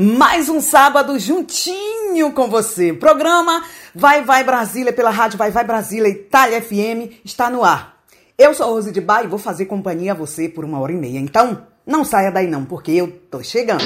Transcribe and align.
Mais 0.00 0.48
um 0.48 0.60
sábado 0.60 1.18
juntinho 1.18 2.30
com 2.30 2.48
você. 2.48 2.92
Programa 2.92 3.64
Vai 3.92 4.22
Vai 4.22 4.44
Brasília 4.44 4.92
pela 4.92 5.10
rádio 5.10 5.36
Vai 5.36 5.50
Vai 5.50 5.64
Brasília 5.64 6.08
Itália 6.08 6.62
FM 6.62 7.18
está 7.24 7.50
no 7.50 7.64
ar. 7.64 7.96
Eu 8.38 8.54
sou 8.54 8.72
Rose 8.72 8.92
de 8.92 9.00
Bar 9.00 9.24
e 9.24 9.26
vou 9.26 9.40
fazer 9.40 9.66
companhia 9.66 10.12
a 10.12 10.14
você 10.14 10.48
por 10.48 10.64
uma 10.64 10.78
hora 10.78 10.92
e 10.92 10.96
meia. 10.96 11.18
Então, 11.18 11.66
não 11.84 12.04
saia 12.04 12.30
daí 12.30 12.46
não, 12.46 12.64
porque 12.64 12.92
eu 12.92 13.08
tô 13.28 13.42
chegando. 13.42 13.82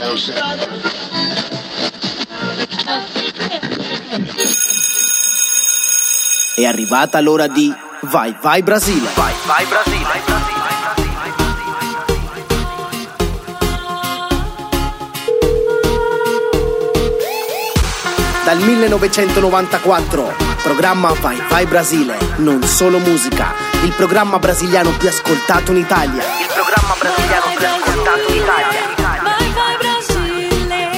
È 6.58 6.66
arrivata 6.66 7.20
l'ora 7.20 7.48
di 7.48 7.74
Vai 8.02 8.36
Vai 8.42 8.60
Brasile. 8.60 9.08
Vai 9.16 9.32
Vai 9.46 9.64
Brasile. 9.64 10.31
Dal 18.52 18.60
1994, 18.60 20.34
programma 20.62 21.14
Vai 21.14 21.40
Vai 21.48 21.64
Brasile, 21.64 22.18
non 22.36 22.62
solo 22.64 22.98
musica, 22.98 23.54
il 23.82 23.94
programma 23.96 24.38
brasiliano 24.38 24.90
più 24.90 25.08
ascoltato 25.08 25.72
in 25.72 25.78
Italia. 25.78 26.22
Il 26.22 26.50
programma 26.52 26.94
brasiliano 26.98 27.46
più 27.56 27.66
ascoltato 27.66 28.30
in 28.30 28.36
Italia. 28.42 28.80
Vai 29.22 29.52
Vai 29.54 29.76
Brasile, 29.80 30.90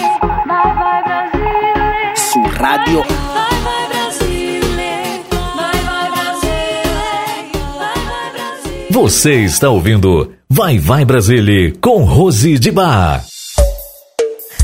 Vai 0.45 0.75
Vai 0.75 1.03
Brasile. 1.05 2.17
Su 2.17 2.43
Radio 2.57 3.01
Vai 3.03 3.63
Vai 3.63 3.87
Brasile, 3.89 5.23
Vai 5.55 5.85
Vai 5.85 6.11
Brasile, 6.11 7.53
Vai 7.79 8.05
Vai 8.05 8.31
Brasile. 8.33 8.87
Você 8.91 9.33
está 9.45 9.69
ouvindo 9.71 10.35
Vai 10.49 10.81
Vai 10.81 11.05
Brasile 11.05 11.79
com 11.81 12.03
Rose 12.03 12.59
de 12.59 12.73
Bar. 12.73 13.25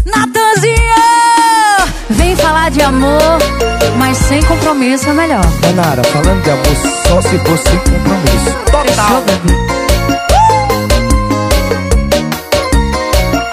Natanzinha! 0.05 1.00
Falar 2.71 2.73
de 2.73 2.83
amor, 2.83 3.39
mas 3.99 4.17
sem 4.17 4.43
compromisso 4.45 5.09
é 5.09 5.13
melhor. 5.13 5.45
Manara, 5.63 6.03
falando 6.05 6.43
de 6.43 6.51
amor 6.51 6.65
só 7.09 7.21
se 7.21 7.39
for 7.39 7.59
sem 7.59 7.79
compromisso. 7.79 8.51
Total. 8.71 9.23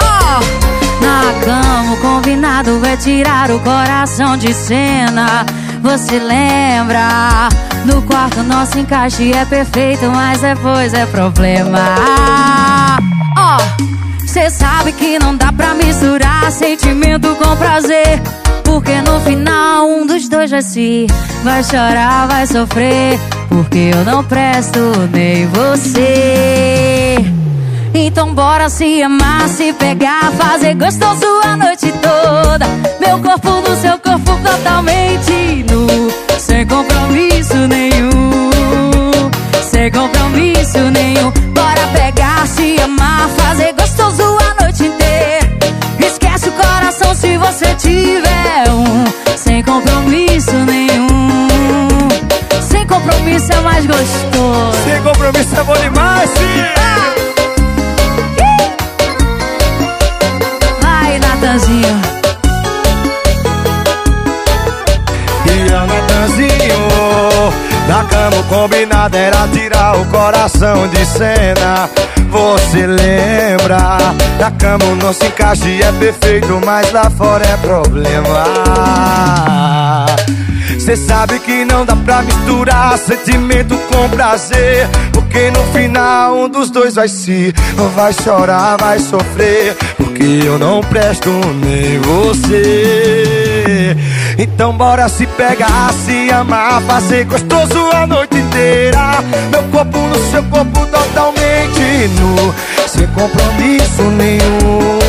Oh, 0.02 1.04
na 1.04 1.46
cama, 1.46 1.94
o 1.94 1.98
combinado 1.98 2.86
é 2.86 2.98
tirar 2.98 3.50
o 3.50 3.60
coração 3.60 4.38
de 4.38 4.54
cena. 4.54 5.46
Você 5.82 6.20
lembra? 6.20 7.50
No 7.86 8.02
quarto 8.04 8.44
nosso 8.44 8.78
encaixe 8.78 9.32
é 9.34 9.46
perfeito, 9.46 10.06
mas 10.12 10.42
depois 10.42 10.94
é 10.94 11.06
problema. 11.08 11.80
Ó, 13.38 13.58
oh, 13.58 14.28
cê 14.28 14.50
sabe 14.50 14.92
que 14.92 15.18
não 15.18 15.36
dá 15.36 15.52
pra 15.52 15.74
misturar 15.74 16.52
sentimento 16.52 17.36
com 17.36 17.56
prazer. 17.56 18.22
Porque 18.68 19.02
no 19.02 19.20
final 19.22 19.88
um 19.88 20.06
dos 20.06 20.28
dois 20.28 20.52
vai 20.52 20.62
se 20.62 21.08
Vai 21.42 21.64
chorar, 21.64 22.28
vai 22.28 22.46
sofrer. 22.46 23.18
Porque 23.48 23.92
eu 23.94 24.04
não 24.04 24.22
presto 24.26 24.80
nem 25.12 25.48
você. 25.48 27.16
Então 27.94 28.34
bora 28.34 28.70
se 28.70 29.02
amar, 29.02 29.48
se 29.48 29.72
pegar 29.74 30.32
Fazer 30.34 30.76
gostoso 30.76 31.26
a 31.44 31.56
noite 31.56 31.94
toda. 31.94 32.66
Meu 33.00 33.20
corpo 33.20 33.50
no 33.68 33.76
seu 33.78 33.98
corpo 34.00 34.38
totalmente 34.44 35.66
nu. 35.72 36.12
Sem 36.38 36.68
compromisso 36.68 37.56
nenhum. 37.68 38.52
Sem 39.64 39.90
compromisso 39.90 40.80
nenhum. 40.92 41.32
Bora 41.54 41.88
pegar, 41.94 42.46
se 42.46 42.76
amar 42.82 43.30
Fazer 43.30 43.72
gostoso 43.72 43.87
compromisso 53.48 53.54
é 53.54 53.62
mais 53.62 53.86
gostoso. 53.86 54.84
Sem 54.84 55.02
compromisso 55.02 55.56
é 55.56 55.64
bom 55.64 55.74
demais, 55.74 56.30
sim. 56.30 56.62
Ah. 56.78 57.16
Vai, 60.82 61.18
Natanzinho. 61.20 62.02
E 65.46 65.74
a 65.74 65.86
Natanzinho. 65.86 66.88
Na 67.88 68.04
cama 68.04 68.44
combinado 68.50 69.16
era 69.16 69.48
tirar 69.48 69.96
o 69.98 70.04
coração 70.06 70.88
de 70.90 71.06
cena. 71.06 71.90
Você 72.30 72.86
lembra? 72.86 73.98
Da 74.38 74.52
cama 74.52 74.84
o 74.84 74.98
nosso 74.98 75.26
encaixe 75.26 75.82
é 75.82 75.90
perfeito 75.94 76.60
Mas 76.66 76.92
lá 76.92 77.10
fora 77.10 77.46
é 77.46 77.56
problema 77.58 78.44
Cê 80.88 80.96
sabe 80.96 81.38
que 81.40 81.66
não 81.66 81.86
dá 81.86 81.98
pra 81.98 82.22
misturar 82.22 82.98
sentimento 82.98 83.78
com 83.92 84.08
prazer 84.08 84.88
Porque 85.12 85.52
no 85.52 85.62
final 85.74 86.38
um 86.38 86.48
dos 86.48 86.70
dois 86.70 86.96
vai 86.96 87.10
se 87.10 87.54
Vai 87.94 88.14
chorar, 88.14 88.78
vai 88.78 88.98
sofrer 88.98 89.76
Porque 89.98 90.24
eu 90.46 90.58
não 90.58 90.80
presto 90.80 91.30
nem 91.30 92.00
você. 92.00 93.98
Então 94.38 94.72
bora 94.78 95.10
se 95.10 95.28
pegar, 95.28 95.92
se 96.06 96.32
amar 96.32 96.82
Fazer 96.84 97.26
gostoso 97.26 97.90
a 97.92 98.08
noite 98.08 98.38
inteira. 98.38 99.22
Meu 99.52 99.64
corpo 99.64 99.98
no 99.98 100.32
seu 100.32 100.44
corpo 100.44 100.86
totalmente 100.86 102.08
nu 102.18 102.56
Sem 102.88 103.08
compromisso 103.08 104.04
nenhum 104.04 105.07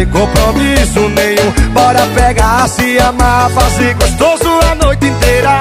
sem 0.00 0.06
compromisso 0.06 1.00
nenhum. 1.10 1.72
Bora 1.72 2.06
pegar, 2.14 2.66
se 2.68 2.98
amar, 2.98 3.50
fazer 3.50 3.94
gostoso 3.94 4.48
a 4.70 4.74
noite 4.74 5.06
inteira. 5.06 5.60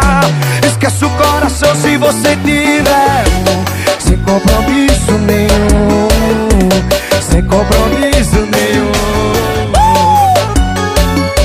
Esquece 0.66 1.04
o 1.04 1.10
coração 1.10 1.76
se 1.76 1.98
você 1.98 2.38
tiver 2.38 3.24
um. 3.50 4.00
Sem 4.00 4.18
compromisso 4.20 5.12
nenhum. 5.26 6.08
Sem 7.22 7.44
compromisso 7.44 8.48
nenhum. 8.56 8.92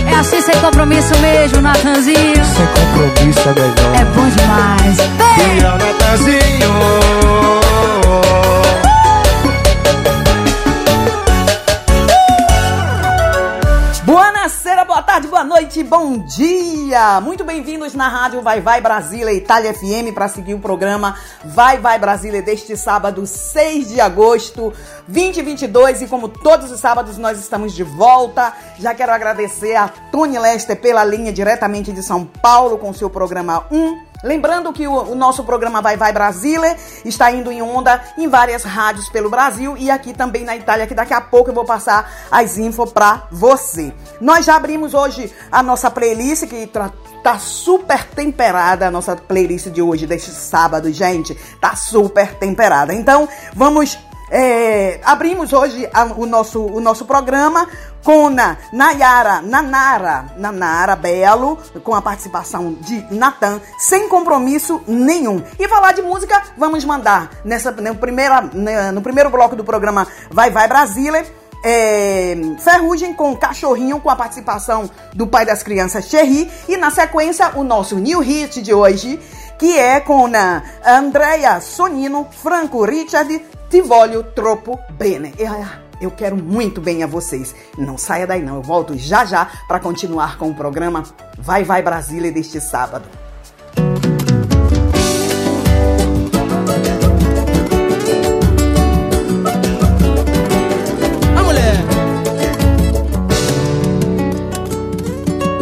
É 0.06 0.14
assim 0.14 0.40
sem 0.40 0.54
compromisso 0.60 1.18
mesmo, 1.18 1.60
Natanzinho. 1.62 2.44
Sem 2.44 2.66
compromisso 2.66 3.48
é 3.48 3.54
melhor. 3.54 4.00
É 4.00 4.04
bom 4.04 4.28
demais. 4.28 4.96
Vem! 4.96 5.58
E 5.58 5.64
é 5.64 5.68
o 5.68 5.78
Natanzinho 5.78 7.43
bom 15.82 16.18
dia! 16.18 17.20
Muito 17.20 17.42
bem-vindos 17.42 17.94
na 17.94 18.08
Rádio 18.08 18.42
Vai 18.42 18.60
Vai 18.60 18.80
Brasília, 18.80 19.32
Itália 19.32 19.74
FM, 19.74 20.14
para 20.14 20.28
seguir 20.28 20.54
o 20.54 20.60
programa 20.60 21.16
Vai 21.44 21.78
Vai 21.78 21.98
Brasília 21.98 22.40
deste 22.40 22.76
sábado, 22.76 23.26
6 23.26 23.88
de 23.88 24.00
agosto 24.00 24.72
2022. 25.08 26.02
E 26.02 26.06
como 26.06 26.28
todos 26.28 26.70
os 26.70 26.78
sábados, 26.78 27.18
nós 27.18 27.40
estamos 27.40 27.72
de 27.72 27.82
volta. 27.82 28.52
Já 28.78 28.94
quero 28.94 29.10
agradecer 29.10 29.74
a 29.74 29.88
Tony 29.88 30.38
Lester 30.38 30.80
pela 30.80 31.04
linha 31.04 31.32
diretamente 31.32 31.90
de 31.90 32.02
São 32.02 32.24
Paulo 32.24 32.78
com 32.78 32.92
seu 32.92 33.10
programa 33.10 33.66
1 33.70 34.13
Lembrando 34.24 34.72
que 34.72 34.88
o, 34.88 35.12
o, 35.12 35.14
nosso 35.14 35.44
programa 35.44 35.82
Vai 35.82 35.98
Vai 35.98 36.12
Brasília 36.12 36.76
está 37.04 37.30
indo 37.30 37.52
em 37.52 37.60
onda 37.60 38.02
em 38.16 38.26
várias 38.26 38.64
rádios 38.64 39.10
pelo 39.10 39.28
Brasil 39.28 39.76
e 39.76 39.90
aqui 39.90 40.14
também 40.14 40.44
na 40.44 40.56
Itália, 40.56 40.86
que 40.86 40.94
daqui 40.94 41.12
a 41.12 41.20
pouco 41.20 41.50
eu 41.50 41.54
vou 41.54 41.66
passar 41.66 42.10
as 42.30 42.56
info 42.56 42.86
para 42.86 43.28
você. 43.30 43.92
Nós 44.22 44.46
já 44.46 44.56
abrimos 44.56 44.94
hoje 44.94 45.30
a 45.52 45.62
nossa 45.62 45.90
playlist 45.90 46.46
que 46.46 46.66
tá 47.22 47.38
super 47.38 48.04
temperada 48.04 48.86
a 48.86 48.90
nossa 48.90 49.14
playlist 49.14 49.68
de 49.68 49.82
hoje, 49.82 50.06
deste 50.06 50.30
sábado, 50.30 50.90
gente. 50.90 51.34
Tá 51.60 51.76
super 51.76 52.34
temperada. 52.34 52.94
Então, 52.94 53.28
vamos 53.54 53.98
é, 54.30 55.00
abrimos 55.04 55.52
hoje 55.52 55.88
a, 55.92 56.04
o, 56.04 56.26
nosso, 56.26 56.64
o 56.64 56.80
nosso 56.80 57.04
programa 57.04 57.68
com 58.02 58.28
na, 58.28 58.58
Nayara, 58.70 59.40
Nanara, 59.40 60.26
Nanara 60.36 60.94
Belo, 60.94 61.58
com 61.82 61.94
a 61.94 62.02
participação 62.02 62.74
de 62.74 63.04
Natan, 63.10 63.60
sem 63.78 64.08
compromisso 64.08 64.82
nenhum. 64.86 65.42
E 65.58 65.66
falar 65.66 65.92
de 65.92 66.02
música, 66.02 66.42
vamos 66.56 66.84
mandar 66.84 67.30
nessa, 67.44 67.72
no, 67.72 67.94
primeira, 67.94 68.42
no 68.92 69.00
primeiro 69.00 69.30
bloco 69.30 69.56
do 69.56 69.64
programa 69.64 70.06
Vai 70.30 70.50
Vai 70.50 70.68
Brasília. 70.68 71.24
É, 71.66 72.36
Ferrugem 72.58 73.14
com 73.14 73.34
Cachorrinho, 73.34 73.98
com 73.98 74.10
a 74.10 74.16
participação 74.16 74.90
do 75.14 75.26
pai 75.26 75.46
das 75.46 75.62
crianças, 75.62 76.04
Cherry. 76.04 76.50
E 76.68 76.76
na 76.76 76.90
sequência, 76.90 77.52
o 77.54 77.64
nosso 77.64 77.96
new 77.96 78.20
hit 78.20 78.60
de 78.60 78.74
hoje, 78.74 79.18
que 79.58 79.78
é 79.78 79.98
com 79.98 80.26
a 80.26 80.62
Andrea 80.84 81.62
Sonino, 81.62 82.28
Franco 82.30 82.84
Richard, 82.84 83.42
Ti 83.74 83.80
voglio 83.80 84.22
troppo 84.32 84.78
bene. 84.92 85.34
Eu 86.00 86.12
quero 86.12 86.36
muito 86.36 86.80
bem 86.80 87.02
a 87.02 87.08
vocês. 87.08 87.52
Não 87.76 87.98
saia 87.98 88.24
daí 88.24 88.40
não, 88.40 88.54
eu 88.54 88.62
volto 88.62 88.96
já 88.96 89.24
já 89.24 89.50
para 89.66 89.80
continuar 89.80 90.38
com 90.38 90.48
o 90.48 90.54
programa 90.54 91.02
Vai 91.36 91.64
Vai 91.64 91.82
Brasília 91.82 92.30
deste 92.30 92.60
sábado. 92.60 93.04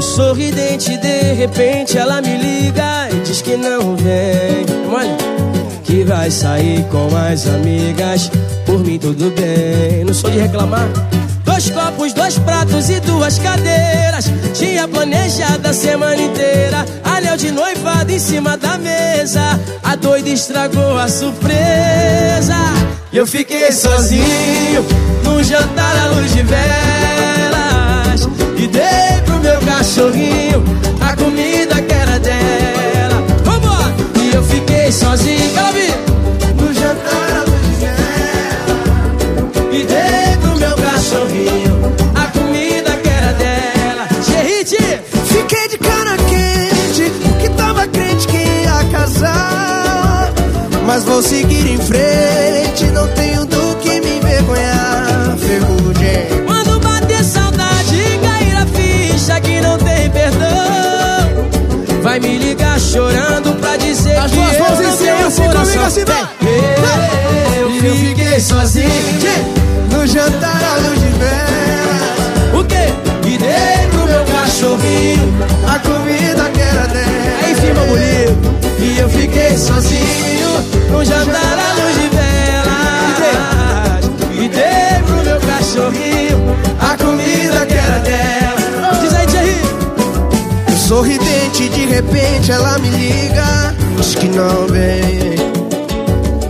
sorridente, 0.03 0.99
de 0.99 1.33
repente 1.33 1.97
ela 1.97 2.21
me 2.21 2.37
liga 2.37 3.09
e 3.11 3.21
diz 3.21 3.41
que 3.41 3.57
não 3.57 3.97
vem. 3.97 4.67
Olha, 4.93 5.42
que 5.93 6.05
vai 6.05 6.31
sair 6.31 6.83
com 6.85 7.15
as 7.15 7.47
amigas. 7.47 8.31
Por 8.65 8.79
mim 8.79 8.99
tudo 8.99 9.31
bem, 9.33 10.03
não 10.07 10.15
sou 10.15 10.31
de 10.31 10.39
reclamar. 10.39 10.89
Dois 11.45 11.69
copos, 11.69 12.15
dois 12.15 12.39
pratos 12.39 12.89
e 12.89 12.99
duas 13.01 13.39
cadeiras. 13.39 14.25
Tinha 14.55 14.89
planejado 14.89 15.69
a 15.69 15.73
semana 15.75 16.17
inteira. 16.17 16.87
Anel 17.05 17.37
de 17.37 17.51
noivado 17.51 18.11
em 18.11 18.19
cima 18.19 18.57
da 18.57 18.79
mesa. 18.79 19.61
A 19.83 19.95
doida 19.95 20.31
estragou 20.31 20.99
a 20.99 21.09
surpresa. 21.09 22.57
Eu 23.13 23.27
fiquei 23.27 23.71
sozinho 23.71 24.87
num 25.23 25.45
jantar 25.45 25.95
à 26.05 26.07
luz 26.15 26.33
de 26.33 26.43
velas. 26.43 28.29
E 28.57 28.67
dei 28.67 29.21
pro 29.27 29.39
meu 29.41 29.61
cachorrinho 29.61 30.65
a 31.03 31.15
comida 31.15 31.83
que 31.83 31.93
era 31.93 32.19
dela. 32.19 33.23
Vambora! 33.45 33.95
E 34.23 34.35
eu 34.35 34.43
fiquei 34.43 34.91
sozinho, 34.91 35.42
Mas 50.95 51.05
vou 51.05 51.23
seguir 51.23 51.71
em 51.71 51.79
frente, 51.79 52.85
não 52.93 53.09
tenho 53.15 53.47
do 53.47 53.77
que 53.77 53.99
me 54.03 54.19
envergonhar. 54.19 55.39
Ferrugem. 55.39 56.45
Quando 56.45 56.79
bater 56.81 57.25
saudade 57.25 58.21
cair 58.23 58.55
a 58.59 58.67
ficha 58.67 59.41
que 59.41 59.59
não 59.63 59.79
tem 59.79 60.11
perdão 60.11 61.49
Vai 62.03 62.21
me 62.21 62.37
ligar 62.37 62.79
chorando 62.79 63.59
pra 63.59 63.79
dizer 63.79 64.19
As 64.19 64.31
que 64.33 64.37
duas 64.37 64.53
eu 64.53 64.61
mãos 64.61 64.81
em 64.81 64.83
não 64.83 64.97
cima, 64.99 65.17
tenho 65.17 65.27
assim 65.29 65.49
comigo, 65.49 65.83
assim, 65.83 66.05
vai. 66.05 66.29
Eu 67.59 67.71
eu 67.87 67.97
fiquei 67.97 68.39
sozinho 68.39 68.91
no 69.91 70.07
jantar 70.07 70.63
à 70.63 70.77
luz 70.77 71.01
de 71.01 71.09
velas. 71.19 72.61
O 72.61 72.65
quê? 72.65 72.93
E 73.27 73.39
dei 73.39 73.89
pro 73.93 74.05
meu 74.05 74.25
cachorrinho 74.27 75.33
A 75.67 75.79
comida 75.79 76.51
que 76.51 76.61
era 76.61 76.87
dela. 76.87 77.39
Aí 77.47 77.55
firma 77.55 77.81
bonito 77.87 78.52
eu 79.03 79.09
fiquei 79.09 79.57
sozinho 79.57 80.49
No 80.91 81.05
jantar 81.05 81.59
à 81.59 81.73
luz 81.75 81.95
de 82.01 82.09
velas 82.17 84.05
E 84.33 84.49
dei 84.49 85.03
pro 85.07 85.25
meu 85.25 85.41
cachorrinho 85.41 86.57
A 86.81 86.97
comida 86.97 87.67
que 87.67 87.75
era 87.75 87.99
dela 87.99 89.01
Diz 89.01 89.15
aí, 89.15 89.27
Thierry 89.27 89.73
Sorridente, 90.93 91.71
de 91.71 91.87
repente 91.87 92.53
ela 92.53 92.79
me 92.79 92.91
liga. 92.91 93.75
Diz 93.97 94.15
que 94.15 94.29
não 94.29 94.67
vem. 94.67 95.37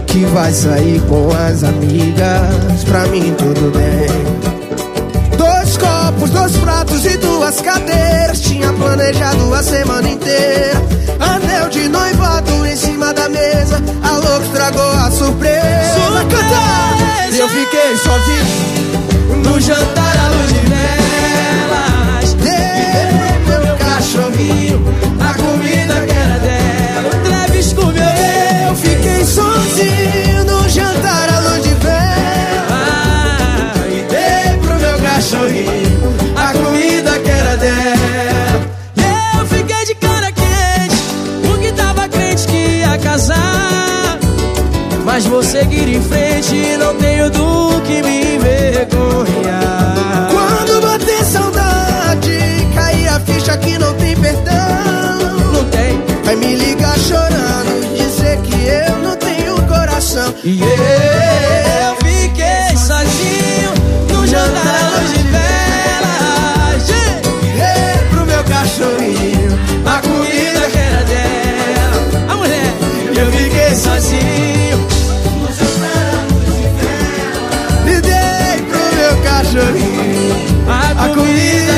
Que 0.09 0.25
vai 0.35 0.53
sair 0.53 1.01
com 1.03 1.31
as 1.31 1.63
amigas. 1.63 2.83
Pra 2.85 3.07
mim 3.07 3.33
tudo 3.39 3.71
bem. 3.71 4.09
Dois 5.37 5.77
copos, 5.77 6.31
dois 6.31 6.57
pratos 6.57 7.07
e 7.07 7.17
duas 7.19 7.61
cadeiras. 7.61 8.41
Tinha 8.41 8.73
planejado 8.73 9.55
a 9.55 9.63
semana 9.63 10.09
inteira. 10.09 10.83
Anel 11.21 11.69
noivado 12.43 12.67
em 12.67 12.77
cima 12.77 13.13
da 13.13 13.29
mesa. 13.29 13.83
A 14.03 14.17
louca 14.17 14.45
estragou 14.45 14.93
a 14.93 15.11
surpresa. 15.11 15.95
Surpresa! 15.95 17.33
E 17.33 17.39
eu 17.39 17.49
fiquei 17.49 17.97
sozinho 17.97 19.43
No 19.43 19.59
jantar 19.59 20.19
à 20.19 20.29
luz 20.29 20.53
de 20.53 20.61
velas 20.69 21.02
que 47.93 48.03
me 48.03 48.35
envergonhar. 48.37 50.29
Quando 50.31 50.81
bater 50.81 51.25
saudade, 51.25 52.39
cair 52.75 53.09
a 53.09 53.21
ficha 53.21 53.57
que 53.59 53.79
não 53.79 53.93
tem 53.95 54.17
perdão. 54.17 55.53
Não 55.53 55.65
tem, 55.71 56.03
Vai 56.25 56.37
me 56.37 56.55
ligar 56.57 56.97
chorando, 56.99 57.95
dizer 57.97 58.39
que 58.39 58.55
eu 58.67 58.99
não 58.99 59.17
tenho 59.17 59.61
coração. 59.67 60.35
e 60.45 60.61
eu 60.61 61.12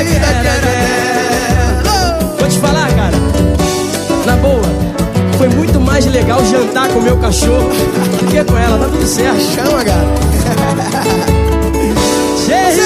que 0.04 0.16
era 0.16 0.42
dela. 0.42 2.18
Vou 2.38 2.48
te 2.48 2.58
falar, 2.58 2.88
cara, 2.94 3.16
na 4.26 4.36
boa, 4.36 4.62
foi 5.38 5.48
muito 5.48 5.80
mais 5.80 6.06
legal 6.06 6.44
jantar 6.46 6.88
com 6.88 6.98
o 6.98 7.02
meu 7.02 7.16
cachorro 7.18 7.68
do 8.18 8.26
que 8.26 8.44
com 8.44 8.58
ela, 8.58 8.78
tá 8.78 8.84
tudo 8.86 9.06
certo. 9.06 9.40
Chama, 9.54 9.84
gato. 9.84 10.06
Cheio! 12.44 12.84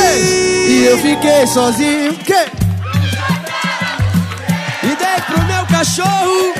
E 0.68 0.84
eu 0.84 0.98
fiquei 0.98 1.46
sozinho. 1.46 2.14
Que? 2.14 2.32
E 4.84 4.86
dei 4.86 5.20
pro 5.26 5.44
meu 5.44 5.66
cachorro, 5.66 6.54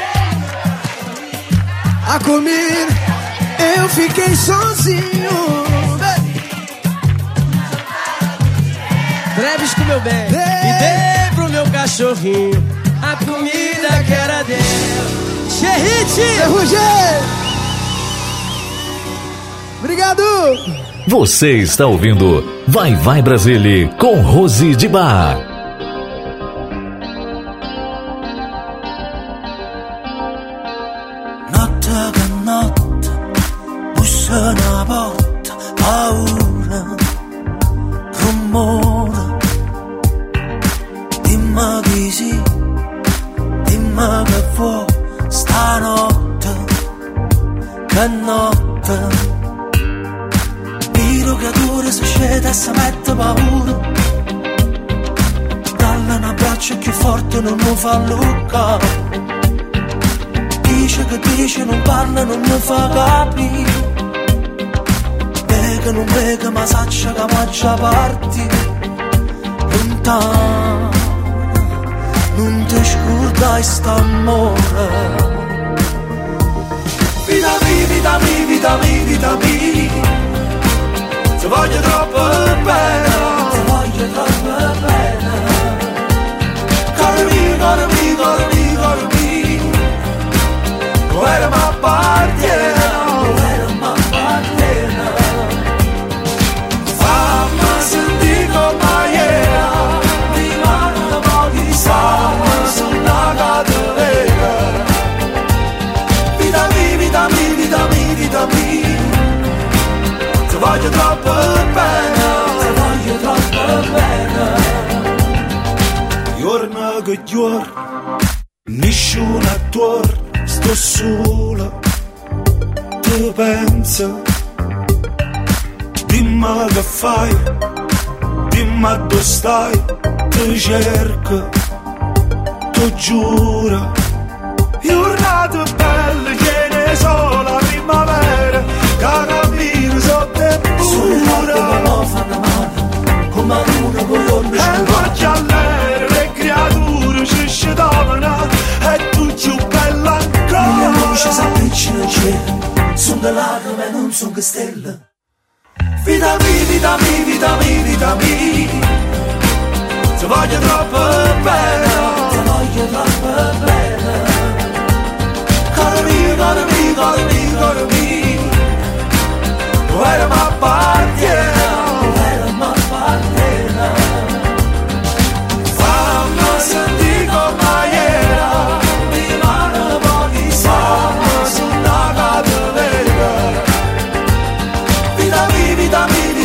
A 2.06 2.18
comida, 2.20 2.88
eu 3.76 3.88
fiquei 3.90 4.34
sozinho. 4.34 5.57
Comeu 9.88 10.00
bem. 10.02 10.26
E 10.26 10.78
dei 10.78 11.34
pro 11.34 11.48
meu 11.48 11.64
cachorrinho 11.70 12.62
a 13.00 13.16
comida 13.24 14.04
que 14.06 14.12
era 14.12 14.42
dela. 14.42 14.60
Xerrite! 15.48 16.42
Obrigado! 19.78 20.22
Você 21.06 21.52
está 21.52 21.86
ouvindo 21.86 22.62
Vai 22.66 22.96
Vai 22.96 23.22
Brasília 23.22 23.88
com 23.98 24.20
Rose 24.20 24.76
de 24.76 24.88
Bar. 24.88 25.47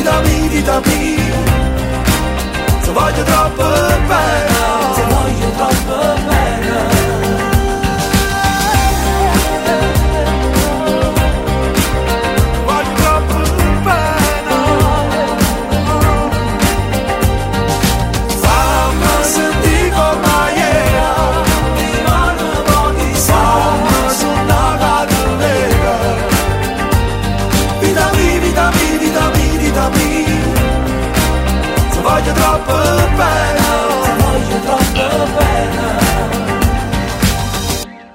Vita 0.04 0.22
mia, 0.22 0.50
vita 0.50 0.82
mia, 0.86 1.16
vita 1.16 1.22
mia 1.22 2.82
Ti 2.82 2.90
voglio 2.92 3.24
troppo 3.24 3.64
bene 4.08 4.53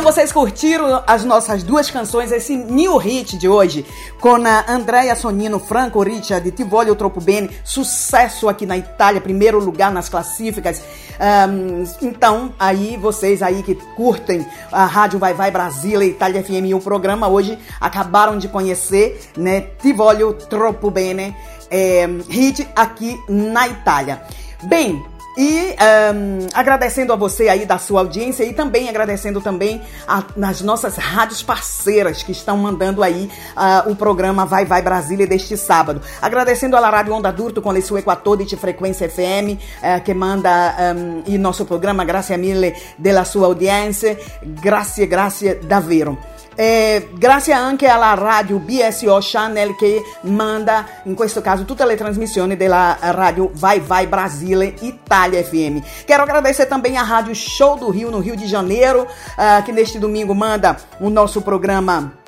Então 0.00 0.10
vocês 0.10 0.32
curtiram 0.32 1.02
as 1.06 1.26
nossas 1.26 1.62
duas 1.62 1.90
canções, 1.90 2.32
esse 2.32 2.56
new 2.56 2.96
hit 2.96 3.36
de 3.36 3.46
hoje, 3.46 3.84
com 4.18 4.36
a 4.36 4.64
Andrea 4.66 5.14
Sonino, 5.14 5.58
Franco 5.58 6.02
Riccia, 6.02 6.40
de 6.40 6.50
Ti 6.50 6.64
Voglio 6.64 6.96
Troppo 6.96 7.20
Bene, 7.20 7.50
sucesso 7.62 8.48
aqui 8.48 8.64
na 8.64 8.78
Itália, 8.78 9.20
primeiro 9.20 9.62
lugar 9.62 9.92
nas 9.92 10.08
classificas. 10.08 10.80
Ahn, 11.20 11.84
então, 12.00 12.50
aí 12.58 12.96
vocês 12.96 13.42
aí 13.42 13.62
que 13.62 13.74
curtem 13.94 14.46
a 14.72 14.86
Rádio 14.86 15.18
Vai 15.18 15.34
Vai 15.34 15.50
Brasília, 15.50 16.06
Itália 16.06 16.42
FM 16.42 16.68
e 16.68 16.74
o 16.74 16.80
programa 16.80 17.28
hoje 17.28 17.58
acabaram 17.78 18.38
de 18.38 18.48
conhecer, 18.48 19.20
né, 19.36 19.60
Ti 19.82 19.92
Voglio 19.92 20.32
Troppo 20.32 20.90
Bene, 20.90 21.36
é, 21.70 22.08
hit 22.26 22.66
aqui 22.74 23.22
na 23.28 23.68
Itália. 23.68 24.22
Bem, 24.62 25.04
e 25.42 25.74
ahn, 25.78 26.48
agradecendo 26.52 27.14
a 27.14 27.16
você 27.16 27.48
aí 27.48 27.64
da 27.64 27.78
sua 27.78 28.00
audiência 28.00 28.44
e 28.44 28.52
também 28.52 28.90
agradecendo 28.90 29.40
também 29.40 29.80
a- 30.06 30.22
nas 30.36 30.60
nossas 30.60 30.96
rádios 30.96 31.42
parceiras 31.42 32.22
que 32.22 32.30
estão 32.32 32.58
mandando 32.58 33.02
aí 33.02 33.30
ah, 33.56 33.84
o 33.86 33.96
programa 33.96 34.44
Vai 34.44 34.66
Vai 34.66 34.82
Brasília 34.82 35.26
deste 35.26 35.56
sábado. 35.56 36.02
Agradecendo 36.20 36.76
a 36.76 36.90
Rádio 36.90 37.14
Onda 37.14 37.32
Durto 37.32 37.62
com 37.62 37.70
sua 37.80 38.00
Equator 38.00 38.36
de 38.36 38.54
Frequência 38.56 39.08
FM 39.08 39.56
eh, 39.82 40.00
que 40.00 40.12
manda 40.12 40.50
ahn, 40.78 41.22
e 41.26 41.38
nosso 41.38 41.64
programa 41.64 42.04
Grazie 42.04 42.36
mille 42.36 42.74
della 42.98 43.24
sua 43.24 43.46
audiência. 43.46 44.18
Grazie, 44.42 45.06
grazie 45.06 45.54
davvero. 45.54 46.18
Eh, 46.54 47.10
grazie 47.14 47.52
anche 47.52 47.86
alla 47.86 48.14
radio 48.14 48.58
BSO 48.58 49.18
Channel 49.20 49.76
che 49.76 50.02
manda, 50.22 50.84
in 51.04 51.14
questo 51.14 51.40
caso, 51.40 51.64
tutte 51.64 51.86
le 51.86 51.96
trasmissioni 51.96 52.56
della 52.56 52.96
radio 53.00 53.50
Vai 53.54 53.80
Vai 53.80 54.06
Brasile 54.06 54.74
Itália 54.80 55.42
FM. 55.42 55.78
Quero 56.04 56.22
agradecer 56.22 56.66
também 56.66 56.96
à 56.96 57.02
Rádio 57.02 57.34
Show 57.34 57.78
do 57.78 57.90
Rio, 57.90 58.10
no 58.10 58.20
Rio 58.20 58.36
de 58.36 58.46
Janeiro, 58.46 59.06
ah, 59.36 59.62
que 59.62 59.72
neste 59.72 59.98
domingo 59.98 60.34
manda 60.34 60.76
o 61.00 61.08
nosso 61.08 61.40
programa 61.40 62.18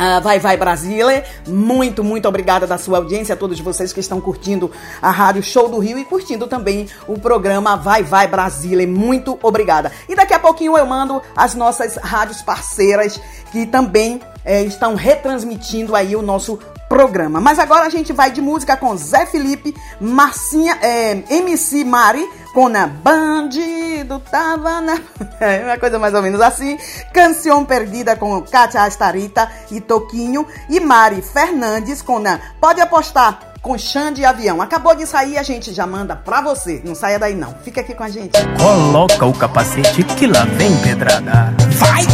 ah, 0.00 0.20
vai, 0.20 0.38
vai 0.38 0.56
Brasília. 0.56 1.24
Muito, 1.44 2.04
muito 2.04 2.28
obrigada 2.28 2.68
da 2.68 2.78
sua 2.78 2.98
audiência, 2.98 3.32
a 3.32 3.36
todos 3.36 3.58
vocês 3.58 3.92
que 3.92 3.98
estão 3.98 4.20
curtindo 4.20 4.70
a 5.02 5.10
Rádio 5.10 5.42
Show 5.42 5.68
do 5.68 5.80
Rio 5.80 5.98
e 5.98 6.04
curtindo 6.04 6.46
também 6.46 6.88
o 7.08 7.18
programa 7.18 7.76
Vai, 7.76 8.04
vai 8.04 8.28
Brasília. 8.28 8.86
Muito 8.86 9.36
obrigada. 9.42 9.90
E 10.08 10.14
daqui 10.14 10.32
a 10.32 10.38
pouquinho 10.38 10.78
eu 10.78 10.86
mando 10.86 11.20
as 11.36 11.56
nossas 11.56 11.96
rádios 11.96 12.40
parceiras 12.42 13.20
que 13.50 13.66
também 13.66 14.20
eh, 14.44 14.62
estão 14.62 14.94
retransmitindo 14.94 15.96
aí 15.96 16.14
o 16.14 16.22
nosso 16.22 16.60
programa. 16.88 17.40
Mas 17.40 17.58
agora 17.58 17.86
a 17.86 17.90
gente 17.90 18.12
vai 18.12 18.30
de 18.30 18.40
música 18.40 18.76
com 18.76 18.96
Zé 18.96 19.26
Felipe, 19.26 19.74
Marcinha, 20.00 20.78
eh, 20.80 21.22
MC 21.30 21.84
Mari, 21.84 22.26
com 22.54 22.66
a 22.66 22.86
Bandido 22.86 24.18
Tava 24.30 24.80
na. 24.80 24.98
É 25.40 25.64
uma 25.64 25.78
coisa 25.78 25.98
mais 25.98 26.14
ou 26.14 26.22
menos 26.22 26.40
assim. 26.40 26.76
Canção 27.12 27.64
Perdida 27.64 28.16
com 28.16 28.40
Kátia 28.42 28.82
Astarita 28.82 29.48
e 29.70 29.80
Toquinho. 29.80 30.46
E 30.68 30.80
Mari 30.80 31.22
Fernandes 31.22 32.02
com 32.02 32.18
a 32.26 32.40
Pode 32.60 32.80
Apostar 32.80 33.40
com 33.62 33.76
Xande 33.76 34.22
e 34.22 34.24
Avião. 34.24 34.62
Acabou 34.62 34.94
de 34.94 35.06
sair, 35.06 35.36
a 35.38 35.42
gente 35.42 35.72
já 35.72 35.86
manda 35.86 36.16
pra 36.16 36.40
você. 36.40 36.80
Não 36.84 36.94
saia 36.94 37.18
daí 37.18 37.34
não. 37.34 37.54
Fica 37.62 37.80
aqui 37.80 37.94
com 37.94 38.04
a 38.04 38.08
gente. 38.08 38.32
Coloca 38.58 39.26
o 39.26 39.32
capacete 39.32 40.02
que 40.04 40.26
lá 40.26 40.44
vem 40.44 40.76
pedrada. 40.78 41.54
Vai! 41.72 42.04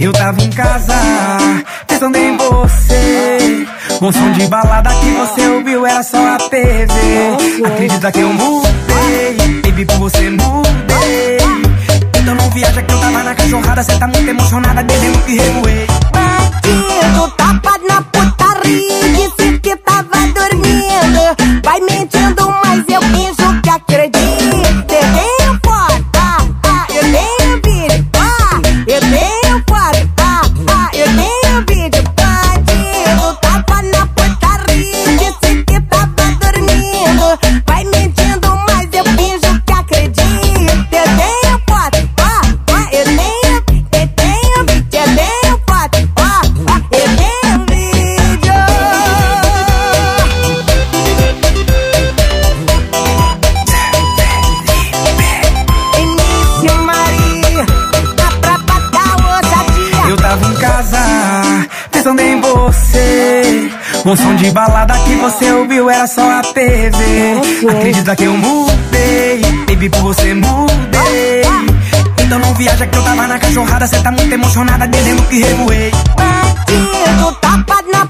Eu 0.00 0.12
tava 0.12 0.40
em 0.40 0.50
casa, 0.50 0.94
pensando 1.86 2.16
em 2.16 2.36
você. 2.36 3.66
Um 4.00 4.12
som 4.12 4.32
de 4.32 4.46
balada 4.46 4.90
que 4.90 5.10
você 5.10 5.48
ouviu 5.48 5.84
era 5.84 6.02
só 6.04 6.34
a 6.34 6.38
TV. 6.48 6.86
Acredita 7.66 8.12
que 8.12 8.20
eu 8.20 8.32
mudei, 8.32 9.60
baby, 9.64 9.84
por 9.86 9.98
você 9.98 10.30
mudei. 10.30 11.38
Então 12.16 12.34
não 12.36 12.50
viaja 12.50 12.80
que 12.80 12.92
eu 12.92 13.00
tava 13.00 13.24
na 13.24 13.34
cachorrada, 13.34 13.82
cê 13.82 13.98
tá 13.98 14.06
muito 14.06 14.28
emocionada, 14.28 14.82
bebendo 14.84 15.18
que 15.20 15.36
revoei. 15.36 15.86
Bandido, 16.12 17.30
tapa 17.36 17.78
na 17.88 18.02
putaria, 18.02 18.37
Acredita 68.08 68.16
que 68.16 68.24
eu 68.24 68.36
mudei, 68.38 69.42
baby, 69.66 69.90
por 69.90 70.00
você 70.00 70.32
mudei. 70.32 71.42
Então 72.24 72.38
não 72.38 72.54
viaja 72.54 72.86
que 72.86 72.96
eu 72.96 73.02
tava 73.02 73.26
na 73.26 73.38
cachorrada, 73.38 73.86
cê 73.86 74.00
tá 74.00 74.10
muito 74.10 74.32
emocionada, 74.32 74.86
dizendo 74.88 75.22
que 75.24 75.40
revoei. 75.40 75.90
Bandido, 76.16 77.32
tapa 77.42 77.82
na 77.92 78.06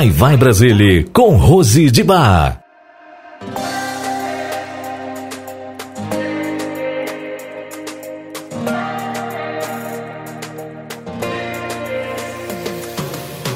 Vai 0.00 0.08
Vai 0.08 0.34
Brasília 0.34 1.04
com 1.12 1.36
Rose 1.36 1.90
de 1.90 2.02
Bar. 2.02 2.58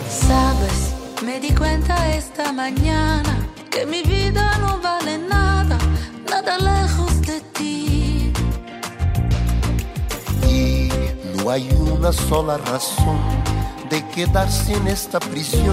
Sabes, 0.06 0.94
me 1.22 1.40
di 1.40 1.54
conta 1.54 1.94
esta 2.14 2.52
manhã 2.52 3.22
que 3.70 3.86
minha 3.86 4.04
vida 4.04 4.42
não 4.60 4.78
vale 4.82 5.16
nada, 5.16 5.78
nada 6.28 6.58
lejos 6.58 7.22
de 7.22 7.40
ti. 7.54 8.32
e 10.46 10.90
não 11.38 11.48
há 11.48 11.56
uma 11.90 12.12
sola 12.12 12.60
razão 12.68 13.18
de 13.88 14.02
quedar-se 14.12 14.76
nesta 14.80 15.18
prisão. 15.20 15.63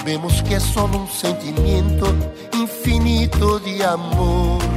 Sabemos 0.00 0.40
que 0.40 0.54
é 0.54 0.60
só 0.60 0.86
um 0.86 1.06
sentimento 1.06 2.06
infinito 2.54 3.60
de 3.60 3.82
amor. 3.82 4.69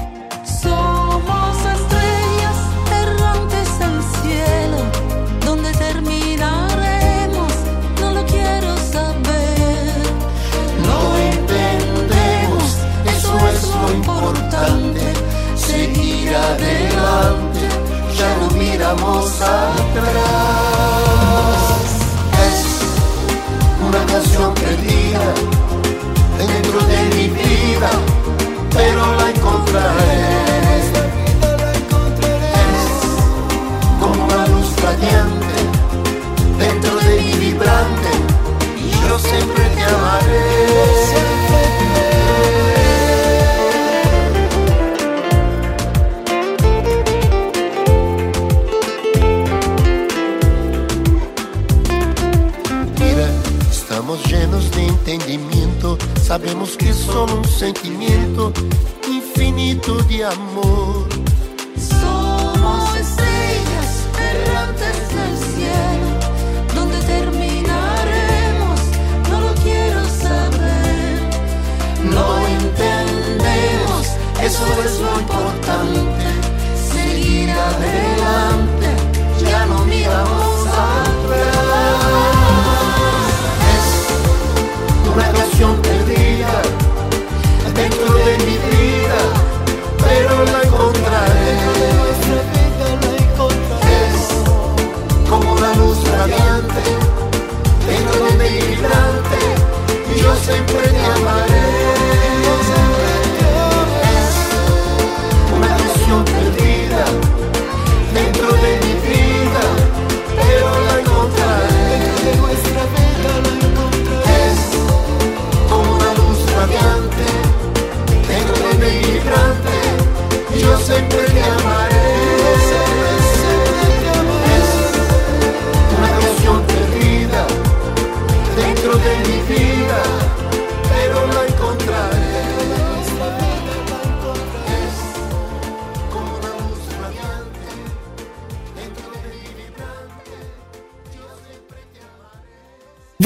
Thank 57.63 57.85
you. 57.85 58.22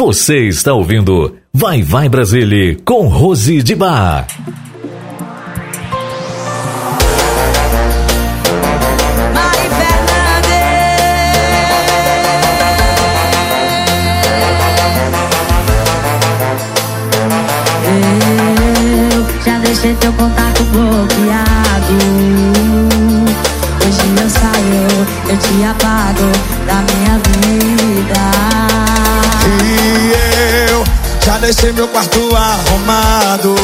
Você 0.08 0.48
está 0.48 0.74
ouvindo 0.74 1.36
Vai 1.54 1.84
Vai 1.84 2.08
Brasília 2.08 2.78
com 2.86 3.10
Rose 3.10 3.62
de 3.62 3.76
Bar. 3.76 4.26
Já 19.46 19.60
deixei 19.60 19.94
teu 19.96 20.14
contato 20.14 20.64
bloqueado. 20.72 21.94
Hoje 23.86 24.22
eu 24.22 24.30
saio, 24.30 24.88
eu 25.30 25.38
te 25.38 25.64
apago 25.66 26.32
da 26.66 26.76
minha 26.76 27.20
vida. 27.20 28.87
E 29.48 30.72
eu 30.72 30.84
já 31.26 31.38
deixei 31.38 31.72
meu 31.72 31.88
quarto 31.88 32.36
arrumado. 32.36 33.56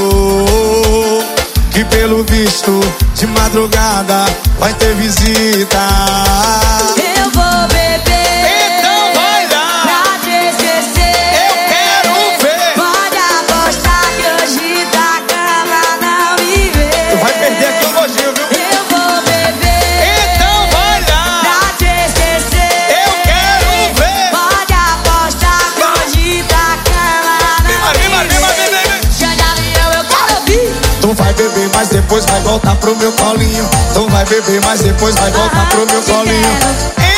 Que 1.72 1.84
pelo 1.86 2.24
visto, 2.24 2.80
de 3.16 3.28
madrugada 3.28 4.26
vai 4.60 4.74
ter 4.74 4.94
visita. 4.96 5.80
Depois 32.14 32.26
vai 32.26 32.42
voltar 32.42 32.76
pro 32.76 32.96
meu 32.96 33.12
colinho. 33.14 33.68
Tu 33.92 34.08
vai 34.10 34.24
beber, 34.26 34.62
mas 34.64 34.82
depois 34.82 35.16
vai 35.16 35.32
voltar 35.32 35.68
pro 35.70 35.84
meu 35.88 36.02
colinho. 36.04 36.58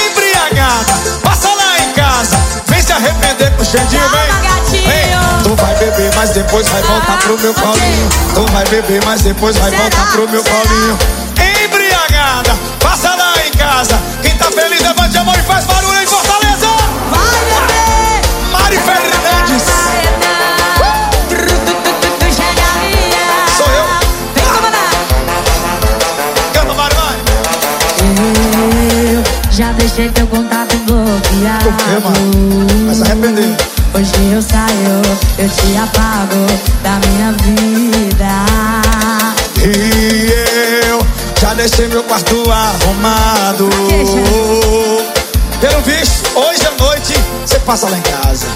Embriagada, 0.08 0.94
passa 1.22 1.50
lá 1.50 1.80
em 1.80 1.92
casa. 1.92 2.38
Vem 2.68 2.82
se 2.82 2.94
arrepender 2.94 3.52
com 3.58 3.62
o 3.62 3.66
Xandinho, 3.66 4.08
vem. 4.08 4.82
Vem. 4.84 5.44
Tu 5.44 5.54
vai 5.56 5.76
beber, 5.76 6.16
mas 6.16 6.30
depois 6.30 6.70
vai 6.70 6.82
voltar 6.84 7.18
pro 7.18 7.38
meu 7.38 7.54
colinho. 7.54 8.10
Tu 8.36 8.54
vai 8.54 8.66
beber, 8.70 9.04
mas 9.04 9.22
depois 9.22 9.58
vai 9.58 9.72
voltar 9.72 10.12
pro 10.14 10.30
meu 10.30 10.42
colinho. 10.42 10.98
Embriagada, 11.66 12.58
passa 12.80 13.10
lá 13.10 13.34
em 13.46 13.52
casa. 13.52 14.00
Quem 14.22 14.32
tá 14.38 14.50
feliz, 14.50 14.82
levante 14.82 15.18
a 15.18 15.26
mão 15.26 15.36
e 15.36 15.44
faz 15.44 15.66
barulho 15.66 16.02
em 16.02 16.08
Fortaleza. 16.08 16.68
Vai, 17.12 17.40
bebê! 17.50 18.54
Mari 18.54 18.78
Fernandes. 18.78 19.15
Deixei 29.86 30.10
teu 30.10 30.26
contato 30.28 30.76
bloqueado. 30.88 31.72
Por 31.72 32.02
mano? 32.04 32.86
Vai 32.88 32.96
se 32.96 33.04
arrepender. 33.04 33.56
Hoje 33.94 34.12
eu 34.34 34.42
saio, 34.42 35.02
eu 35.38 35.48
te 35.48 35.78
apago 35.78 36.48
da 36.82 37.00
minha 37.08 37.32
vida. 37.44 38.26
E 39.62 40.90
eu 40.90 41.00
já 41.40 41.54
deixei 41.54 41.88
meu 41.88 42.04
quarto 42.04 42.52
arrumado. 42.52 43.70
Pelo 45.62 45.82
visto, 45.84 46.36
hoje 46.36 46.66
à 46.66 46.84
noite 46.84 47.14
você 47.46 47.60
passa 47.60 47.88
lá 47.88 47.98
em 47.98 48.02
casa. 48.02 48.48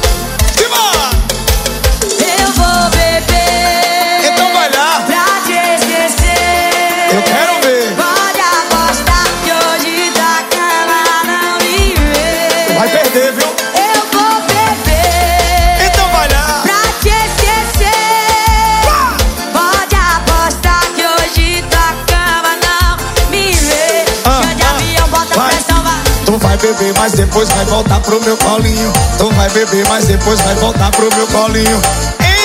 Beber, 26.74 26.94
mas 26.98 27.14
depois 27.14 27.50
vai 27.50 27.66
voltar 27.66 28.00
pro 28.02 28.22
meu 28.22 28.38
colinho. 28.38 28.94
Tu 29.18 29.30
vai 29.32 29.50
beber, 29.50 29.88
mas 29.88 30.06
depois 30.06 30.40
vai 30.42 30.56
voltar 30.56 30.92
pro 30.92 31.10
meu 31.16 31.28
colinho. 31.28 31.82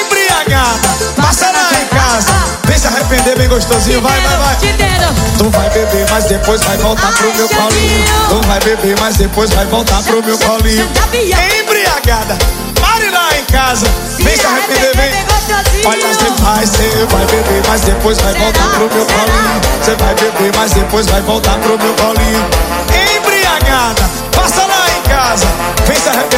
Embriagada, 0.01 0.89
passa 1.17 1.47
lá 1.47 1.71
em 1.81 1.87
casa. 1.95 2.33
Vem 2.67 2.79
se 2.79 2.87
arrepender 2.87 3.37
bem 3.37 3.49
gostosinho, 3.49 4.01
vai, 4.01 4.19
vai, 4.21 4.37
vai. 4.39 4.57
Tu 5.37 5.51
vai 5.51 5.71
beber, 5.71 6.07
mas 6.11 6.25
depois 6.25 6.63
vai 6.63 6.77
voltar 6.79 7.13
pro 7.13 7.35
meu 7.35 7.49
colinho. 7.49 8.05
Tu 8.29 8.47
vai 8.47 8.61
beber, 8.61 9.01
mas 9.01 9.17
depois 9.17 9.51
vai 9.51 9.67
voltar 9.67 10.03
pro 10.03 10.23
meu 10.23 10.39
colinho. 10.39 10.89
Embriagada, 11.61 12.39
pare 12.81 13.11
lá 13.11 13.29
em 13.37 13.45
casa. 13.45 13.87
Vem 14.19 14.37
se 14.37 14.47
arrepender, 14.47 14.97
vem. 14.97 15.25
Olha, 15.85 16.09
você 16.09 16.43
vai, 16.43 16.67
você 16.67 17.07
vai 17.11 17.27
beber, 17.27 17.63
mas 17.69 17.81
depois 17.83 18.19
vai 18.19 18.33
voltar 18.35 18.69
pro 18.71 18.95
meu 18.95 19.07
colinho. 19.07 19.61
Você 19.83 19.95
vai 19.97 20.15
beber, 20.15 20.53
mas 20.57 20.73
depois 20.73 21.07
vai 21.07 21.21
voltar 21.21 21.59
pro 21.59 21.79
meu 21.79 21.95
colinho. 21.95 23.04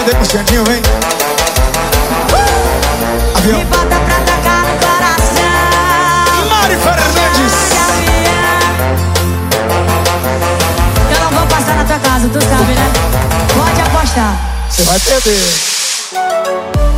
Com 0.06 0.22
o 0.22 0.24
Xandinho, 0.24 0.64
vem. 0.66 0.80
Avião. 3.36 3.58
Me 3.58 3.64
bota 3.64 3.86
pra 3.86 4.20
tacar 4.20 4.62
no 4.62 4.78
coração. 4.78 6.46
Mari 6.48 6.76
Fernandes. 6.76 7.54
Eu 11.10 11.18
não 11.24 11.30
vou 11.36 11.46
passar 11.48 11.74
na 11.74 11.84
tua 11.84 11.98
casa, 11.98 12.28
tu 12.28 12.40
sabe, 12.40 12.72
né? 12.72 12.92
Pode 13.52 13.80
apostar. 13.80 14.36
Você 14.70 14.84
vai 14.84 15.00
perder. 15.00 16.95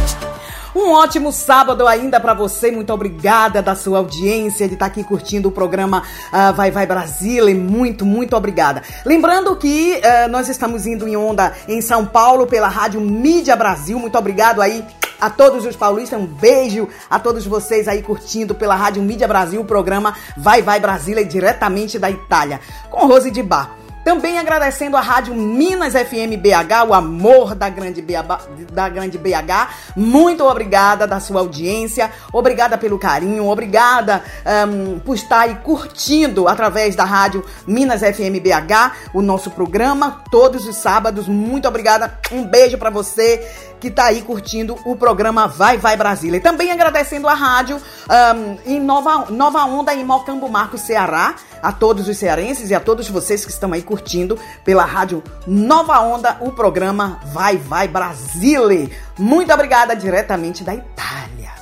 Um 0.79 0.93
ótimo 0.93 1.33
sábado 1.33 1.89
ainda 1.89 2.21
para 2.21 2.33
você. 2.33 2.71
Muito 2.71 2.93
obrigada 2.93 3.61
da 3.61 3.75
sua 3.75 3.99
audiência 3.99 4.69
de 4.69 4.75
estar 4.75 4.87
aqui 4.87 5.03
curtindo 5.03 5.49
o 5.49 5.53
programa 5.53 6.05
ah, 6.31 6.53
Vai 6.53 6.71
Vai 6.71 6.87
Brasília. 6.87 7.53
Muito, 7.53 8.07
muito 8.07 8.37
obrigada. 8.37 8.85
Lembrando 9.05 9.57
que 9.57 10.01
ah, 10.05 10.29
nós 10.29 10.49
estamos 10.49 10.87
indo 10.87 11.09
em 11.09 11.17
onda 11.17 11.53
em 11.67 11.81
São 11.81 12.07
Paulo 12.07 12.47
pela 12.47 12.69
Rádio 12.69 13.01
Mídia 13.01 13.57
Brasil. 13.57 13.99
Muito 13.99 14.17
obrigado 14.17 14.63
aí 14.63 14.85
a 15.21 15.29
todos 15.29 15.67
os 15.67 15.75
paulistas. 15.75 16.21
Um 16.21 16.27
beijo 16.27 16.89
a 17.11 17.19
todos 17.19 17.45
vocês 17.45 17.89
aí 17.89 18.01
curtindo 18.01 18.55
pela 18.55 18.77
Rádio 18.77 19.03
Mídia 19.03 19.27
Brasil 19.27 19.61
o 19.61 19.65
programa 19.65 20.15
Vai 20.37 20.63
Vai 20.63 20.79
Brasília 20.79 21.25
diretamente 21.25 21.99
da 21.99 22.09
Itália 22.09 22.61
com 22.89 23.05
Rose 23.05 23.33
de 23.33 23.43
Bar. 23.43 23.78
Também 24.09 24.39
agradecendo 24.39 24.97
a 24.97 25.03
Rádio 25.03 25.35
Minas 25.35 25.93
FM 25.93 26.41
BH, 26.41 26.89
o 26.89 26.95
amor 26.95 27.55
da 27.55 27.69
grande, 27.69 28.01
BH, 28.01 28.73
da 28.73 28.89
grande 28.89 29.19
BH. 29.19 29.69
Muito 29.95 30.45
obrigada 30.45 31.07
da 31.07 31.21
sua 31.21 31.41
audiência, 31.41 32.11
obrigada 32.33 32.79
pelo 32.79 32.99
carinho, 32.99 33.47
obrigada 33.47 34.25
um, 34.67 34.99
por 34.99 35.15
estar 35.15 35.41
aí 35.41 35.57
curtindo 35.57 36.49
através 36.49 36.97
da 36.97 37.05
Rádio 37.05 37.45
Minas 37.67 38.01
FM 38.01 38.41
BH 38.43 39.13
o 39.13 39.21
nosso 39.21 39.51
programa 39.51 40.25
todos 40.31 40.67
os 40.67 40.77
sábados. 40.77 41.29
Muito 41.29 41.69
obrigada, 41.69 42.19
um 42.33 42.45
beijo 42.47 42.79
para 42.79 42.89
você 42.89 43.47
que 43.81 43.91
tá 43.91 44.05
aí 44.05 44.23
curtindo 44.23 44.77
o 44.85 44.97
programa 44.97 45.47
Vai 45.47 45.79
Vai 45.79 45.97
Brasília. 45.97 46.39
E 46.39 46.41
também 46.41 46.71
agradecendo 46.71 47.29
a 47.29 47.35
rádio 47.35 47.77
um, 47.77 48.73
em 48.73 48.81
Nova, 48.81 49.31
Nova 49.31 49.65
Onda 49.65 49.95
em 49.95 50.05
Mocambo 50.05 50.49
Marco, 50.49 50.79
Ceará, 50.79 51.35
a 51.63 51.73
todos 51.73 52.09
os 52.09 52.17
cearenses 52.17 52.71
e 52.71 52.75
a 52.75 52.81
todos 52.81 53.09
vocês 53.09 53.45
que 53.45 53.51
estão 53.51 53.73
aí 53.73 53.83
curtindo 53.83 54.39
pela 54.65 54.85
rádio 54.85 55.23
Nova 55.47 56.01
Onda 56.01 56.37
o 56.41 56.53
programa 56.53 57.21
Vai 57.33 57.57
Vai 57.57 57.89
Brasília. 57.89 58.91
Muito 59.19 59.53
obrigada 59.53 59.95
diretamente 59.95 60.65
da 60.65 60.75
Itália. 60.75 61.53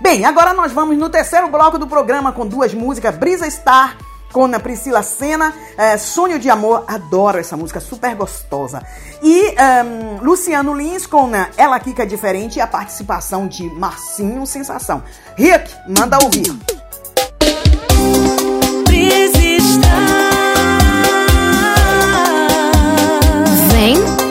Bem, 0.00 0.24
agora 0.24 0.52
nós 0.52 0.72
vamos 0.72 0.98
no 0.98 1.08
terceiro 1.08 1.48
bloco 1.48 1.78
do 1.78 1.86
programa 1.86 2.32
com 2.32 2.46
duas 2.46 2.74
músicas, 2.74 3.16
Brisa 3.16 3.48
Star 3.48 3.96
com 4.32 4.44
a 4.46 4.58
Priscila 4.58 5.02
Senna, 5.02 5.54
é, 5.76 5.96
Sonho 5.98 6.38
de 6.38 6.48
Amor, 6.48 6.84
adoro 6.88 7.38
essa 7.38 7.56
música, 7.56 7.78
super 7.78 8.14
gostosa. 8.14 8.82
E 9.22 9.54
um, 9.84 10.24
Luciano 10.24 10.74
Lins 10.74 11.06
com 11.06 11.30
Ela 11.56 11.78
Kika 11.78 12.06
Diferente 12.06 12.56
e 12.56 12.60
a 12.60 12.66
participação 12.66 13.46
de 13.46 13.64
Marcinho 13.74 14.44
Sensação. 14.46 15.02
Rick, 15.36 15.70
manda 15.86 16.18
ouvir. 16.18 16.58
Vem 23.70 24.21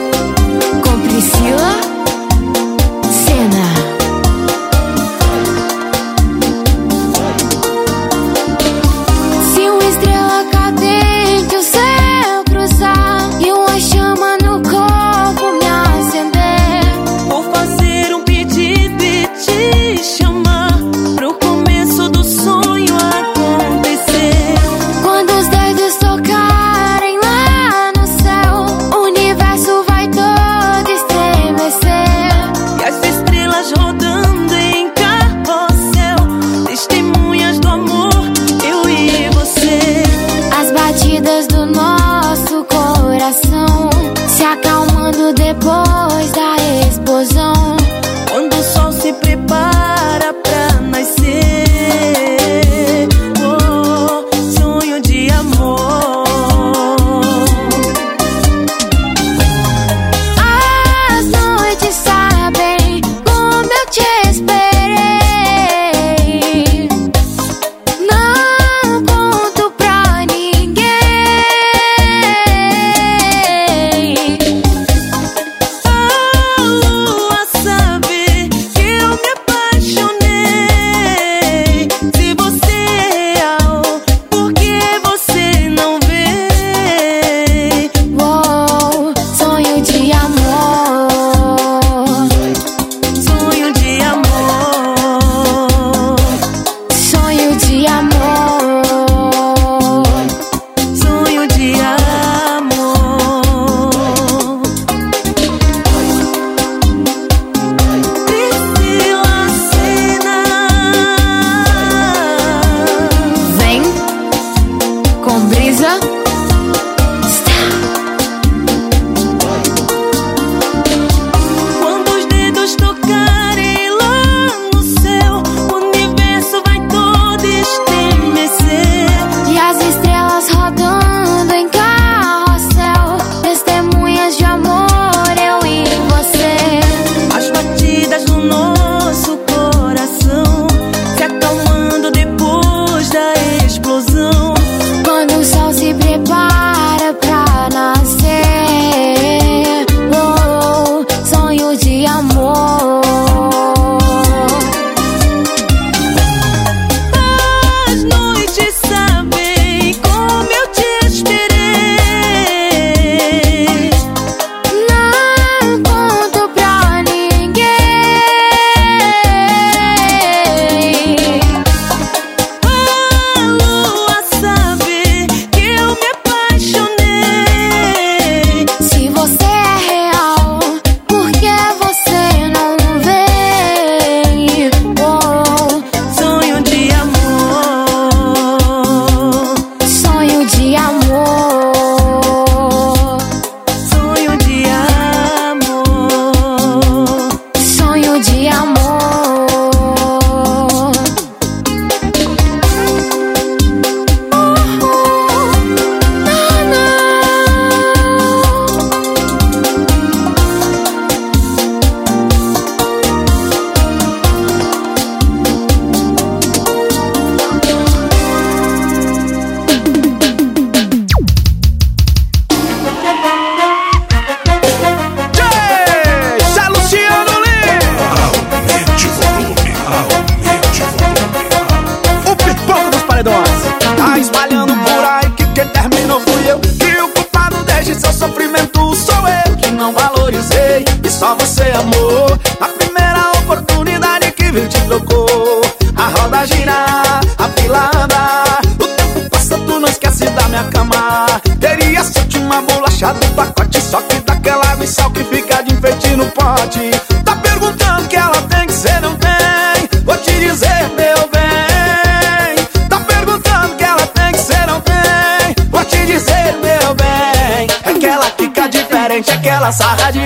só 241.32 241.36
você 241.36 241.62
amor. 241.72 242.38
Na 242.60 242.68
primeira 242.68 243.30
oportunidade 243.38 244.30
que 244.32 244.50
viu 244.50 244.68
te 244.68 244.80
trocou. 244.82 245.60
A 245.96 246.08
roda 246.08 246.46
gira, 246.46 247.20
a 247.38 247.48
fila 247.48 247.90
anda. 247.94 248.60
O 248.78 248.86
tempo 248.86 249.30
passa, 249.30 249.58
tu 249.58 249.78
não 249.78 249.88
esquece 249.88 250.26
da 250.30 250.48
minha 250.48 250.64
cama. 250.64 251.26
Teria 251.60 252.04
sorte 252.04 252.38
uma 252.38 252.60
bolacha 252.62 253.14
do 253.14 253.26
pacote 253.34 253.80
Só 253.80 254.00
que 254.02 254.20
daquela 254.20 254.74
missal 254.76 255.10
que 255.10 255.24
fica 255.24 255.62
de 255.62 255.74
enfeite 255.74 256.16
no 256.16 256.26
pote. 256.26 256.90
Tá 257.24 257.36
perguntando 257.36 258.08
que 258.08 258.16
ela 258.16 258.42
tem 258.42 258.66
que 258.66 258.72
ser, 258.72 259.00
não 259.00 259.14
tem. 259.16 260.02
Vou 260.04 260.16
te 260.18 260.32
dizer, 260.32 260.90
meu 260.96 261.28
bem. 261.32 262.88
Tá 262.88 263.00
perguntando 263.00 263.76
que 263.76 263.84
ela 263.84 264.06
tem 264.06 264.32
que 264.32 264.38
ser, 264.38 264.66
não 264.66 264.80
tem. 264.80 265.68
Vou 265.70 265.84
te 265.84 266.04
dizer, 266.06 266.56
meu 266.60 266.94
bem. 266.94 267.68
É 267.84 267.98
que 267.98 268.06
ela 268.06 268.30
fica 268.36 268.68
diferente, 268.68 269.30
é 269.30 269.36
que 269.36 269.48
ela 269.48 269.72
sarra 269.72 270.10
de 270.10 270.21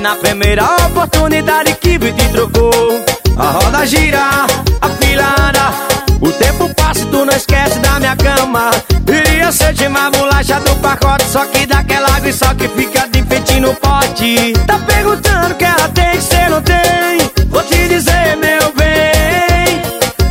na 0.00 0.16
primeira 0.16 0.64
oportunidade 0.86 1.74
que 1.74 1.98
vi 1.98 2.12
te 2.12 2.28
trocou. 2.30 3.04
A 3.36 3.50
roda 3.50 3.86
gira, 3.86 4.46
a 4.80 4.88
fila 4.88 5.34
anda. 5.48 5.72
O 6.20 6.32
tempo 6.32 6.74
passa 6.74 7.00
e 7.00 7.06
tu 7.06 7.24
não 7.24 7.34
esquece 7.34 7.78
da 7.80 7.98
minha 7.98 8.16
cama. 8.16 8.70
Iria 9.06 9.52
ser 9.52 9.72
de 9.74 9.86
uma 9.86 10.10
bolacha 10.10 10.58
do 10.60 10.74
pacote, 10.76 11.24
só 11.24 11.44
que 11.46 11.66
daquela 11.66 12.08
água 12.16 12.28
e 12.28 12.32
só 12.32 12.54
que 12.54 12.68
fica 12.68 13.08
de 13.08 13.20
enfeite 13.20 13.60
no 13.60 13.74
pote. 13.74 14.54
Tá 14.66 14.78
perguntando 14.78 15.54
que 15.54 15.64
ela 15.64 15.88
tem 15.88 16.12
que 16.12 16.22
ser, 16.22 16.48
não 16.48 16.62
tem? 16.62 17.30
Vou 17.48 17.62
te 17.62 17.88
dizer, 17.88 18.36
meu 18.36 18.72
bem. 18.72 19.82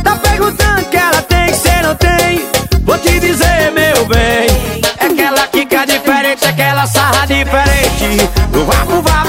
Tá 0.02 0.16
perguntando 0.16 0.84
que 0.84 0.96
ela 0.96 1.22
tem 1.22 1.46
que 1.46 1.56
ser, 1.56 1.82
não 1.82 1.94
tem? 1.94 2.48
Vou 2.82 2.98
te 2.98 3.20
dizer, 3.20 3.70
meu 3.72 4.06
bem. 4.06 4.48
É 4.98 5.08
que 5.14 5.20
ela 5.20 5.48
fica 5.52 5.84
diferente, 5.86 6.44
é 6.44 6.52
que 6.52 6.62
ela 6.62 6.86
sarra 6.86 7.26
diferente. 7.26 8.28
No 8.52 8.64
vapo 8.64 9.02
vapo, 9.02 9.19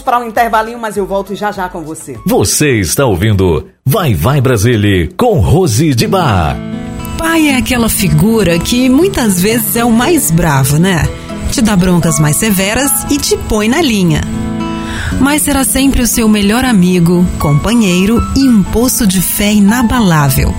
vamos 0.00 0.02
para 0.02 0.18
um 0.18 0.28
intervalinho, 0.28 0.78
mas 0.78 0.96
eu 0.96 1.06
volto 1.06 1.34
já 1.34 1.52
já 1.52 1.68
com 1.68 1.82
você. 1.82 2.18
Você 2.26 2.80
está 2.80 3.04
ouvindo 3.04 3.66
Vai 3.84 4.14
Vai 4.14 4.40
Brasília 4.40 5.08
com 5.16 5.38
Rose 5.38 5.94
de 5.94 6.06
Bar. 6.06 6.56
Pai 7.18 7.48
é 7.48 7.56
aquela 7.56 7.88
figura 7.88 8.58
que 8.58 8.88
muitas 8.88 9.40
vezes 9.40 9.76
é 9.76 9.84
o 9.84 9.92
mais 9.92 10.30
bravo, 10.30 10.78
né? 10.78 11.06
Te 11.52 11.60
dá 11.60 11.76
broncas 11.76 12.18
mais 12.18 12.36
severas 12.36 12.90
e 13.10 13.18
te 13.18 13.36
põe 13.36 13.68
na 13.68 13.82
linha. 13.82 14.22
Mas 15.20 15.42
será 15.42 15.64
sempre 15.64 16.02
o 16.02 16.06
seu 16.06 16.28
melhor 16.28 16.64
amigo, 16.64 17.26
companheiro 17.38 18.22
e 18.36 18.48
um 18.48 18.62
poço 18.62 19.06
de 19.06 19.20
fé 19.20 19.52
inabalável. 19.52 20.54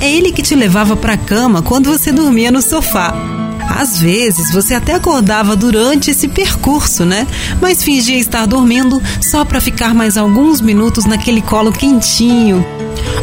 É 0.00 0.10
ele 0.10 0.30
que 0.30 0.42
te 0.42 0.54
levava 0.54 0.96
para 0.96 1.14
a 1.14 1.18
cama 1.18 1.62
quando 1.62 1.90
você 1.90 2.12
dormia 2.12 2.50
no 2.50 2.62
sofá. 2.62 3.31
Às 3.78 3.98
vezes 3.98 4.52
você 4.52 4.74
até 4.74 4.94
acordava 4.94 5.56
durante 5.56 6.10
esse 6.10 6.28
percurso, 6.28 7.04
né? 7.04 7.26
Mas 7.60 7.82
fingia 7.82 8.18
estar 8.18 8.46
dormindo 8.46 9.02
só 9.20 9.44
para 9.44 9.60
ficar 9.60 9.94
mais 9.94 10.16
alguns 10.16 10.60
minutos 10.60 11.04
naquele 11.04 11.40
colo 11.40 11.72
quentinho. 11.72 12.64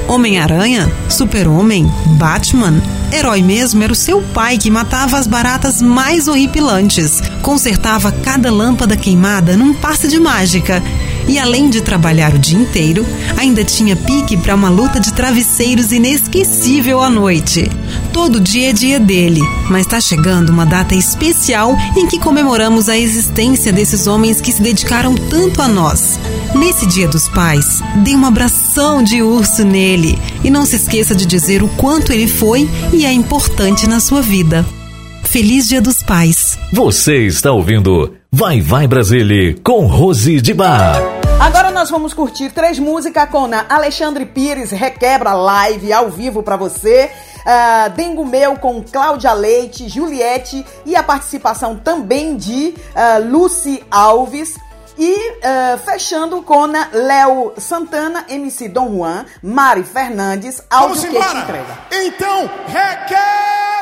Homem-Aranha, 0.08 0.92
Super-Homem, 1.08 1.90
Batman, 2.18 2.82
herói 3.12 3.42
mesmo 3.44 3.84
era 3.84 3.94
o 3.94 3.96
seu 3.96 4.22
pai 4.22 4.58
que 4.58 4.72
matava 4.72 5.18
as 5.18 5.28
baratas 5.28 5.82
mais 5.82 6.28
horripilantes, 6.28 7.22
consertava 7.42 8.12
cada 8.12 8.52
lâmpada 8.52 8.98
queimada 8.98 9.56
num 9.56 9.74
passe 9.74 10.08
de 10.08 10.20
mágica. 10.20 10.82
E 11.30 11.38
além 11.38 11.70
de 11.70 11.80
trabalhar 11.80 12.34
o 12.34 12.40
dia 12.40 12.58
inteiro, 12.58 13.06
ainda 13.38 13.64
tinha 13.64 13.96
pique 13.96 14.36
para 14.36 14.56
uma 14.56 14.68
luta 14.68 15.00
de 15.00 15.14
travesseiros 15.14 15.92
inesquecível 15.92 17.00
à 17.00 17.08
noite. 17.08 17.70
Todo 18.12 18.40
dia 18.40 18.72
é 18.72 18.74
dia 18.74 19.00
dele, 19.00 19.42
mas 19.70 19.82
está 19.82 20.02
chegando 20.02 20.50
uma 20.50 20.66
data 20.66 20.96
especial 20.96 21.78
em 21.96 22.08
que 22.08 22.20
comemoramos 22.20 22.90
a 22.90 22.98
existência 22.98 23.72
desses 23.72 24.08
homens 24.08 24.42
que 24.42 24.52
se 24.52 24.60
dedicaram 24.60 25.14
tanto 25.14 25.62
a 25.62 25.68
nós. 25.68 26.20
Nesse 26.56 26.88
Dia 26.88 27.08
dos 27.08 27.30
Pais, 27.30 27.80
dê 28.04 28.16
um 28.16 28.26
abração 28.26 29.04
de 29.04 29.22
urso 29.22 29.64
nele 29.64 30.18
e 30.44 30.50
não 30.50 30.66
se 30.66 30.78
esqueça 30.78 31.14
de 31.14 31.28
dizer 31.28 31.62
o 31.62 31.68
quanto 31.68 32.12
ele 32.12 32.28
foi 32.28 32.68
e 32.92 33.06
é 33.06 33.14
importante 33.14 33.88
na 33.88 34.00
sua 34.00 34.24
vida. 34.24 34.66
Feliz 35.26 35.68
Dia 35.68 35.80
dos 35.80 36.02
Pais. 36.02 36.58
Você 36.74 37.28
está 37.28 37.52
ouvindo 37.52 38.16
Vai 38.32 38.62
Vai 38.62 38.88
Brasília 38.88 39.56
com 39.64 39.86
Rose 39.86 40.42
de 40.42 40.56
Bar. 40.56 41.19
Agora 41.40 41.72
nós 41.72 41.90
vamos 41.90 42.14
curtir 42.14 42.50
três 42.50 42.78
músicas 42.78 43.30
com 43.30 43.46
a 43.46 43.66
Alexandre 43.70 44.26
Pires, 44.26 44.72
Requebra 44.72 45.34
Live 45.34 45.94
ao 45.94 46.10
vivo 46.10 46.44
para 46.44 46.58
você. 46.58 47.10
Uh, 47.40 47.90
Dengo 47.92 48.26
Meu 48.26 48.58
com 48.58 48.84
Cláudia 48.84 49.32
Leite, 49.32 49.88
Juliette 49.88 50.66
e 50.86 50.98
a 50.98 51.02
participação 51.02 51.78
também 51.78 52.36
de 52.36 52.76
uh, 52.76 53.32
Lucy 53.32 53.82
Alves. 53.90 54.58
E 54.98 55.16
uh, 55.16 55.78
fechando 55.86 56.42
com 56.42 56.66
Léo 56.92 57.54
Santana, 57.58 58.26
MC 58.28 58.68
Dom 58.68 58.98
Juan, 58.98 59.26
Mari 59.42 59.84
Fernandes, 59.84 60.62
áudio 60.70 61.10
que 61.10 61.24
te 61.24 61.38
entrega. 61.38 61.78
Então, 61.90 62.50
requebra! 62.68 63.79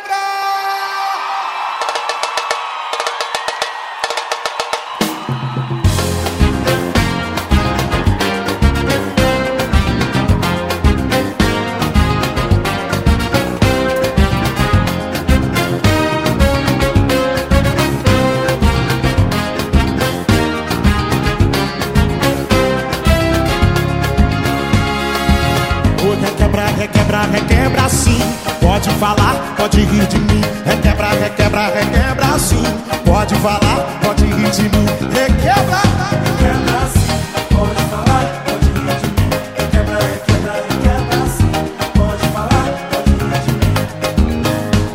Pode 28.77 28.91
falar, 28.99 29.55
pode 29.57 29.79
rir 29.85 30.05
de 30.05 30.19
mim. 30.19 30.41
Requebra, 30.63 31.07
requebra, 31.07 31.65
requebra 31.69 32.37
sim. 32.37 32.61
Pode 33.03 33.33
falar, 33.37 33.99
pode 34.03 34.23
rir 34.23 34.51
de 34.51 34.61
mim. 34.61 34.85
Requebra, 35.15 35.81
requebra 36.11 36.85
sim. 36.93 37.09
Pode 37.55 37.81
falar, 37.89 38.43
pode 38.45 38.67
rir 38.67 38.93
de 39.01 39.07
mim. 39.17 39.29
Requebra, 39.57 39.97
requebra, 39.97 40.53
requebra 40.69 41.21
sim. 41.27 41.51
Pode 41.95 42.25
falar, 42.27 42.67
pode 42.91 43.13
rir 43.17 43.39
de 43.45 43.51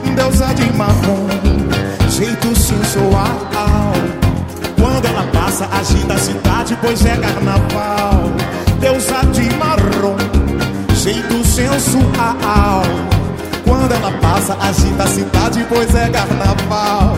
mim. 0.06 0.14
Deusa 0.14 0.54
de 0.54 0.72
marrom, 0.74 1.26
jeito 2.08 2.56
sensual. 2.56 3.94
Quando 4.80 5.06
ela 5.06 5.26
passa, 5.32 5.68
agita 5.72 6.14
a 6.14 6.18
cidade, 6.18 6.78
pois 6.80 7.04
é 7.04 7.16
carnaval. 7.16 8.30
Deusa 8.78 9.26
de 9.32 9.52
marrom 9.56 10.16
jeito 10.94 11.44
sensual. 11.44 12.84
Quando 13.72 13.90
ela 13.90 14.12
passa, 14.20 14.54
agita 14.60 15.04
a 15.04 15.06
cidade, 15.06 15.66
pois 15.66 15.94
é 15.94 16.06
carnaval. 16.10 17.16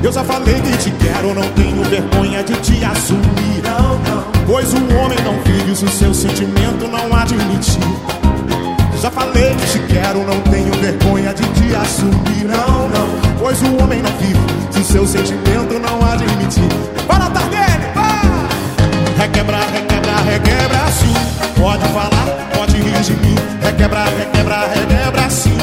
Eu 0.00 0.12
já 0.12 0.22
falei 0.22 0.54
que 0.60 0.76
te 0.76 0.90
quero, 0.92 1.34
não 1.34 1.42
tenho 1.50 1.82
vergonha 1.82 2.44
de 2.44 2.54
te 2.60 2.84
assumir. 2.84 3.60
Não, 3.64 3.98
não. 3.98 4.24
Pois 4.46 4.72
o 4.72 4.76
homem 4.76 5.18
não 5.24 5.42
vive 5.42 5.74
se 5.74 5.84
o 5.84 5.88
seu 5.88 6.14
sentimento 6.14 6.86
não 6.86 7.12
admitir. 7.12 7.82
Já 9.02 9.10
falei 9.10 9.56
que 9.56 9.66
te 9.66 9.78
quero, 9.92 10.24
não 10.24 10.40
tenho 10.42 10.72
vergonha 10.74 11.34
de 11.34 11.42
te 11.42 11.74
assumir. 11.74 12.44
Não, 12.44 12.88
não. 12.88 13.08
Pois 13.40 13.60
o 13.62 13.82
homem 13.82 14.00
não 14.00 14.12
vive 14.12 14.38
se 14.70 14.78
o 14.78 14.84
seu 14.84 15.06
sentimento 15.08 15.76
não 15.80 16.08
admitir. 16.08 16.68
Para, 17.08 17.28
Tardelli, 17.30 17.86
vai! 17.96 19.26
Requebra, 19.26 19.58
requebra, 19.58 20.16
requebra 20.24 20.86
sim. 20.92 21.60
Pode 21.60 21.84
falar, 21.88 22.48
pode 22.54 22.76
rir 22.76 23.00
de 23.00 23.12
mim. 23.14 23.34
Requebra, 23.60 24.04
requebra, 24.04 24.68
requebra 24.68 25.30
sim. 25.30 25.56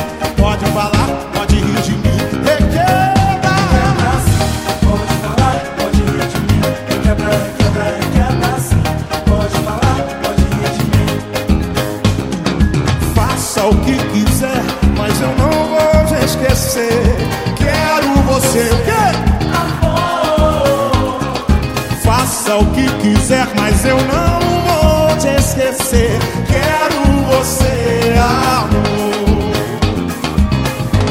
Esquecer. 25.94 26.20
Quero 26.48 27.04
você, 27.28 28.16
amor. 28.18 29.54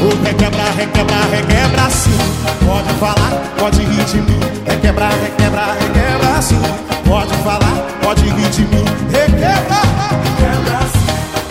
O 0.01 0.23
requebra, 0.23 0.63
requebra, 0.75 1.17
requebra 1.31 1.89
sim. 1.89 2.17
Pode 2.65 2.93
falar, 2.99 3.31
pode 3.57 3.79
rir 3.79 4.03
de 4.05 4.21
mim. 4.21 4.39
Requebra, 4.65 5.09
requebra, 5.09 5.65
requebra 5.79 6.41
sim. 6.41 6.61
Pode 7.07 7.33
falar, 7.37 7.87
pode 8.01 8.23
rir 8.23 8.49
de 8.49 8.61
mim. 8.61 8.85
Requebra, 9.11 9.79
requebra 10.23 10.79
sim. 10.91 11.05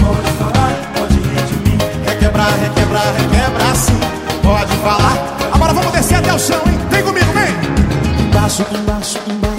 Pode 0.04 0.30
falar, 0.38 0.72
pode 0.94 1.14
rir 1.14 1.44
de 1.46 1.70
mim. 1.70 1.78
Requebra, 2.06 2.44
requebra, 2.44 3.00
requebra 3.18 3.74
sim. 3.74 4.00
Pode 4.42 4.76
falar. 4.76 5.16
Agora 5.52 5.72
vamos 5.72 5.92
descer 5.92 6.16
até 6.16 6.32
o 6.32 6.38
chão, 6.38 6.60
hein? 6.66 6.78
Vem 6.90 7.02
comigo, 7.02 7.32
vem. 7.32 8.26
Embaixo, 8.26 8.66
embaixo, 8.72 9.18
embaixo, 9.28 9.51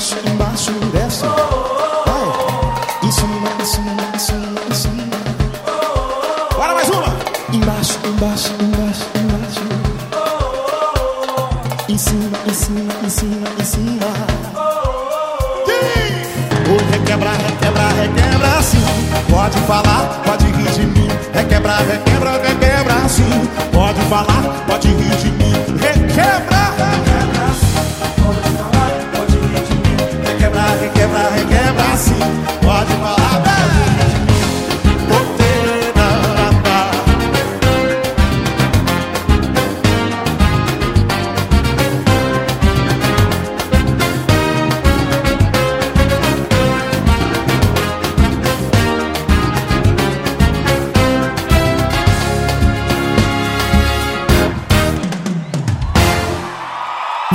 falar, 24.13 24.42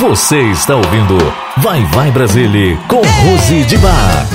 Você 0.09 0.41
está 0.53 0.75
ouvindo 0.75 1.19
Vai 1.59 1.85
Vai 1.93 2.11
Brasília 2.11 2.79
com 2.89 2.97
Rose 2.97 3.63
de 3.65 3.77
Bar. 3.77 4.27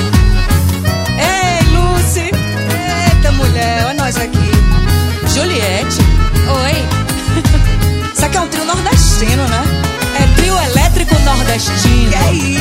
Ei, 1.17 1.65
Lucy! 1.75 2.29
Eita, 2.29 3.31
mulher, 3.31 3.85
olha 3.87 3.95
nós 3.95 4.15
aqui. 4.15 4.51
Juliette. 5.33 5.97
Oi. 6.61 6.73
Isso 8.13 8.23
aqui 8.23 8.37
é 8.37 8.41
um 8.41 8.47
trio 8.49 8.65
nordestino, 8.65 9.47
né? 9.47 9.63
É 10.21 10.27
trio 10.35 10.55
elétrico 10.61 11.19
nordestino. 11.21 12.11
Que 12.11 12.15
é 12.17 12.33
isso? 12.33 12.59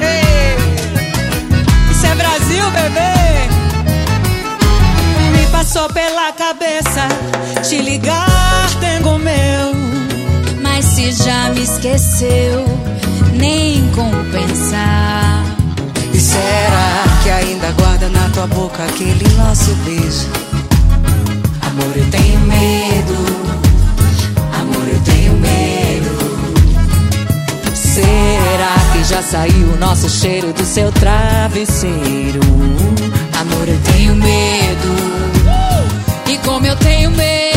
É. 0.00 0.04
Ei. 0.04 0.56
Isso 1.90 2.06
é 2.06 2.14
Brasil, 2.14 2.70
bebê! 2.70 3.48
Me 5.36 5.46
passou 5.48 5.88
pela 5.88 6.30
cabeça 6.30 7.08
te 7.68 7.78
ligar, 7.82 8.27
se 10.98 11.12
já 11.12 11.50
me 11.50 11.62
esqueceu, 11.62 12.64
nem 13.34 13.88
compensar. 13.90 15.44
E 16.12 16.18
será 16.18 17.04
que 17.22 17.30
ainda 17.30 17.70
guarda 17.70 18.08
na 18.08 18.28
tua 18.30 18.48
boca 18.48 18.82
aquele 18.82 19.28
nosso 19.36 19.72
beijo? 19.84 20.26
Amor, 21.62 21.96
eu 21.96 22.10
tenho 22.10 22.40
medo. 22.40 23.14
Amor, 24.60 24.88
eu 24.88 25.00
tenho 25.02 25.34
medo. 25.34 26.18
Será 27.76 28.74
que 28.92 29.04
já 29.04 29.22
saiu 29.22 29.74
o 29.74 29.76
nosso 29.78 30.10
cheiro 30.10 30.52
do 30.52 30.64
seu 30.64 30.90
travesseiro? 30.90 32.40
Amor, 33.40 33.68
eu 33.68 33.78
tenho 33.92 34.16
medo. 34.16 34.96
E 36.28 36.36
como 36.38 36.66
eu 36.66 36.74
tenho 36.74 37.12
medo. 37.12 37.47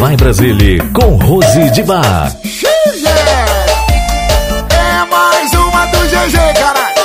Vai 0.00 0.16
Brasília 0.16 0.82
com 0.94 1.16
Rose 1.16 1.70
de 1.72 1.82
Bar. 1.82 2.34
É 4.70 5.04
mais 5.10 5.52
uma 5.52 5.84
do 5.88 5.98
GG, 5.98 6.38
caralho. 6.58 7.04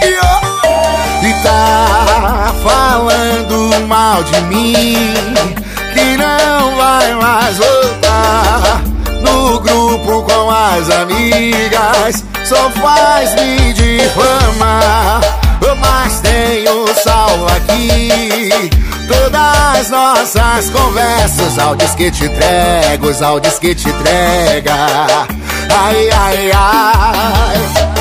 E, 0.00 1.26
e 1.26 1.42
tá 1.42 2.54
falando 2.62 3.88
mal 3.88 4.22
de 4.22 4.40
mim, 4.42 5.12
que 5.92 6.16
não 6.16 6.76
vai 6.76 7.14
mais 7.16 7.58
voltar 7.58 8.82
no 9.20 9.58
grupo 9.58 10.22
com 10.22 10.50
as 10.50 10.88
amigas, 10.88 12.24
só 12.44 12.70
faz 12.80 13.34
me 13.34 13.72
difamar. 13.72 15.20
Mas 15.80 16.20
tenho 16.20 16.86
salvo 17.02 17.46
aqui 17.48 18.31
as 20.22 20.70
conversas, 20.70 21.58
áudios 21.58 21.94
que 21.96 22.10
te 22.10 22.26
entrego, 22.26 23.08
os 23.08 23.20
áudios 23.20 23.58
que 23.58 23.74
te 23.74 23.88
entrega. 23.88 24.86
Ai, 25.68 26.10
ai. 26.10 26.50
Ai, 26.54 27.91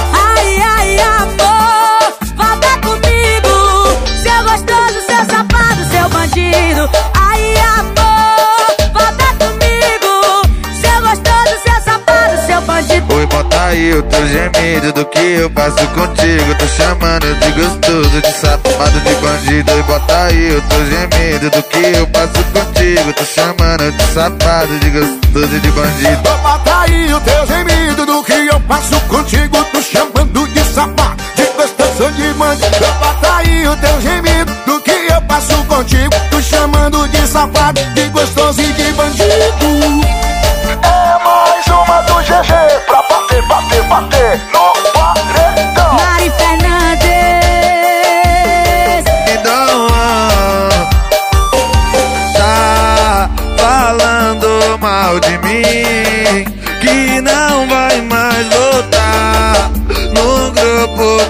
Aí 13.72 13.94
o 13.94 14.04
teu 14.04 14.28
gemido 14.28 14.92
do 14.92 15.06
que 15.06 15.20
eu 15.20 15.50
passo 15.50 15.88
contigo. 15.96 16.56
Tô 16.60 16.68
chamando 16.68 17.34
de 17.40 17.52
gostoso, 17.54 18.22
de 18.22 18.32
safado, 18.34 19.00
de 19.00 19.16
bandido. 19.16 19.72
Oi, 19.72 19.84
bota 19.84 20.24
aí 20.26 20.58
o 20.58 20.62
teu 20.62 20.86
gemido 20.88 21.50
do 21.50 21.64
que 21.64 21.98
eu 21.98 22.06
passo 22.08 22.44
contigo. 22.52 23.14
Tô 23.14 23.24
chamando 23.24 23.90
de 23.94 24.04
safado, 24.14 24.78
de 24.78 24.90
gostoso, 24.90 25.60
de 25.62 25.72
bandido. 25.72 26.22
Bota 26.22 26.82
aí 26.82 27.14
o 27.14 27.20
teu 27.22 27.48
gemido 27.48 28.06
do 28.06 28.24
que 28.24 28.34
eu 28.34 28.60
passo 28.60 29.00
contigo, 29.08 29.64
tô 29.72 29.82
chamando 29.82 30.48
de 30.50 30.64
safado, 30.66 31.24
de 31.38 31.44
gostoso 31.56 32.12
de 32.12 32.34
bandido. 32.34 32.86
Bota 33.00 33.36
aí 33.38 33.68
o 33.70 33.78
teu 33.78 34.02
gemido 34.02 34.54
do 34.66 34.82
que 34.82 34.92
eu 34.92 35.22
passo 35.22 35.56
contigo, 35.64 36.14
tô 36.30 36.42
chamando 36.42 37.08
de 37.08 37.26
safado, 37.26 37.80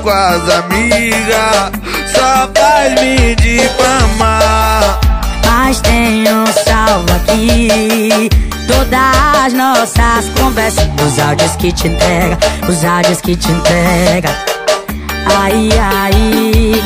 com 0.01 0.09
as 0.09 0.49
amigas, 0.49 1.71
só 2.13 2.49
faz 2.55 3.01
me 3.01 3.35
difamar. 3.35 4.99
Mas 5.45 5.79
tenho 5.81 6.45
salvo 6.65 7.05
aqui 7.15 8.29
todas 8.67 9.45
as 9.45 9.53
nossas 9.53 10.29
conversas. 10.39 10.87
Os 11.05 11.19
áudios 11.19 11.55
que 11.57 11.71
te 11.71 11.87
entrega, 11.87 12.37
os 12.67 12.83
áudios 12.83 13.21
que 13.21 13.35
te 13.35 13.51
entrega. 13.51 14.29
Ai, 15.37 15.69
ai. 15.79 16.83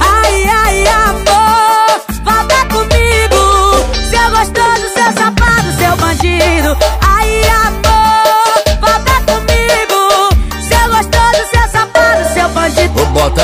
Ai, 0.00 0.44
ai, 0.44 0.86
amor, 0.86 2.00
volta 2.24 2.66
comigo. 2.66 3.40
Seu 4.10 4.30
gostoso, 4.30 4.92
seu 4.94 5.12
safado, 5.12 5.72
seu 5.78 5.96
bandido. 5.96 6.97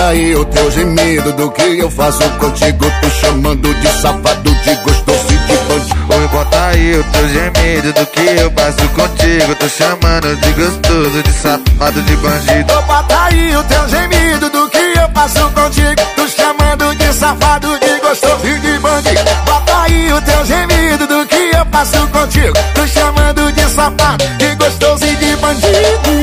Aí 0.05 0.35
o 0.37 0.45
teu 0.45 0.71
gemido 0.71 1.33
do 1.33 1.51
que 1.51 1.79
eu 1.79 1.91
faço 1.91 2.29
contigo, 2.39 2.85
tô 3.01 3.11
chamando 3.11 3.75
de 3.75 3.89
safado, 4.01 4.55
de 4.55 4.75
gostoso 4.77 5.27
e 5.31 5.37
de 5.37 5.57
bandido. 5.57 6.15
Oi, 6.15 6.29
bota 6.29 6.67
aí 6.67 6.99
o 6.99 7.05
teu 7.05 7.29
gemido 7.29 7.93
do 7.93 8.07
que 8.07 8.41
eu 8.41 8.51
passo 8.51 8.89
contigo. 8.89 9.55
Tô 9.55 9.69
chamando 9.69 10.37
de 10.37 10.53
gostoso, 10.53 11.23
de 11.23 11.33
safado, 11.33 12.03
de 12.03 12.17
bandido. 12.17 12.73
Ô, 12.75 12.83
Bota 12.83 13.25
aí 13.25 13.57
o 13.57 13.65
teu 13.65 13.89
gemido 13.89 14.51
do 14.51 14.69
que 14.69 14.79
eu 14.79 15.09
passo 15.11 15.51
contigo, 15.51 16.03
tô 16.17 16.29
chamando 16.29 16.95
de 16.97 17.13
safado, 17.13 17.79
de 17.79 18.01
gostoso 18.01 18.47
e 18.47 18.59
de 18.59 18.79
bandido. 18.79 19.31
Bota 19.47 19.83
aí 19.83 20.13
o 20.13 20.21
teu 20.23 20.47
gemido 20.47 21.07
do 21.07 21.27
que 21.27 21.51
eu 21.57 21.67
passo 21.67 22.07
contigo, 22.09 22.55
tô 22.75 22.87
chamando 22.87 23.53
de 23.53 23.71
safado, 23.71 24.25
de 24.39 24.55
gostoso 24.57 25.05
e 25.05 25.17
de 25.17 25.37
bandido. 25.37 26.14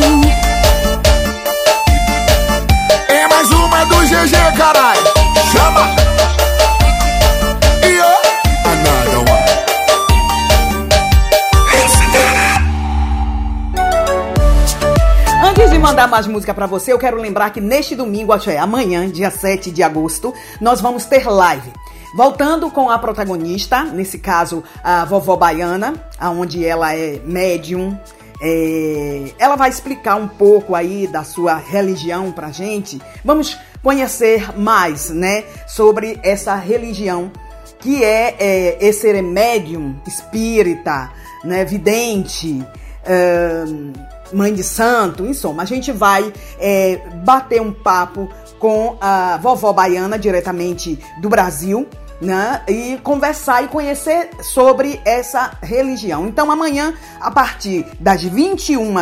Mandar 15.91 16.07
mais 16.07 16.25
música 16.25 16.53
pra 16.53 16.65
você, 16.65 16.93
eu 16.93 16.97
quero 16.97 17.17
lembrar 17.17 17.49
que 17.49 17.59
neste 17.59 17.97
domingo, 17.97 18.31
acho 18.31 18.49
é 18.49 18.57
amanhã, 18.57 19.09
dia 19.09 19.29
7 19.29 19.69
de 19.69 19.83
agosto, 19.83 20.33
nós 20.61 20.79
vamos 20.79 21.03
ter 21.03 21.29
live. 21.29 21.69
Voltando 22.15 22.71
com 22.71 22.89
a 22.89 22.97
protagonista, 22.97 23.83
nesse 23.83 24.17
caso 24.17 24.63
a 24.81 25.03
vovó 25.03 25.35
baiana, 25.35 25.93
aonde 26.17 26.65
ela 26.65 26.95
é 26.95 27.19
médium. 27.25 27.99
é, 28.41 29.33
ela 29.37 29.57
vai 29.57 29.69
explicar 29.69 30.15
um 30.15 30.29
pouco 30.29 30.75
aí 30.75 31.07
da 31.07 31.25
sua 31.25 31.55
religião 31.55 32.31
pra 32.31 32.51
gente. 32.51 33.01
Vamos 33.25 33.59
conhecer 33.83 34.57
mais, 34.57 35.09
né, 35.09 35.43
sobre 35.67 36.21
essa 36.23 36.55
religião 36.55 37.29
que 37.79 38.01
é, 38.01 38.35
é 38.39 38.77
esse 38.79 39.21
médium 39.21 39.97
espírita, 40.07 41.11
né, 41.43 41.65
vidente, 41.65 42.65
mãe 44.33 44.53
de 44.53 44.63
santo, 44.63 45.25
em 45.25 45.33
soma. 45.33 45.63
A 45.63 45.65
gente 45.65 45.91
vai 45.91 46.31
é, 46.59 47.01
bater 47.23 47.61
um 47.61 47.71
papo 47.71 48.29
com 48.59 48.97
a 49.01 49.37
vovó 49.37 49.73
baiana, 49.73 50.17
diretamente 50.17 50.99
do 51.21 51.29
Brasil, 51.29 51.87
né? 52.21 52.61
E 52.67 52.99
conversar 53.03 53.63
e 53.63 53.67
conhecer 53.67 54.29
sobre 54.43 55.01
essa 55.03 55.51
religião. 55.61 56.27
Então, 56.27 56.51
amanhã, 56.51 56.93
a 57.19 57.31
partir 57.31 57.85
das 57.99 58.21
21 58.21 58.97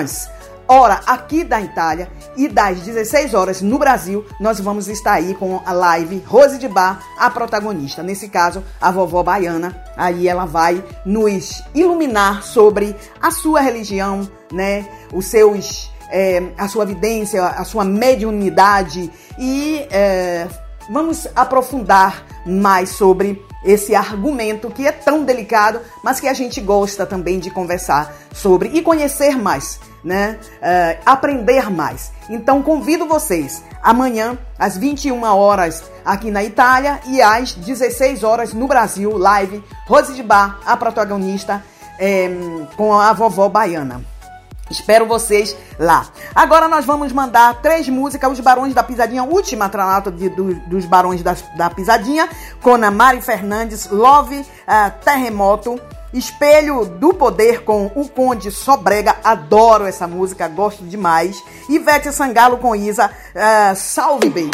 hora 0.70 1.02
aqui 1.06 1.44
da 1.44 1.60
Itália 1.60 2.12
e 2.38 2.48
das 2.48 2.80
16 2.82 3.34
horas 3.34 3.62
no 3.62 3.80
Brasil, 3.80 4.26
nós 4.40 4.60
vamos 4.60 4.88
estar 4.88 5.14
aí 5.14 5.34
com 5.34 5.62
a 5.66 5.74
live 5.74 6.24
Rose 6.28 6.60
de 6.60 6.68
Bar, 6.68 7.02
a 7.18 7.30
protagonista. 7.30 8.04
Nesse 8.04 8.30
caso, 8.30 8.64
a 8.80 8.92
vovó 8.92 9.24
baiana. 9.24 9.76
Aí 9.98 10.28
ela 10.28 10.46
vai 10.46 10.84
nos 11.06 11.64
iluminar 11.74 12.44
sobre 12.44 12.96
a 13.20 13.32
sua 13.32 13.62
religião, 13.62 14.30
né? 14.52 14.88
Os 15.12 15.26
seus. 15.26 15.92
é, 16.12 16.52
a 16.58 16.68
sua 16.68 16.86
vidência, 16.86 17.44
a 17.44 17.64
sua 17.64 17.84
mediunidade 17.86 19.12
e 19.38 19.86
é, 19.92 20.48
vamos 20.90 21.28
aprofundar 21.36 22.26
mais 22.46 22.90
sobre 22.90 23.46
esse 23.64 23.94
argumento 23.94 24.70
que 24.70 24.88
é 24.88 24.92
tão 24.92 25.24
delicado, 25.24 25.82
mas 26.04 26.20
que 26.20 26.28
a 26.28 26.34
gente 26.34 26.60
gosta 26.62 27.06
também 27.06 27.40
de 27.40 27.52
conversar 27.52 28.14
sobre 28.34 28.70
e 28.70 28.82
conhecer 28.82 29.38
mais, 29.38 29.80
né? 30.04 30.38
É, 30.62 30.98
aprender 31.06 31.70
mais. 31.70 32.12
Então 32.30 32.62
convido 32.62 33.06
vocês 33.08 33.64
amanhã 33.82 34.38
às 34.58 34.78
21 34.78 35.24
horas 35.24 35.84
aqui 36.06 36.30
na 36.32 36.44
Itália 36.44 37.00
e 37.08 37.22
às 37.22 37.54
16 37.54 38.24
horas 38.24 38.54
no 38.54 38.68
Brasil, 38.68 39.18
live 39.18 39.64
Rose 39.88 40.14
de 40.14 40.24
Bar, 40.24 40.60
a 40.66 40.76
protagonista, 40.78 41.64
é, 41.98 42.30
com 42.78 42.94
a 42.98 43.12
vovó 43.14 43.50
baiana. 43.50 44.02
Espero 44.70 45.08
vocês 45.08 45.56
lá. 45.80 46.06
Agora 46.36 46.68
nós 46.68 46.86
vamos 46.86 47.12
mandar 47.12 47.56
três 47.60 47.90
músicas, 47.90 48.32
os 48.32 48.40
Barões 48.40 48.72
da 48.72 48.84
Pisadinha, 48.84 49.24
última 49.24 49.68
tranata 49.68 50.12
do- 50.12 50.54
dos 50.68 50.86
Barões 50.86 51.24
da, 51.24 51.36
da 51.58 51.72
Pisadinha, 51.72 52.30
com 52.62 52.76
a 52.76 52.92
Mari 52.92 53.20
Fernandes, 53.20 53.90
Love, 53.90 54.46
ah, 54.68 54.92
Terremoto, 54.92 55.82
Espelho 56.14 56.86
do 56.86 57.14
Poder 57.14 57.64
com 57.64 57.86
o 57.96 58.08
Conde 58.10 58.52
Sobrega, 58.52 59.16
adoro 59.24 59.86
essa 59.86 60.08
música, 60.08 60.48
gosto 60.48 60.84
demais. 60.84 61.36
Ivete 61.70 62.12
Sangalo 62.12 62.58
com 62.58 62.76
Isa, 62.76 63.12
ah, 63.36 63.74
Salve 63.76 64.30
Baby. 64.30 64.50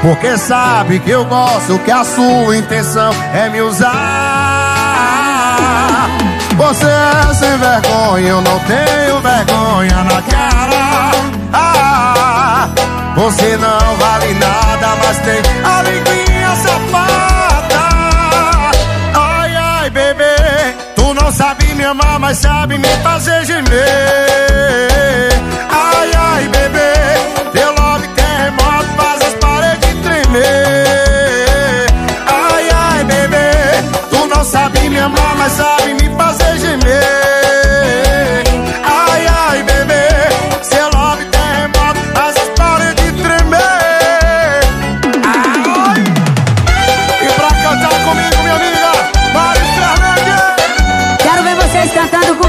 Porque 0.00 0.38
sabe 0.38 1.00
que 1.00 1.10
eu 1.10 1.24
gosto, 1.24 1.78
que 1.80 1.90
a 1.90 2.04
sua 2.04 2.56
intenção 2.56 3.10
é 3.34 3.50
me 3.50 3.60
usar. 3.60 4.27
Você 6.58 6.86
é 6.86 7.34
sem 7.34 7.56
vergonha, 7.56 8.28
eu 8.28 8.40
não 8.40 8.58
tenho 8.58 9.20
vergonha 9.20 10.04
na 10.04 10.22
cara. 10.22 11.12
Ah, 11.52 12.68
você 13.14 13.56
não 13.56 13.96
vale 13.96 14.34
nada, 14.34 14.96
mas 15.04 15.18
tem 15.18 15.40
alegria 15.64 16.56
safada. 16.56 17.78
Ai, 19.14 19.56
ai, 19.56 19.90
bebê, 19.90 20.74
tu 20.96 21.14
não 21.14 21.30
sabe 21.30 21.72
me 21.74 21.84
amar, 21.84 22.18
mas 22.18 22.38
sabe 22.38 22.76
me 22.76 22.88
fazer 23.04 23.44
gemer. 23.46 24.47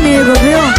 Cantando 0.09 0.33
comigo, 0.33 0.33
viu? 0.39 0.73
Tu 0.73 0.78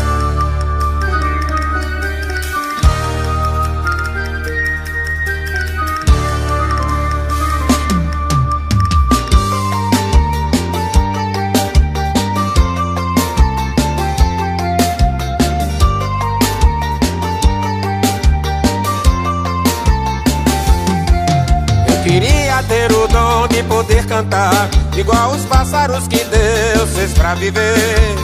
Cantar 24.31 24.69
igual 24.97 25.31
os 25.31 25.43
pássaros 25.45 26.07
que 26.07 26.23
Deus 26.23 26.89
fez 26.95 27.11
pra 27.13 27.35
viver, 27.35 28.15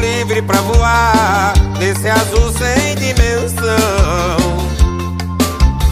livre 0.00 0.42
pra 0.42 0.60
voar 0.60 1.52
nesse 1.78 2.08
azul 2.08 2.52
sem 2.52 2.96
dimensão. 2.96 3.76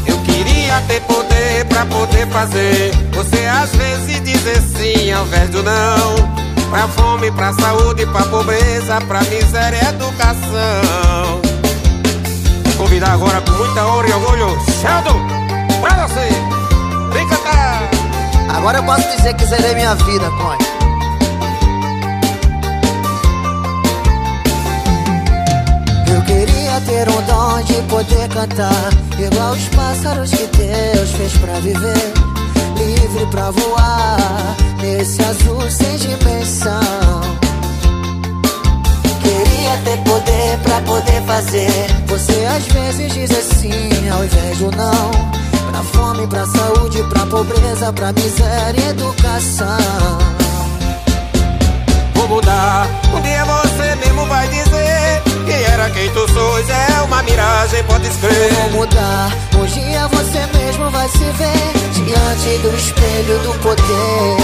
Eu 0.07 0.19
queria 0.19 0.81
ter 0.89 1.01
poder 1.03 1.65
pra 1.69 1.87
poder 1.87 2.27
fazer 2.29 2.93
você 3.13 3.47
às 3.47 3.71
vezes 3.77 4.23
dizer 4.25 4.61
sim 4.61 5.13
ao 5.13 5.25
invés 5.25 5.51
do 5.51 5.63
não. 5.63 6.35
Pra 6.71 6.89
fome, 6.89 7.31
pra 7.31 7.53
saúde, 7.53 8.05
pra 8.07 8.23
pobreza, 8.25 9.01
pra 9.07 9.21
miséria 9.23 9.79
e 9.81 9.89
educação. 9.89 11.41
Convidar 12.77 13.13
agora 13.13 13.41
com 13.41 13.53
muita 13.53 13.87
honra 13.87 14.09
e 14.09 14.13
orgulho, 14.13 14.59
Sheldon, 14.81 15.34
Agora 18.55 18.79
eu 18.79 18.85
posso 18.85 19.17
dizer 19.17 19.35
que 19.35 19.45
zerei 19.47 19.75
minha 19.75 19.95
vida, 19.97 20.31
Conde. 20.31 20.65
Eu 26.15 26.23
queria 26.23 26.81
ter 26.87 27.09
um 27.09 27.23
dom 27.23 27.63
de 27.63 27.83
poder 27.89 28.29
cantar 28.29 28.93
Igual 29.19 29.53
os 29.53 29.69
pássaros 29.69 30.31
que 30.31 30.47
Deus 30.57 31.11
fez 31.11 31.33
pra 31.39 31.55
viver 31.55 32.13
Livre 32.77 33.27
pra 33.31 33.51
voar 33.51 34.57
Nesse 34.81 35.21
azul 35.23 35.69
sem 35.69 35.97
dimensão 35.97 36.81
Queria 39.21 39.77
ter 39.85 39.99
poder 40.09 40.59
pra 40.63 40.81
poder 40.83 41.23
fazer 41.23 41.87
Você 42.07 42.45
às 42.45 42.67
vezes 42.67 43.13
diz 43.13 43.31
assim 43.31 44.09
ao 44.11 44.25
invés 44.25 44.59
do 44.59 44.71
não 44.77 45.34
fome, 45.95 46.27
pra 46.27 46.47
saúde, 46.47 47.03
pra 47.05 47.27
pobreza, 47.27 47.93
pra 47.93 48.13
miséria 48.13 48.81
e 48.81 48.89
educação. 48.91 50.19
Vou 52.15 52.29
mudar, 52.29 52.87
um 53.15 53.21
dia 53.21 53.45
você 53.45 53.95
mesmo 53.97 54.25
vai 54.27 54.49
dizer 54.49 55.23
Que 55.45 55.53
era 55.71 55.91
quem 55.91 56.09
tu 56.11 56.27
sois, 56.33 56.71
é 56.71 57.03
uma 57.03 57.23
miragem, 57.23 57.85
pode 57.85 58.07
escrever. 58.09 58.53
Vou 58.55 58.81
mudar, 58.81 59.31
um 59.57 59.67
dia 59.67 60.09
você 60.09 60.47
mesmo 60.57 60.91
vai 60.91 61.09
se 61.09 61.19
ver 61.19 61.75
Diante 61.95 62.59
do 62.59 62.75
espelho 62.77 63.39
do 63.39 63.59
poder. 63.61 64.37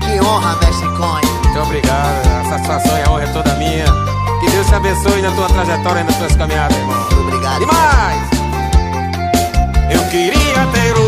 Que 0.00 0.20
honra, 0.20 0.58
mestre 0.62 0.88
Cone. 0.88 1.26
Muito 1.44 1.58
obrigado, 1.60 2.26
a 2.26 2.48
satisfação 2.50 2.98
e 2.98 3.02
a 3.02 3.10
honra 3.10 3.22
é 3.22 3.26
toda 3.28 3.54
minha. 3.54 3.86
Que 4.40 4.50
Deus 4.50 4.66
te 4.66 4.74
abençoe 4.74 5.22
na 5.22 5.30
tua 5.30 5.46
trajetória 5.48 6.00
e 6.00 6.04
nas 6.04 6.16
tuas 6.16 6.36
caminhadas, 6.36 6.76
irmão. 6.76 6.98
Muito 6.98 7.20
obrigado. 7.20 7.60
Demais! 7.60 8.28
Eu 8.32 8.33
queria 10.14 10.66
ter 10.72 10.96
o 10.96 11.04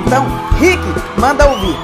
Então, 0.06 0.26
Rick, 0.60 0.82
manda 1.18 1.48
ouvir. 1.48 1.76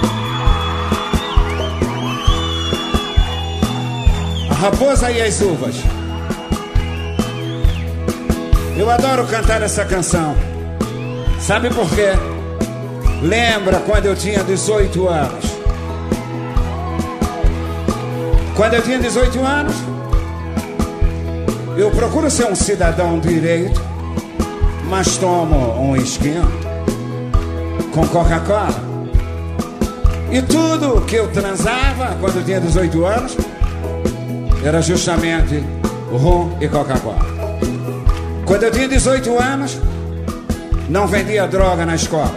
A 4.49 4.53
raposa 4.53 5.11
e 5.11 5.21
as 5.21 5.41
uvas. 5.41 5.75
Eu 8.77 8.89
adoro 8.89 9.25
cantar 9.27 9.61
essa 9.61 9.85
canção. 9.85 10.35
Sabe 11.39 11.69
por 11.69 11.89
quê? 11.89 12.11
Lembra 13.21 13.79
quando 13.79 14.05
eu 14.05 14.15
tinha 14.15 14.43
18 14.43 15.07
anos? 15.07 15.45
Quando 18.55 18.73
eu 18.73 18.81
tinha 18.81 18.99
18 18.99 19.39
anos, 19.39 19.75
eu 21.77 21.91
procuro 21.91 22.29
ser 22.29 22.45
um 22.45 22.55
cidadão 22.55 23.19
direito, 23.19 23.79
mas 24.89 25.17
tomo 25.17 25.79
um 25.79 25.95
esquinho 25.95 26.66
com 27.97 28.07
Coca-Cola. 28.09 28.79
E 30.31 30.39
tudo 30.43 31.01
que 31.01 31.15
eu 31.15 31.31
transava 31.31 32.15
quando 32.21 32.35
eu 32.37 32.43
tinha 32.43 32.61
18 32.61 33.03
anos 33.03 33.35
era 34.63 34.83
justamente 34.83 35.63
rum 36.11 36.55
e 36.61 36.67
Coca-Cola. 36.67 37.25
Quando 38.45 38.63
eu 38.63 38.71
tinha 38.71 38.87
18 38.87 39.35
anos, 39.39 39.79
não 40.87 41.07
vendia 41.07 41.47
droga 41.47 41.87
na 41.87 41.95
escola. 41.95 42.35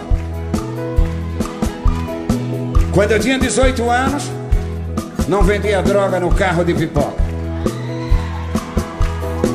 Quando 2.91 3.11
eu 3.11 3.19
tinha 3.19 3.37
18 3.37 3.87
anos, 3.87 4.31
não 5.27 5.43
vendia 5.43 5.83
droga 5.83 6.19
no 6.19 6.33
carro 6.33 6.65
de 6.65 6.73
pipoca. 6.73 7.21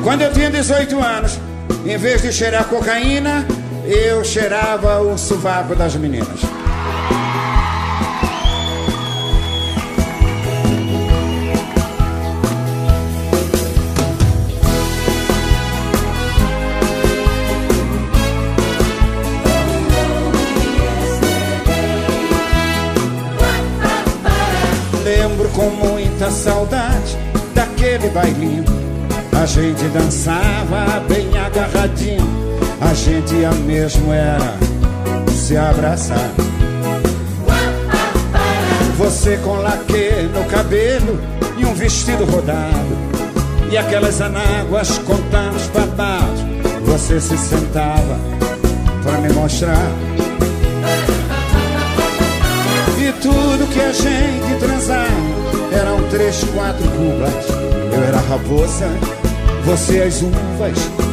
Quando 0.05 0.21
eu 0.21 0.31
tinha 0.31 0.49
18 0.49 1.03
anos, 1.03 1.37
em 1.85 1.97
vez 1.97 2.21
de 2.21 2.31
cheirar 2.31 2.63
cocaína, 2.63 3.45
eu 3.87 4.21
cheirava 4.23 4.99
o 4.99 5.17
sovaco 5.17 5.73
das 5.73 5.95
meninas. 5.95 6.41
Lembro 25.03 25.47
com 25.49 25.69
muita 25.69 26.29
saudade 26.29 27.17
daquele 27.55 28.09
bailinho. 28.09 28.65
A 29.31 29.45
gente 29.45 29.83
dançava 29.85 30.99
bem 31.07 31.37
agarradinho. 31.37 32.47
A 32.79 32.93
gente 32.93 33.35
ia 33.35 33.51
mesmo 33.51 34.13
era 34.13 34.55
se 35.31 35.57
abraçar. 35.57 36.29
Você 38.97 39.37
com 39.37 39.55
laque 39.57 40.29
no 40.33 40.43
cabelo 40.45 41.19
e 41.57 41.65
um 41.65 41.73
vestido 41.73 42.25
rodado. 42.25 42.97
E 43.71 43.77
aquelas 43.77 44.21
anáguas 44.21 44.97
contando 44.99 45.55
os 45.55 45.67
babados. 45.67 46.41
Você 46.85 47.19
se 47.19 47.37
sentava 47.37 48.19
pra 49.03 49.19
me 49.19 49.33
mostrar. 49.33 49.91
E 52.99 53.11
tudo 53.21 53.67
que 53.71 53.79
a 53.79 53.91
gente 53.91 54.59
transava 54.59 55.37
eram 55.71 56.03
três, 56.09 56.43
quatro 56.53 56.83
cubas. 56.91 57.47
Eu 57.93 58.03
era 58.03 58.17
a 58.17 58.21
raposa, 58.21 58.87
você 59.65 60.01
as 60.01 60.21
uvas. 60.21 61.06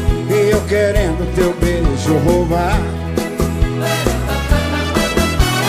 Querendo 0.75 1.33
teu 1.37 1.55
beijo 1.61 2.19
roubar. 2.25 2.77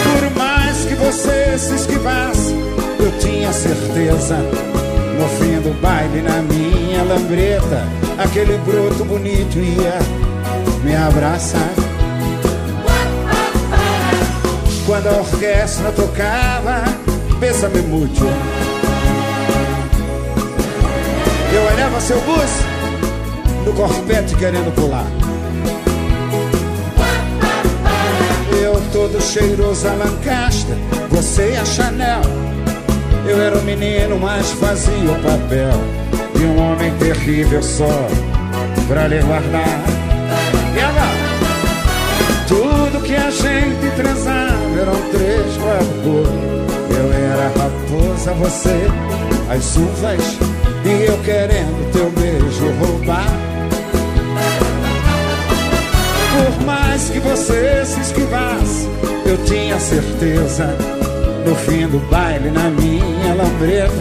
Por 0.03 0.36
mais 0.36 0.84
que 0.86 0.95
você 0.95 1.60
se 1.60 1.76
esquivasse, 1.76 2.56
eu 2.99 3.12
tinha 3.20 3.53
certeza. 3.53 4.38
No 4.38 5.30
fim 5.38 5.62
do 5.62 5.80
baile, 5.80 6.24
na 6.24 6.41
minha 6.41 7.03
lambreta, 7.03 7.88
aquele 8.18 8.58
broto 8.58 9.06
bonito 9.06 9.60
ia 9.60 9.99
me 10.84 10.95
abraçar. 10.95 11.70
Quando 14.88 15.06
a 15.06 15.20
orquestra 15.20 15.91
tocava, 15.91 16.84
Bésame 17.38 17.82
mucho. 17.84 18.26
Eu 21.53 21.64
olhava 21.76 22.01
seu 22.01 22.20
bus 22.22 22.74
no 23.66 23.74
corpete 23.74 24.36
querendo 24.36 24.74
pular. 24.76 25.05
Eu 28.61 28.82
todo 28.91 29.22
cheiroso 29.22 29.88
a 29.88 29.93
Lancaster, 29.93 30.78
você 31.09 31.57
a 31.59 31.66
Chanel. 31.66 32.22
Eu 33.28 33.41
era 33.41 33.57
um 33.57 33.63
menino, 33.63 34.20
mas 34.20 34.51
fazia 34.51 35.11
o 35.11 35.22
papel 35.22 35.72
de 36.36 36.45
um 36.45 36.61
homem 36.61 36.93
terrível 36.97 37.61
só 37.61 38.07
pra 38.88 39.07
lhe 39.07 39.20
guardar. 39.24 39.84
E 40.76 40.80
agora? 40.80 41.26
Tudo 42.47 43.03
que 43.03 43.16
a 43.16 43.32
gente 43.32 43.95
transava 43.95 44.80
eram 44.80 44.93
três, 45.11 45.57
cores. 46.03 46.55
Eu 46.97 47.11
era 47.11 47.45
a 47.45 47.49
raposa, 47.49 48.34
você, 48.34 48.88
as 49.49 49.76
uvas, 49.76 50.38
e 50.86 51.05
eu 51.05 51.18
querendo 51.24 51.91
teu 51.91 52.11
beijo 52.11 52.72
roubar. 52.80 53.44
Por 56.36 56.65
mais 56.65 57.09
que 57.09 57.19
você 57.19 57.86
se 57.86 58.01
esquivasse, 58.01 58.89
eu 59.25 59.38
tinha 59.45 59.79
certeza. 59.79 60.75
No 61.47 61.55
fim 61.55 61.88
do 61.88 61.99
baile, 62.09 62.51
na 62.51 62.69
minha 62.69 63.33
lambreta, 63.36 63.93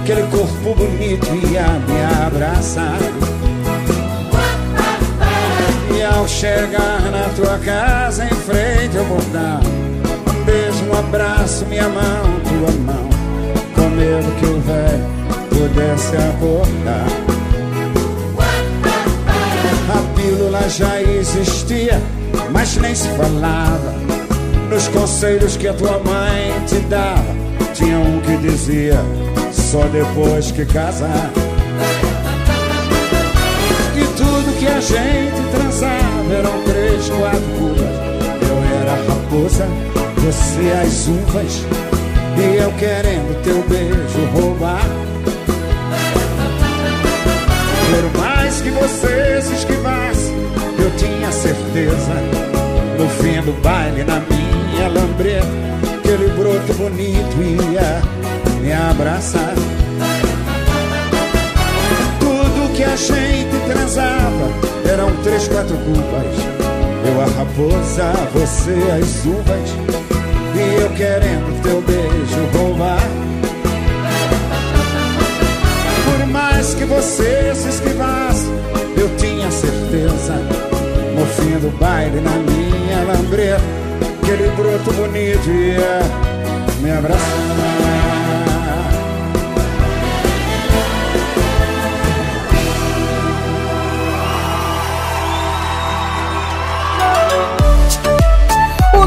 aquele 0.00 0.22
corpo 0.28 0.74
bonito 0.74 1.26
ia 1.52 1.66
me 1.86 2.26
abraçar. 2.26 2.98
E 5.94 6.02
ao 6.02 6.26
chegar 6.26 7.02
na 7.10 7.28
tua 7.36 7.58
casa, 7.58 8.24
em 8.24 8.34
frente 8.34 8.96
eu 8.96 9.04
vou 9.04 9.20
dar 9.32 9.60
um 9.62 10.44
beijo, 10.44 10.84
um 10.86 10.98
abraço, 10.98 11.66
minha 11.66 11.88
mão, 11.88 12.40
tua 12.48 12.72
mão. 12.86 13.08
Com 13.74 13.90
medo 13.90 14.32
que 14.40 14.46
o 14.46 14.60
velho 14.60 15.04
pudesse 15.50 16.16
acordar. 16.16 17.41
Mas 22.52 22.76
nem 22.76 22.94
se 22.94 23.08
falava. 23.08 23.94
Nos 24.70 24.88
conselhos 24.88 25.56
que 25.56 25.66
a 25.66 25.74
tua 25.74 25.98
mãe 25.98 26.52
te 26.66 26.78
dava, 26.88 27.34
tinha 27.74 27.98
um 27.98 28.20
que 28.20 28.36
dizia: 28.36 28.98
só 29.52 29.82
depois 29.88 30.50
que 30.52 30.64
casar. 30.66 31.30
E 33.96 34.04
tudo 34.16 34.58
que 34.58 34.66
a 34.66 34.80
gente 34.80 35.50
transava 35.50 36.32
eram 36.32 36.62
três, 36.62 37.08
quatro 37.10 37.40
cubas. 37.58 38.02
Eu 38.48 38.80
era 38.80 38.92
a 38.92 38.96
raposa, 39.08 39.66
você 40.16 40.70
as 40.80 41.08
uvas, 41.08 41.66
e 42.38 42.62
eu 42.62 42.72
querendo 42.74 43.42
teu 43.42 43.62
beijo 43.68 44.26
roubar. 44.32 44.86
Por 47.90 48.20
mais 48.20 48.60
que 48.60 48.70
você 48.70 49.42
se 49.42 49.54
tinha 49.54 50.01
certeza. 51.72 52.12
No 52.98 53.08
fim 53.08 53.40
do 53.40 53.52
baile, 53.62 54.04
na 54.04 54.20
minha 54.20 54.88
lambreta, 54.88 55.46
aquele 55.98 56.28
broto 56.36 56.72
bonito 56.74 57.42
ia 57.42 58.02
me 58.60 58.72
abraçar. 58.72 59.54
Tudo 62.20 62.72
que 62.74 62.84
a 62.84 62.94
gente 62.94 63.56
transava 63.66 64.48
eram 64.90 65.10
três, 65.22 65.48
quatro 65.48 65.76
culpas. 65.78 66.26
Eu 67.04 67.20
a 67.20 67.24
raposa, 67.24 68.12
você 68.32 68.78
as 68.92 69.24
uvas, 69.24 69.70
e 70.54 70.82
eu 70.82 70.90
querendo 70.90 71.62
teu 71.62 71.80
beijo 71.82 72.58
roubar. 72.58 73.02
Por 76.04 76.26
mais 76.28 76.74
que 76.74 76.84
você 76.84 77.52
se 77.54 77.68
esquivasse, 77.68 78.21
No 81.22 81.28
fim 81.28 81.56
do 81.60 81.70
baile, 81.78 82.20
na 82.20 82.30
minha 82.32 83.04
lambreta, 83.04 83.62
aquele 84.24 84.48
broto 84.56 84.92
bonito 84.92 85.48
ia 85.48 86.00
me 86.80 86.90
abraçar. 86.90 87.62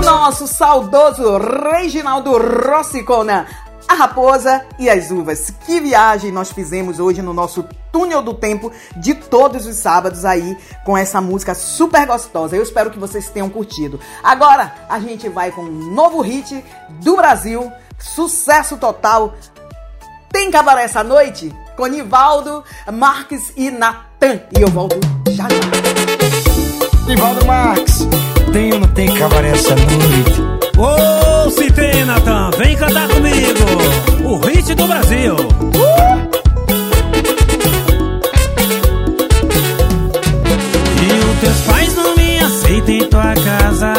Nosso 0.05 0.47
saudoso 0.47 1.37
Reginaldo 1.37 2.37
Rossicona, 2.37 3.45
a 3.87 3.93
raposa 3.93 4.65
e 4.77 4.89
as 4.89 5.11
uvas. 5.11 5.51
Que 5.65 5.79
viagem 5.79 6.31
nós 6.31 6.51
fizemos 6.51 6.99
hoje 6.99 7.21
no 7.21 7.33
nosso 7.33 7.65
túnel 7.91 8.21
do 8.21 8.33
tempo 8.33 8.71
de 8.97 9.13
todos 9.13 9.65
os 9.65 9.75
sábados 9.77 10.25
aí 10.25 10.57
com 10.83 10.97
essa 10.97 11.21
música 11.21 11.55
super 11.55 12.05
gostosa. 12.05 12.55
Eu 12.55 12.63
espero 12.63 12.91
que 12.91 12.99
vocês 12.99 13.29
tenham 13.29 13.49
curtido. 13.49 13.99
Agora 14.23 14.73
a 14.89 14.99
gente 14.99 15.29
vai 15.29 15.51
com 15.51 15.61
um 15.61 15.91
novo 15.91 16.21
hit 16.21 16.63
do 17.01 17.15
Brasil, 17.15 17.71
sucesso 17.99 18.77
total. 18.77 19.33
Tem 20.31 20.51
cabaré 20.51 20.83
essa 20.83 21.03
noite? 21.03 21.53
Com 21.77 21.85
Nivaldo, 21.85 22.63
Marques 22.91 23.53
e 23.55 23.71
Natan. 23.71 24.41
E 24.57 24.61
eu 24.61 24.67
volto 24.67 24.97
já 25.29 25.47
já. 25.47 27.05
Nivaldo 27.07 27.45
Marques, 27.45 27.99
tem 28.51 28.73
ou 28.73 28.79
não 28.79 28.87
tem 28.93 29.13
cabaré 29.13 29.51
essa 29.51 29.75
noite? 29.75 30.54
Ô, 30.77 31.49
se 31.51 31.71
tem, 31.71 32.03
Natan, 32.03 32.49
vem 32.57 32.75
cantar 32.75 33.07
comigo. 33.07 34.25
O 34.25 34.37
hit 34.45 34.75
do 34.75 34.85
Brasil. 34.87 35.35
E 41.01 41.31
os 41.31 41.39
teus 41.39 41.61
pais 41.61 41.95
não 41.95 42.15
me 42.15 42.39
aceitam 42.39 42.93
em 42.93 43.09
tua 43.09 43.33
casa. 43.35 43.93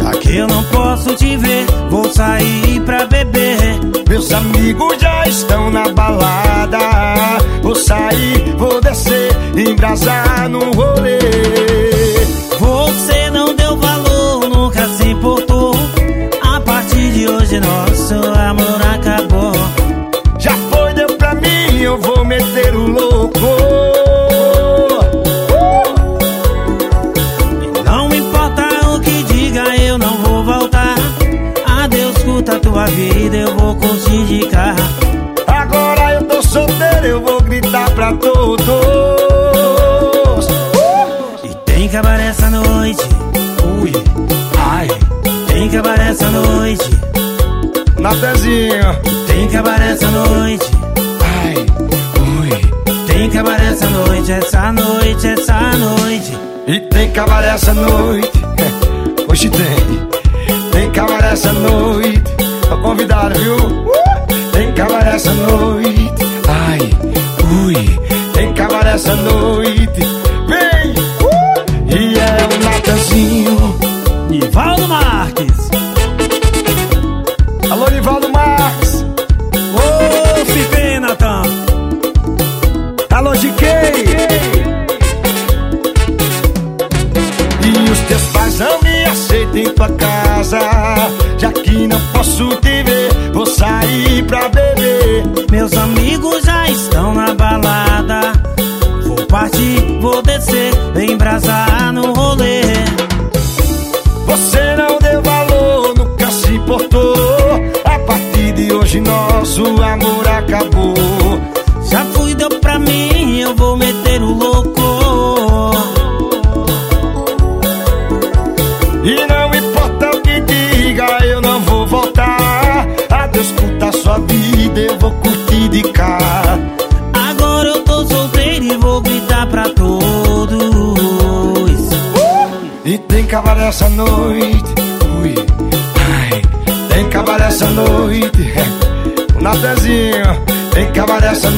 Já 0.00 0.10
que 0.12 0.36
eu 0.36 0.46
não 0.46 0.62
posso 0.64 1.14
te 1.16 1.36
ver, 1.36 1.66
vou 1.90 2.08
sair 2.12 2.80
pra 2.84 3.04
beber. 3.06 3.58
Meus 4.08 4.32
amigos 4.32 4.96
já 5.00 5.26
estão 5.26 5.68
na 5.70 5.88
balada. 5.88 6.78
Vou 7.60 7.74
sair, 7.74 8.54
vou 8.56 8.80
descer, 8.80 9.30
embrasar 9.56 10.48
no 10.48 10.60
rolê. 10.72 11.87
De 17.60 17.66
hoje, 17.66 18.12
nosso 18.12 18.14
amor 18.14 18.80
acabou. 18.94 19.52
Já 20.38 20.52
foi, 20.70 20.94
deu 20.94 21.08
pra 21.16 21.34
mim, 21.34 21.80
eu 21.80 21.98
vou 22.00 22.24
meter 22.24 22.74
o 22.74 22.86
louco. 22.86 23.38
Não 27.84 28.14
importa 28.14 28.62
o 28.90 29.00
que 29.00 29.22
diga, 29.24 29.76
eu 29.76 29.98
não 29.98 30.16
vou 30.18 30.44
voltar. 30.44 30.94
Adeus, 31.66 32.18
curta 32.18 32.56
a 32.56 32.60
tua 32.60 32.86
vida, 32.86 33.36
eu 33.36 33.56
vou 33.56 33.74
curtir 33.76 34.24
de 34.24 34.46
carro. 34.46 34.76
Agora 35.46 36.14
eu 36.14 36.24
tô 36.24 36.42
solteiro, 36.42 37.06
eu 37.06 37.20
vou 37.20 37.40
gritar 37.42 37.90
pra 37.90 38.12
todos. 38.12 38.66
Tem 41.64 41.88
cabaré 41.88 42.26
essa 42.28 42.50
noite. 42.50 43.02
Ui, 43.80 43.92
ai. 44.58 44.88
Tem 45.46 45.68
cabaré 45.68 46.10
essa 46.10 46.28
noite. 46.30 47.17
Na 47.98 48.14
pezinha. 48.14 48.94
Tem 49.26 49.48
cabaré 49.48 49.90
essa 49.90 50.06
noite. 50.10 50.66
Ai, 51.20 51.66
ui. 52.40 53.06
Tem 53.06 53.30
cabaré 53.30 53.66
essa 53.68 53.86
noite, 53.90 54.32
essa 54.32 54.72
noite, 54.72 55.26
essa 55.26 55.72
noite. 55.72 56.38
E 56.66 56.80
tem 56.80 57.10
cabaré 57.10 57.48
essa 57.48 57.74
noite. 57.74 58.30
Hoje 59.28 59.50
tem. 59.50 60.08
Tem 60.70 60.90
cabaré 60.92 61.32
essa 61.32 61.52
noite. 61.52 62.22
Tô 62.68 62.78
convidado, 62.78 63.38
viu? 63.38 63.56
Tem 64.52 64.72
cabaré 64.74 65.16
essa 65.16 65.32
noite. 65.32 66.12
Ai, 66.48 66.78
ui. 67.64 67.74
Tem 68.32 68.52
cabaré 68.54 68.92
essa 68.92 69.14
noite. 69.16 69.57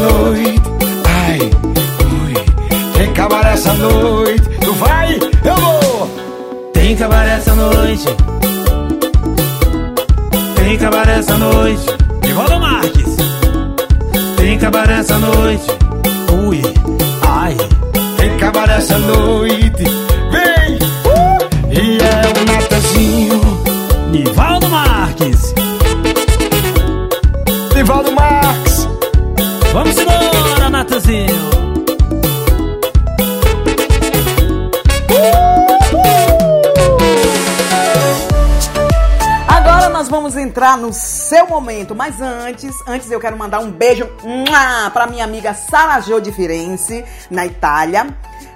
Noite, 0.00 0.62
ai, 1.04 1.40
ui. 2.24 2.34
Tem 2.94 3.12
cabaré 3.12 3.52
essa 3.52 3.72
noite, 3.74 4.42
tu 4.60 4.72
vai, 4.74 5.18
eu 5.44 5.56
vou. 5.56 6.70
Tem 6.72 6.96
cabaré 6.96 7.32
essa 7.36 7.54
noite. 7.54 8.06
Tem 10.56 10.76
cabaré 10.78 11.18
essa 11.18 11.36
noite. 11.36 11.86
Nivaldo 12.26 12.60
Marques. 12.60 13.16
Tem 14.36 14.58
cabaré 14.58 14.94
essa 15.00 15.18
noite. 15.18 15.66
Ui, 16.48 16.62
ai. 17.22 17.56
Tem 18.16 18.36
cabaré 18.38 18.76
essa 18.76 18.98
noite, 18.98 19.84
no 40.80 40.92
seu 40.92 41.46
momento, 41.46 41.94
mas 41.94 42.20
antes, 42.20 42.74
antes 42.86 43.10
eu 43.10 43.20
quero 43.20 43.36
mandar 43.36 43.60
um 43.60 43.70
beijo 43.70 44.08
para 44.92 45.06
minha 45.06 45.24
amiga 45.24 45.54
Sara 45.54 46.00
Jo 46.00 46.20
de 46.20 46.32
Firenze, 46.32 47.04
na 47.30 47.46
Itália. 47.46 48.06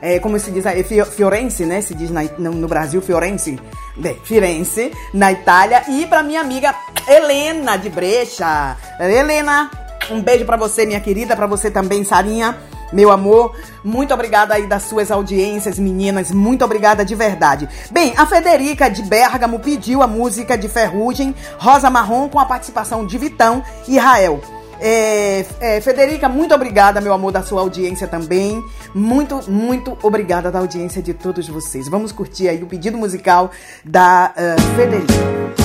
É, 0.01 0.19
como 0.19 0.39
se 0.39 0.51
diz, 0.51 0.67
é 0.67 0.83
Fiorense, 0.83 1.65
né? 1.65 1.81
Se 1.81 1.95
diz 1.95 2.11
na, 2.11 2.25
no, 2.39 2.53
no, 2.53 2.69
Brasil, 2.69 3.01
Fiorense. 3.01 3.59
Bem, 3.97 4.19
Firenze, 4.25 4.93
na 5.13 5.33
Itália. 5.33 5.83
E 5.89 6.07
para 6.07 6.23
minha 6.23 6.41
amiga 6.41 6.75
Helena 7.07 7.77
de 7.77 7.89
Brecha. 7.89 8.77
Helena, 8.99 9.71
um 10.11 10.21
beijo 10.21 10.45
para 10.45 10.57
você, 10.57 10.85
minha 10.85 11.01
querida, 11.01 11.37
para 11.37 11.47
você 11.47 11.71
também, 11.71 12.05
Sarinha. 12.05 12.59
Meu 12.95 13.11
amor, 13.11 13.57
muito 13.83 14.15
obrigada 14.15 14.55
aí 14.55 14.69
das 14.69 14.85
suas 14.85 15.11
audiências, 15.11 15.81
meninas. 15.81 16.31
Muito 16.31 16.65
obrigada 16.65 17.05
de 17.05 17.17
verdade. 17.17 17.69
Bem, 17.91 18.15
a 18.17 18.25
Federica 18.25 18.89
de 18.89 19.03
Bergamo 19.03 19.59
pediu 19.59 20.01
a 20.01 20.07
música 20.07 20.57
de 20.57 20.69
Ferrugem, 20.69 21.35
Rosa 21.59 21.91
Marrom, 21.91 22.29
com 22.29 22.39
a 22.39 22.47
participação 22.47 23.05
de 23.05 23.19
Vitão 23.19 23.65
e 23.89 23.99
Rael. 23.99 24.41
É, 24.81 25.45
é, 25.61 25.81
Federica, 25.81 26.29
muito 26.29 26.55
obrigada, 26.55 27.01
meu 27.01 27.13
amor, 27.13 27.33
da 27.33 27.43
sua 27.43 27.63
audiência 27.63 28.07
também. 28.07 28.63
Muito, 28.95 29.41
muito 29.51 29.99
obrigada 30.01 30.53
da 30.53 30.61
audiência 30.61 31.03
de 31.03 31.13
todos 31.13 31.49
vocês. 31.49 31.89
Vamos 31.89 32.13
curtir 32.13 32.49
aí 32.49 32.63
o 32.63 32.67
pedido 32.67 32.97
musical 32.97 33.51
da 33.85 34.33
uh, 34.37 34.77
Federica. 34.77 35.64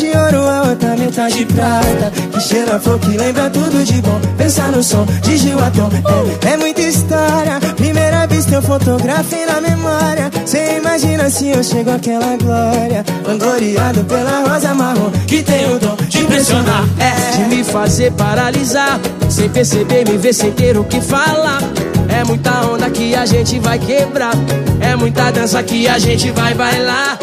Metade 0.00 0.16
ouro, 0.16 0.48
a 0.48 0.62
outra 0.70 0.96
metade 0.96 1.44
prata. 1.46 2.10
Que 2.32 2.40
cheira 2.40 2.80
flor 2.80 2.98
que 2.98 3.18
lembra 3.18 3.50
tudo 3.50 3.84
de 3.84 4.00
bom. 4.00 4.18
Pensar 4.38 4.70
no 4.72 4.82
som 4.82 5.04
de 5.22 5.36
Gil 5.36 5.58
é, 5.58 6.52
é 6.52 6.56
muita 6.56 6.80
história. 6.80 7.60
Primeira 7.76 8.26
vista 8.26 8.54
eu 8.54 8.62
fotografei 8.62 9.44
na 9.44 9.60
memória. 9.60 10.30
Cê 10.46 10.78
imagina 10.78 11.28
se 11.28 11.48
eu 11.48 11.62
chego 11.62 11.90
àquela 11.90 12.34
glória. 12.38 13.04
Vangloriado 13.24 14.02
pela 14.04 14.48
rosa 14.48 14.74
marrom 14.74 15.10
Que 15.26 15.42
tem 15.42 15.70
o 15.74 15.78
dom 15.78 15.96
de 16.08 16.20
impressionar. 16.20 16.84
É, 16.98 17.36
De 17.36 17.54
me 17.54 17.62
fazer 17.62 18.10
paralisar 18.12 18.98
Sem 19.28 19.50
perceber, 19.50 20.08
me 20.08 20.16
ver 20.16 20.32
sem 20.32 20.50
ter 20.52 20.78
o 20.78 20.84
que 20.84 21.00
falar. 21.00 21.60
É 22.08 22.24
muita 22.24 22.66
onda 22.66 22.88
que 22.90 23.14
a 23.14 23.26
gente 23.26 23.58
vai 23.58 23.78
quebrar. 23.78 24.32
É 24.80 24.96
muita 24.96 25.30
dança 25.30 25.62
que 25.62 25.86
a 25.86 25.98
gente 25.98 26.30
vai 26.30 26.54
bailar. 26.54 27.18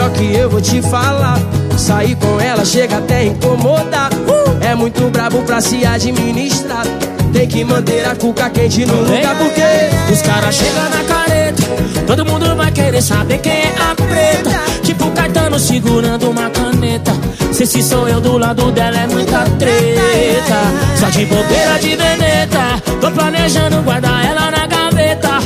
Ó, 0.00 0.08
pior 0.08 0.10
que 0.12 0.34
eu 0.34 0.48
vou 0.48 0.60
te 0.60 0.80
falar. 0.80 1.38
Sair 1.76 2.16
com 2.16 2.40
ela 2.40 2.64
chega 2.64 2.98
até 2.98 3.24
incomodar. 3.24 4.10
Uh! 4.12 4.64
É 4.64 4.74
muito 4.74 5.10
brabo 5.10 5.42
pra 5.42 5.60
se 5.60 5.84
administrar. 5.84 6.84
Tem 7.32 7.46
que 7.46 7.62
manter 7.64 8.06
a 8.06 8.16
cuca 8.16 8.50
quente 8.50 8.84
no 8.84 9.02
lugar 9.02 9.36
porque 9.36 10.12
os 10.12 10.22
caras 10.22 10.54
chegam 10.54 10.82
na 10.90 11.04
careta. 11.04 11.62
Todo 12.06 12.24
mundo 12.24 12.56
vai 12.56 12.70
querer 12.72 13.02
saber 13.02 13.38
quem 13.38 13.52
é 13.52 13.74
a 13.78 13.94
preta. 13.94 14.60
Tipo 14.82 15.10
Caetano 15.10 15.58
segurando 15.58 16.30
uma 16.30 16.50
caneta. 16.50 17.12
Se 17.52 17.64
esse 17.64 17.82
sou 17.82 18.08
eu 18.08 18.20
do 18.20 18.38
lado 18.38 18.72
dela 18.72 18.96
é 18.96 19.06
muita 19.06 19.44
treta. 19.58 20.60
Só 20.98 21.08
de 21.10 21.26
bobeira 21.26 21.78
de 21.78 21.96
veneta. 21.96 22.82
Tô 23.00 23.10
planejando 23.10 23.82
guardar 23.82 24.24
ela 24.24 24.50
na 24.50 24.66
gaveta. 24.66 25.40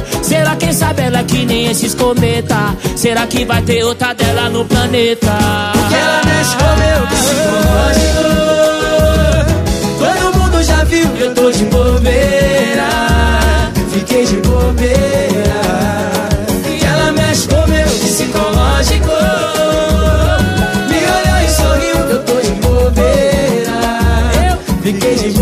Será 0.44 0.56
quem 0.56 0.72
sabe 0.74 1.02
ela 1.02 1.20
é 1.20 1.24
que 1.24 1.46
nem 1.46 1.68
esses 1.68 1.94
cometa? 1.94 2.76
Será 2.96 3.26
que 3.26 3.46
vai 3.46 3.62
ter 3.62 3.82
outra 3.82 4.12
dela 4.12 4.50
no 4.50 4.62
planeta? 4.66 5.32
Porque 5.72 5.94
ela 5.94 6.20
mexe 6.22 6.54
com 6.56 6.64
meu 6.64 7.06
psicológico 7.06 8.44
viu 10.84 11.08
que 11.10 11.22
eu 11.22 11.34
tô 11.34 11.50
de 11.50 11.64
bobeira. 11.64 12.88
Fiquei 13.90 14.26
de 14.26 14.36
bobeira. 14.36 15.62
Ela 16.86 17.12
mexe 17.12 17.48
com 17.48 17.66
meu 17.66 17.86
psicológico. 17.86 19.16
Me 20.90 20.98
olhou 21.16 21.40
e 21.42 21.50
sorriu 21.50 22.06
que 22.06 22.12
eu 22.12 22.22
tô 22.24 22.40
de 22.40 22.50
bobeira. 22.60 23.80
Fiquei 24.82 25.14
de 25.16 25.33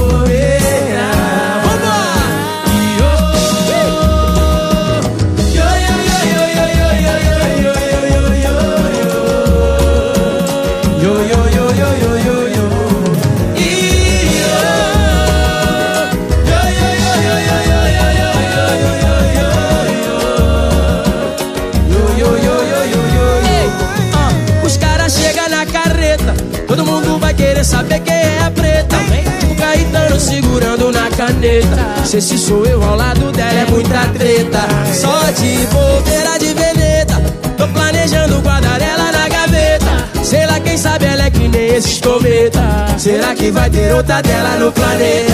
caneta. 31.27 32.05
Se 32.05 32.16
esse 32.16 32.37
sou 32.37 32.66
eu 32.66 32.83
ao 32.83 32.97
lado 32.97 33.31
dela 33.33 33.61
é 33.61 33.66
muita 33.70 34.07
treta. 34.09 34.61
Só 34.93 35.31
de 35.31 35.66
bobeira 35.66 36.39
de 36.39 36.53
veneta. 36.53 37.23
Tô 37.57 37.68
planejando 37.68 38.41
guardar 38.41 38.81
ela 38.81 39.12
na 39.12 39.29
gaveta. 39.29 40.09
Sei 40.25 40.45
lá, 40.47 40.59
quem 40.59 40.77
sabe 40.77 41.05
ela 41.05 41.25
é 41.25 41.31
que 41.31 41.47
nem 41.49 41.77
esses 41.77 42.01
cometa. 42.01 42.61
Será 42.99 43.35
que 43.35 43.51
vai 43.53 43.70
ter 43.70 43.95
outra 43.95 44.20
dela 44.23 44.57
no 44.59 44.73
planeta? 44.73 45.33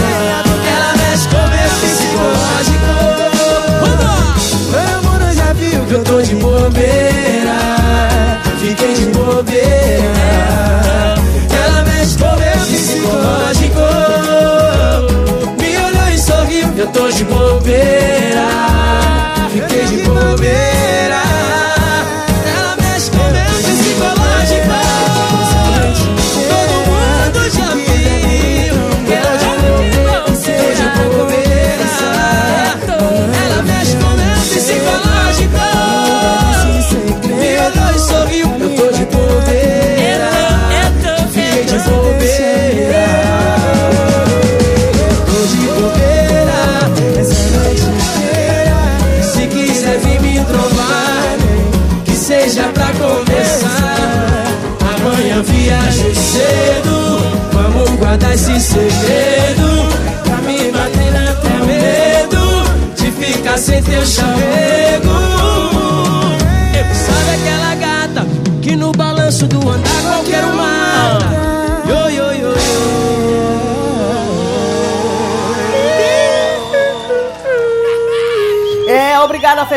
Ela 0.75 0.95
mexe 0.97 1.29
com 1.29 1.47
meu 1.55 1.71
psicológico. 1.81 2.89
Mundo 5.03 5.35
já 5.35 5.53
viu 5.55 5.85
que 5.87 5.93
eu 5.95 6.05
tô 6.05 6.21
de 6.23 6.35
bobeira. 6.35 7.59
Fiquei 8.61 8.95
de 8.95 9.07
bobeira 9.07 10.19
psicológico 12.69 13.58
tô 16.93 17.09
de 17.09 17.25
bobeira. 17.25 18.49
Fiquei 19.51 19.85
de 19.87 19.97
bobeira 20.05 20.68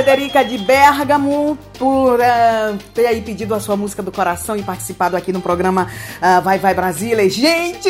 Federica 0.02 0.44
de 0.44 0.58
Bergamo 0.58 1.56
por 1.78 2.20
ah, 2.20 2.76
ter 2.92 3.06
aí 3.06 3.22
pedido 3.22 3.54
a 3.54 3.60
sua 3.60 3.78
música 3.78 4.02
do 4.02 4.12
coração 4.12 4.56
e 4.56 4.64
participado 4.64 5.16
aqui 5.16 5.32
no 5.32 5.42
programa 5.42 5.88
ah, 6.20 6.40
Vai 6.40 6.58
Vai 6.58 6.74
Brasília. 6.74 7.30
Gente, 7.30 7.88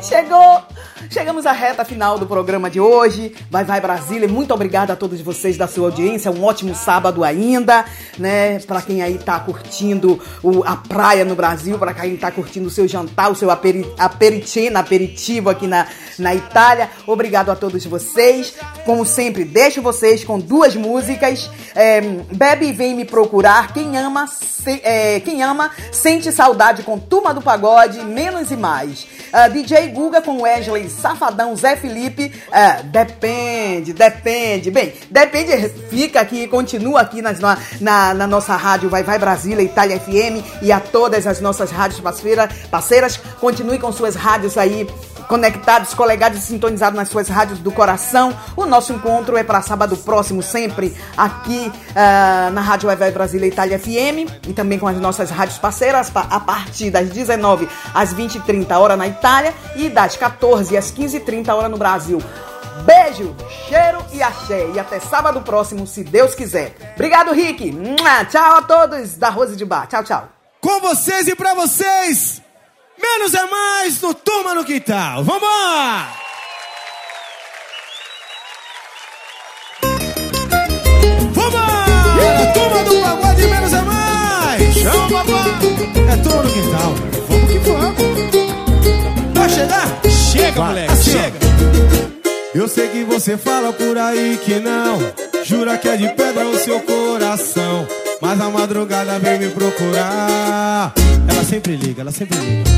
chegou! 0.00 0.62
Chegamos 1.10 1.44
à 1.44 1.52
reta 1.52 1.84
final 1.84 2.18
do 2.18 2.26
programa 2.26 2.70
de 2.70 2.80
hoje. 2.80 3.34
Vai 3.50 3.64
Vai 3.64 3.80
Brasília. 3.80 4.26
Muito 4.28 4.54
obrigada 4.54 4.92
a 4.92 4.96
todos 4.96 5.20
vocês 5.20 5.56
da 5.58 5.66
sua 5.66 5.88
audiência. 5.88 6.30
Um 6.30 6.42
ótimo 6.44 6.74
sábado 6.74 7.22
ainda, 7.24 7.84
né? 8.16 8.58
Para 8.60 8.80
quem 8.80 9.02
aí 9.02 9.18
tá 9.18 9.38
curtindo 9.40 10.18
o- 10.42 10.62
a 10.64 10.76
praia 10.76 11.24
no 11.24 11.34
Brasil, 11.34 11.78
para 11.78 11.92
quem 11.92 12.16
tá 12.16 12.30
curtindo 12.30 12.68
o 12.68 12.70
seu 12.70 12.86
jantar, 12.88 13.30
o 13.30 13.34
seu 13.34 13.50
aperi, 13.50 13.84
aperitivo, 13.98 15.50
aqui 15.50 15.66
na, 15.66 15.86
na 16.18 16.34
Itália. 16.34 16.88
Obrigado 17.06 17.50
a 17.50 17.56
todos 17.56 17.84
vocês. 17.84 18.54
Como 18.86 19.04
sempre, 19.04 19.44
deixo 19.44 19.82
vocês 19.82 20.24
com 20.24 20.38
duas 20.38 20.74
músicas. 20.76 21.50
É, 21.74 22.00
Bebe 22.32 22.66
e 22.68 22.72
Vem 22.72 22.94
Me 22.94 23.04
Procurar. 23.04 23.72
Quem 23.74 23.98
ama, 23.98 24.26
se- 24.28 24.80
é, 24.84 25.20
quem 25.20 25.42
ama 25.42 25.70
sente 25.90 26.30
saudade 26.32 26.82
com 26.84 26.98
Turma 26.98 27.34
do 27.34 27.42
Pagode, 27.42 28.00
Menos 28.02 28.50
e 28.50 28.56
Mais. 28.56 29.06
Ah, 29.32 29.48
DJ 29.48 29.81
Guga 29.88 30.22
com 30.22 30.42
Wesley 30.42 30.88
Safadão, 30.88 31.56
Zé 31.56 31.76
Felipe. 31.76 32.32
ah, 32.52 32.80
depende, 32.84 33.92
depende. 33.92 34.70
Bem, 34.70 34.92
depende, 35.10 35.68
fica 35.90 36.20
aqui, 36.20 36.46
continua 36.48 37.00
aqui 37.00 37.20
nas- 37.22 37.40
na, 37.40 37.58
na, 37.80 38.14
na 38.14 38.26
nossa 38.26 38.54
rádio 38.56 38.88
Vai 38.88 39.02
Vai 39.02 39.18
Brasília, 39.18 39.62
Itália 39.62 39.98
FM 39.98 40.42
e 40.62 40.70
a 40.72 40.80
todas 40.80 41.26
as 41.26 41.40
nossas 41.40 41.70
rádios 41.70 42.00
parceira- 42.00 42.48
parceiras. 42.70 43.16
Continue 43.40 43.78
com 43.78 43.92
suas 43.92 44.14
rádios 44.14 44.56
aí 44.58 44.86
conectados, 45.28 45.94
colegados 45.94 46.38
e 46.38 46.42
sintonizados 46.46 46.96
nas 46.96 47.08
suas 47.08 47.28
rádios 47.28 47.58
do 47.60 47.70
coração. 47.72 48.36
O 48.56 48.66
nosso 48.66 48.92
encontro 48.92 49.36
é 49.36 49.42
para 49.42 49.62
sábado 49.62 49.96
próximo, 49.96 50.42
sempre 50.42 50.94
aqui 51.16 51.72
ah, 51.96 52.50
na 52.52 52.60
Rádio 52.60 52.86
Vai 52.88 52.96
Vai 52.96 53.10
Brasília 53.10 53.46
Itália 53.46 53.78
FM 53.78 54.28
e 54.48 54.52
também 54.52 54.78
com 54.78 54.86
as 54.86 54.96
nossas 54.98 55.30
rádios 55.30 55.58
parceiras 55.58 56.10
pa- 56.10 56.26
a 56.28 56.38
partir 56.40 56.90
das 56.90 57.08
19 57.08 57.68
às 57.94 58.12
20h30 58.12 58.76
hora 58.78 58.96
na 58.96 59.06
Itália 59.06 59.54
e 59.76 59.88
das 59.88 60.16
14 60.16 60.76
às 60.76 60.92
15h30 60.92 61.54
hora 61.54 61.68
no 61.68 61.76
Brasil. 61.76 62.20
Beijo, 62.84 63.36
cheiro 63.68 64.04
e 64.12 64.22
axé. 64.22 64.68
E 64.74 64.78
até 64.78 64.98
sábado 64.98 65.40
próximo, 65.42 65.86
se 65.86 66.02
Deus 66.02 66.34
quiser. 66.34 66.74
Obrigado, 66.94 67.32
Rick. 67.32 67.72
Tchau 68.30 68.56
a 68.56 68.62
todos 68.62 69.16
da 69.16 69.28
Rose 69.28 69.56
de 69.56 69.64
Bar. 69.64 69.86
Tchau, 69.86 70.02
tchau. 70.02 70.28
Com 70.60 70.80
vocês 70.80 71.28
e 71.28 71.34
pra 71.34 71.54
vocês, 71.54 72.40
menos 73.00 73.34
é 73.34 73.44
mais 73.46 74.00
no 74.00 74.14
Turma 74.14 74.54
no 74.54 74.64
Quintal. 74.64 75.22
Vambora! 75.24 76.06
Vambora! 81.32 81.84
É! 82.20 82.22
Chama, 84.72 85.08
papai! 85.08 85.50
É 86.12 86.16
Turma 86.22 86.42
no 86.42 86.50
Quintal. 86.52 86.92
Vamos 87.28 87.50
que 87.50 87.58
vamos! 87.58 88.61
Vai 89.52 89.58
chegar? 89.58 90.00
Chega, 90.08 90.64
moleque, 90.64 90.92
assim, 90.92 91.10
chega! 91.10 91.38
Eu 92.54 92.68
sei 92.68 92.88
que 92.88 93.04
você 93.04 93.36
fala 93.36 93.72
por 93.72 93.98
aí 93.98 94.38
que 94.42 94.58
não 94.58 94.98
Jura 95.44 95.76
que 95.76 95.88
é 95.88 95.96
de 95.96 96.08
pedra 96.08 96.46
o 96.46 96.58
seu 96.58 96.80
coração 96.80 97.86
Mas 98.20 98.40
a 98.40 98.48
madrugada 98.50 99.18
vem 99.18 99.38
me 99.38 99.48
procurar 99.48 100.92
Ela 101.28 101.44
sempre 101.44 101.76
liga, 101.76 102.02
ela 102.02 102.12
sempre 102.12 102.38
liga 102.38 102.70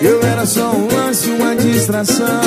Eu 0.00 0.22
era 0.22 0.44
só 0.46 0.70
um 0.70 0.88
lance, 0.92 1.28
uma 1.30 1.56
distração. 1.56 2.40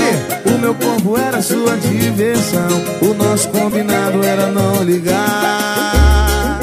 O 0.45 0.57
meu 0.59 0.75
corpo 0.75 1.17
era 1.17 1.41
sua 1.41 1.75
diversão. 1.77 2.69
O 3.01 3.13
nosso 3.13 3.47
combinado 3.49 4.23
era 4.23 4.47
não 4.47 4.83
ligar. 4.83 6.59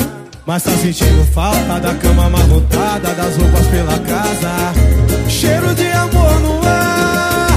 Mas 0.46 0.62
tá 0.62 0.70
sentindo 0.70 1.26
falta 1.32 1.80
da 1.80 1.92
cama 1.94 2.26
amarrotada 2.26 3.08
Das 3.14 3.36
roupas 3.36 3.66
pela 3.66 3.98
casa 3.98 5.05
Cheiro 5.36 5.74
de 5.74 5.86
amor 5.92 6.40
no 6.40 6.66
ar 6.66 7.48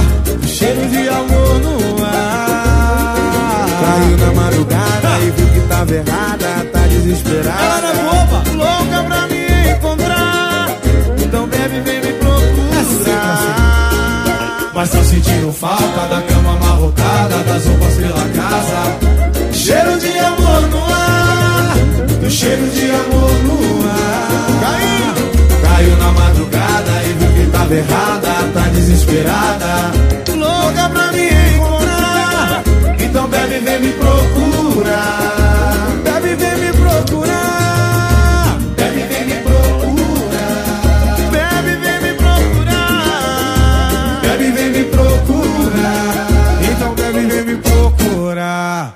Cheiro 0.46 0.86
de 0.90 1.08
amor 1.08 1.60
no 1.60 2.04
ar 2.04 3.66
Caiu 3.80 4.16
na 4.18 4.32
madrugada 4.32 5.18
e 5.22 5.30
viu 5.30 5.46
que 5.48 5.60
tava 5.60 5.94
errada, 5.94 6.66
tá 6.70 6.80
desesperada. 6.80 7.58
Ela 7.58 7.88
é 7.88 7.94
boba, 7.94 8.42
louca 8.52 9.02
pra 9.04 9.26
me 9.28 9.46
encontrar. 9.72 10.68
Então 11.24 11.46
bebe, 11.48 11.80
vem 11.80 12.00
me 12.02 12.12
procurar. 12.18 12.70
Mas 14.74 14.90
tá 14.90 15.02
sentindo 15.02 15.50
falta 15.50 16.06
da 16.06 16.20
cama 16.20 16.52
amarrotada 16.52 17.42
Das 17.44 17.66
roupas 17.66 17.94
pela 17.94 18.28
casa 18.28 18.98
Cheiro 19.52 19.98
de 19.98 20.18
amor 20.18 20.68
no 20.68 20.84
ar 20.84 21.76
Do 22.20 22.30
cheiro 22.30 22.70
de 22.70 22.90
amor 22.90 23.42
no 23.44 23.76
ar 23.76 23.79
errada, 27.72 28.32
tá 28.54 28.60
desesperada. 28.72 29.92
Louca 30.34 30.88
pra 30.88 31.12
me 31.12 31.28
encontrar. 31.54 32.62
Então 32.98 33.28
bebe, 33.28 33.60
vem 33.60 33.80
me 33.80 33.92
procurar. 33.92 35.90
Bebe, 36.04 36.34
vem 36.34 36.56
me 36.56 36.72
procurar. 36.72 38.56
Bebe, 38.76 39.02
vem 39.02 39.24
me 39.26 39.34
procurar. 39.42 41.16
Bebe, 41.30 41.76
vem 41.76 42.00
me 42.02 42.12
procurar. 42.14 44.20
Bebe, 44.22 44.50
vem 44.50 44.70
me 44.70 44.84
procurar. 44.84 46.26
Então 46.70 46.94
bebe, 46.94 47.26
vem 47.26 47.44
me 47.44 47.56
procurar 47.56 48.94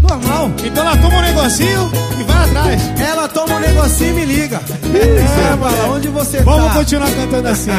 Normal 0.00 0.50
Então 0.64 0.84
ela 0.86 0.96
toma 0.96 1.16
um 1.16 1.20
negocinho 1.22 1.90
e 2.18 2.22
vai 2.24 2.44
atrás 2.44 2.82
Ela 3.00 3.23
e 4.00 4.12
me 4.12 4.24
liga 4.24 4.60
É, 4.94 5.56
Bala, 5.56 5.94
onde 5.94 6.08
você 6.08 6.38
tá? 6.38 6.44
Vamos 6.44 6.72
continuar 6.72 7.10
cantando 7.10 7.48
assim 7.48 7.70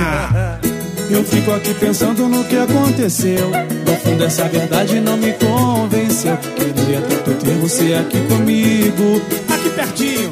Eu 1.09 1.23
fico 1.23 1.51
aqui 1.51 1.73
pensando 1.75 2.27
no 2.27 2.43
que 2.45 2.57
aconteceu. 2.57 3.49
No 3.49 3.95
fundo, 3.97 4.25
essa 4.25 4.47
verdade 4.49 4.99
não 4.99 5.17
me 5.17 5.33
convenceu. 5.33 6.35
Queria 6.37 7.01
tanto 7.01 7.45
ter 7.45 7.53
você 7.55 7.93
aqui 7.93 8.19
comigo. 8.27 9.21
Aqui 9.53 9.69
pertinho. 9.69 10.31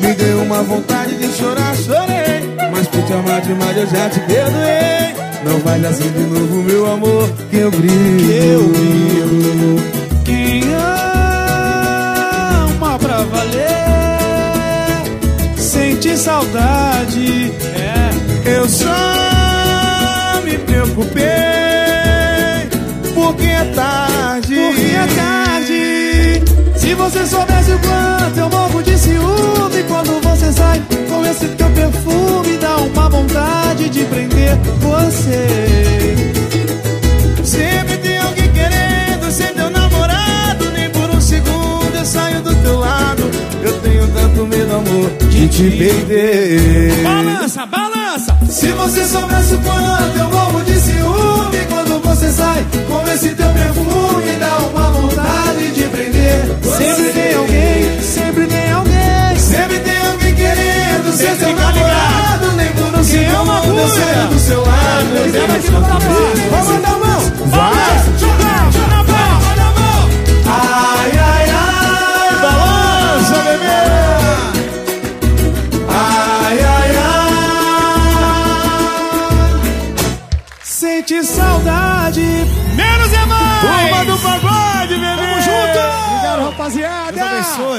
Me 0.00 0.14
deu 0.14 0.42
uma 0.42 0.62
vontade 0.62 1.16
de 1.16 1.28
chorar, 1.36 1.76
chorei. 1.76 2.70
Mas 2.72 2.86
por 2.88 3.02
te 3.04 3.12
amar 3.12 3.40
demais 3.42 3.76
eu 3.76 3.86
já 3.86 4.08
te 4.08 4.20
perdoei. 4.20 5.14
Não 5.44 5.60
faz 5.60 5.84
assim 5.84 6.10
de 6.10 6.20
novo, 6.20 6.62
meu 6.62 6.90
amor, 6.90 7.30
que 7.50 7.56
eu 7.58 7.70
brilho. 7.70 8.32
eu 8.32 8.68
brilho. 8.68 9.93
Saudade 16.16 17.52
É 17.74 18.50
Eu 18.56 18.68
só 18.68 20.40
me 20.44 20.58
preocupei 20.58 21.24
porque 23.14 23.46
é 23.46 23.64
tarde. 23.74 24.54
Porque 24.54 24.82
é 24.82 25.06
tarde 25.16 26.42
Se 26.76 26.94
você 26.94 27.26
soubesse 27.26 27.72
o 27.72 27.78
quanto 27.78 28.38
eu 28.38 28.48
morro 28.48 28.82
de 28.82 28.98
ciúme 28.98 29.82
Quando 29.88 30.20
você 30.20 30.52
sai 30.52 30.82
com 31.08 31.24
esse 31.24 31.48
teu 31.48 31.70
perfume 31.70 32.56
Dá 32.58 32.76
uma 32.76 33.08
vontade 33.08 33.88
de 33.88 34.04
prender 34.04 34.56
você 34.80 35.94
Sempre 37.44 37.98
tem 37.98 38.16
alguém 38.18 38.50
querendo 38.52 39.30
ser 39.30 39.52
teu 39.52 39.68
namorado. 39.68 40.70
Nem 40.72 40.88
por 40.90 41.10
um 41.10 41.20
segundo 41.20 41.94
eu 41.94 42.04
saio 42.04 42.40
do 42.40 42.54
teu 42.56 42.78
lado. 42.78 43.22
Eu 43.62 43.74
tenho 44.44 44.46
medo, 44.46 44.76
amor, 44.76 45.10
de 45.28 45.48
te 45.48 45.70
perder. 45.70 47.02
Balança, 47.02 47.66
balança 47.66 48.36
Se 48.48 48.68
você 48.72 49.04
soubesse 49.04 49.54
o 49.54 49.60
quanto 49.60 50.18
eu 50.18 50.30
morro 50.30 50.62
de 50.64 50.78
ciúme 50.78 51.58
Quando 51.68 52.00
você 52.02 52.30
sai 52.30 52.64
com 52.88 53.10
esse 53.10 53.28
teu 53.30 53.48
perfume 53.48 54.32
Dá 54.38 54.58
uma 54.58 54.90
vontade 54.90 55.70
de 55.72 55.82
prender 55.84 56.56
Sempre 56.62 57.12
tem 57.12 57.34
alguém, 57.34 58.02
sempre 58.02 58.46
tem 58.46 58.72
alguém 58.72 59.38
Sempre 59.38 59.78
tem 59.80 59.98
alguém 59.98 60.34
querendo 60.34 61.12
ser 61.16 61.36
seu 61.36 61.48
que 61.48 61.54
namorado 61.54 62.52
Nem 62.56 62.72
por 62.72 62.98
um 62.98 63.04
segundo 63.04 63.78
eu 63.78 63.88
saio 63.88 64.28
do 64.28 64.38
seu 64.38 64.60
lado 64.60 65.16
Eu 65.16 65.32
tenho 65.32 65.48
medo. 65.48 65.64
Vamos 66.50 66.84
a 66.84 66.98
mão. 66.98 67.48
Vai! 67.50 67.83
Saudade 82.14 82.20
Menos 82.74 83.12
é 83.12 83.26
mais 83.26 83.60
Turma 83.60 84.04
do 84.04 84.18
pagode, 84.22 84.94
bebê 84.94 85.16
Tamo 85.16 85.42
junto 85.42 86.04
Obrigado, 86.08 86.44
rapaziada 86.44 87.20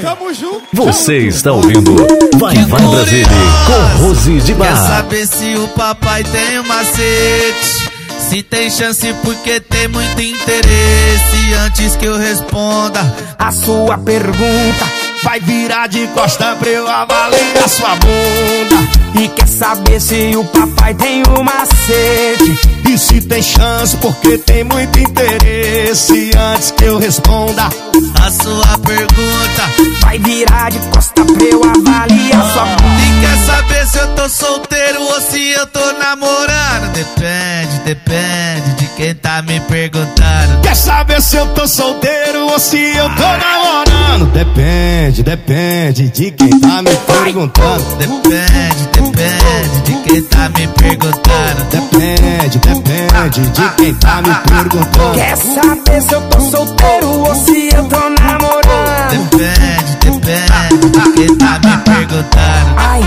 Tamo 0.01 0.33
junto 0.33 0.63
Você 0.73 1.17
está 1.27 1.51
ouvindo 1.51 1.95
Vai 2.37 2.55
Vai 2.55 2.81
Brasília 2.81 3.27
com 3.65 4.03
Rose 4.03 4.39
de 4.41 4.53
Quer 4.53 4.57
Bar. 4.57 4.87
saber 4.87 5.27
se 5.27 5.55
o 5.55 5.67
papai 5.69 6.23
tem 6.23 6.59
um 6.59 6.67
macete? 6.67 7.95
Se 8.29 8.41
tem 8.41 8.71
chance 8.71 9.13
porque 9.23 9.59
tem 9.59 9.87
muito 9.87 10.19
interesse. 10.19 11.53
Antes 11.63 11.95
que 11.95 12.05
eu 12.05 12.17
responda 12.17 12.99
a 13.37 13.51
sua 13.51 13.99
pergunta, 13.99 14.85
Vai 15.23 15.39
virar 15.39 15.87
de 15.87 16.07
costa 16.07 16.55
pra 16.55 16.69
eu 16.69 16.87
avaliar 16.87 17.69
sua 17.69 17.95
bunda. 17.95 19.21
E 19.21 19.27
quer 19.29 19.47
saber 19.47 19.99
se 19.99 20.35
o 20.35 20.43
papai 20.43 20.93
tem 20.93 21.23
um 21.27 21.43
macete? 21.43 22.74
E 22.87 22.97
se 22.97 23.21
tem 23.21 23.41
chance, 23.41 23.97
porque 23.97 24.37
tem 24.37 24.63
muito 24.63 24.99
interesse. 24.99 26.31
Antes 26.53 26.71
que 26.71 26.83
eu 26.83 26.97
responda 26.99 27.63
a 27.63 28.31
sua 28.31 28.77
pergunta, 28.79 30.01
Vai 30.01 30.19
virar 30.19 30.69
de 30.71 30.79
costa 30.89 31.25
pra 31.25 31.43
eu 31.45 31.61
avaliar 31.63 32.53
sua 32.53 32.65
bunda. 32.65 33.01
E 33.01 33.21
quer 33.21 33.37
saber 33.45 33.87
se 33.87 33.97
eu 33.97 34.07
tô 34.15 34.29
solteiro 34.29 35.01
ou 35.01 35.21
se 35.21 35.49
eu 35.51 35.65
tô 35.67 35.91
namorando? 35.93 36.91
Depende, 36.93 37.79
depende 37.85 38.73
de 38.77 38.87
quem 38.95 39.15
tá 39.15 39.41
me 39.41 39.59
perguntando. 39.61 40.61
Quer 40.61 40.75
saber 40.75 41.21
se 41.21 41.35
eu 41.37 41.47
tô 41.47 41.67
solteiro 41.67 42.47
ou 42.51 42.59
se 42.59 42.77
eu 42.77 43.09
tô 43.15 43.23
namorando? 43.23 44.25
Depende, 44.31 45.23
depende 45.23 46.09
de 46.09 46.31
quem 46.31 46.59
tá 46.59 46.81
me 46.81 46.95
perguntando. 46.95 47.95
Depende, 47.97 48.87
depende 48.93 49.81
de 49.85 49.93
quem 50.07 50.21
tá 50.23 50.49
me 50.49 50.67
perguntando. 50.67 51.65
Depende, 51.71 52.57
depende 52.59 52.74
de 52.83 53.69
quem 53.77 53.93
tá 53.95 54.21
me 54.21 54.33
perguntando. 54.49 55.15
Quer 55.15 55.37
saber 55.37 56.01
se 56.01 56.13
eu 56.13 56.21
tô 56.29 56.39
solteiro 56.41 57.09
ou 57.09 57.35
se 57.35 57.69
eu 57.73 57.83
tô 57.85 58.09
namorando? 58.09 59.29
Depende, 59.29 59.95
depende 60.01 60.89
de 60.89 61.11
quem 61.13 61.37
tá 61.37 61.59
me 61.59 61.77
perguntando. 61.77 62.75
Ai, 62.77 63.01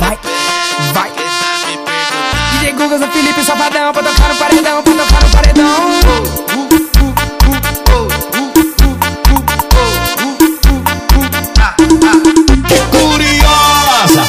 vai, 0.00 0.18
vai. 0.92 1.10
DJ 2.52 2.72
Guga, 2.72 2.98
Zé 2.98 3.06
Felipe, 3.08 3.44
Safadão, 3.44 3.92
pra 3.92 4.02
tocar 4.02 4.28
no 4.28 4.36
paredão, 4.36 4.82
pra 4.82 4.92
tocar 4.92 5.22
no 5.22 5.30
paredão. 5.30 5.76
Que 12.68 12.98
curiosa! 12.98 14.24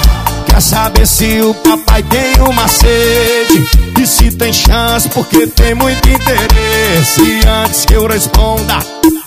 Quer 0.46 0.62
saber 0.62 1.08
se 1.08 1.42
o 1.42 1.54
papai 1.56 2.04
tem 2.04 2.42
um 2.42 2.54
macete? 2.54 3.87
E 4.08 4.10
se 4.10 4.32
tem 4.32 4.54
chance, 4.54 5.10
porque 5.10 5.48
tem 5.48 5.76
muito 5.76 6.10
interesse. 6.10 7.42
Antes 7.46 7.84
que 7.84 7.94
eu 7.94 8.08
responda 8.08 8.78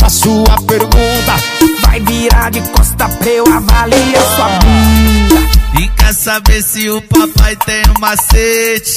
a 0.02 0.09
sua 0.09 0.57
pergunta, 0.66 1.70
Vai 1.82 2.01
virar 2.01 2.51
de 2.51 2.62
costa 2.70 3.07
pra 3.07 3.28
eu 3.28 3.44
avaliar 3.52 4.23
sua 4.36 4.48
bunda. 4.48 5.82
E 5.82 5.89
quer 5.89 6.15
saber 6.15 6.62
se 6.62 6.89
o 6.89 7.02
papai 7.02 7.57
tem 7.57 7.82
um 7.90 8.01
macete? 8.01 8.97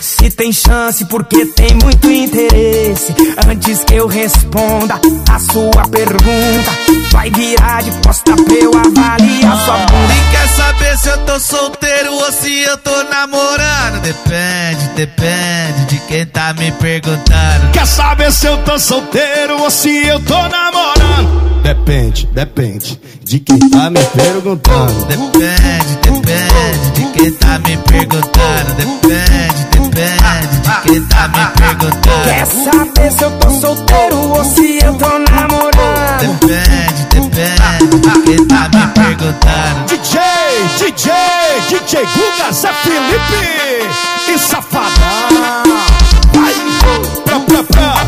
Se 0.00 0.30
tem 0.30 0.52
chance, 0.52 1.04
porque 1.04 1.46
tem 1.46 1.74
muito 1.74 2.10
interesse. 2.10 3.14
Antes 3.46 3.84
que 3.84 3.94
eu 3.94 4.08
responda 4.08 5.00
a 5.30 5.38
sua 5.38 5.86
pergunta, 5.90 6.72
vai 7.10 7.30
virar 7.30 7.82
de 7.82 7.90
costa 8.02 8.34
pra 8.34 8.54
eu 8.54 8.70
avaliar 8.74 9.64
sua 9.64 9.76
bunda. 9.78 10.14
E 10.14 10.30
quer 10.30 10.48
saber 10.48 10.98
se 10.98 11.08
eu 11.08 11.18
tô 11.18 11.40
solteiro 11.40 12.12
ou 12.14 12.32
se 12.32 12.62
eu 12.62 12.76
tô 12.78 13.02
namorando? 13.04 14.00
Depende, 14.02 14.88
depende 14.96 15.86
de 15.88 15.98
quem 16.06 16.26
tá 16.26 16.52
me 16.54 16.70
perguntando. 16.72 17.70
Quer 17.72 17.86
saber 17.86 18.32
se 18.32 18.46
eu 18.46 18.58
tô 18.58 18.78
solteiro 18.78 19.60
ou 19.60 19.70
se 19.70 20.06
eu 20.06 20.20
tô 20.20 20.36
namorando? 20.48 21.60
Depende, 21.62 22.26
depende 22.32 22.98
de 23.30 23.38
quem 23.38 23.60
tá 23.60 23.88
me 23.88 24.04
perguntando. 24.06 25.04
Depende, 25.04 25.96
depende 26.02 26.90
de 26.94 27.04
quem 27.12 27.30
tá 27.30 27.60
me 27.60 27.76
perguntando. 27.76 28.74
Depende, 28.74 29.66
depende 29.70 30.56
de 30.58 30.80
quem 30.82 31.04
tá 31.06 31.28
me 31.28 31.46
perguntando. 31.56 32.24
Quer 32.24 32.44
saber 32.44 33.12
se 33.12 33.22
eu 33.22 33.30
tô 33.38 33.50
solteiro 33.50 34.18
ou 34.30 34.44
se 34.44 34.78
eu 34.82 34.94
tô 34.94 35.06
namorando? 35.30 36.40
Depende, 36.40 37.06
depende 37.08 38.00
de 38.00 38.20
quem 38.22 38.46
tá 38.48 38.68
me 38.68 38.86
perguntando. 38.88 39.86
DJ, 39.86 40.20
DJ, 40.78 41.12
DJ 41.68 42.00
Guga, 42.06 42.52
Zé 42.52 42.72
Felipe 42.82 44.34
e 44.34 44.38
Safadão. 44.40 44.90
Vai, 46.34 46.54
pra, 47.24 47.38
pra, 47.38 47.62
pra, 47.62 47.99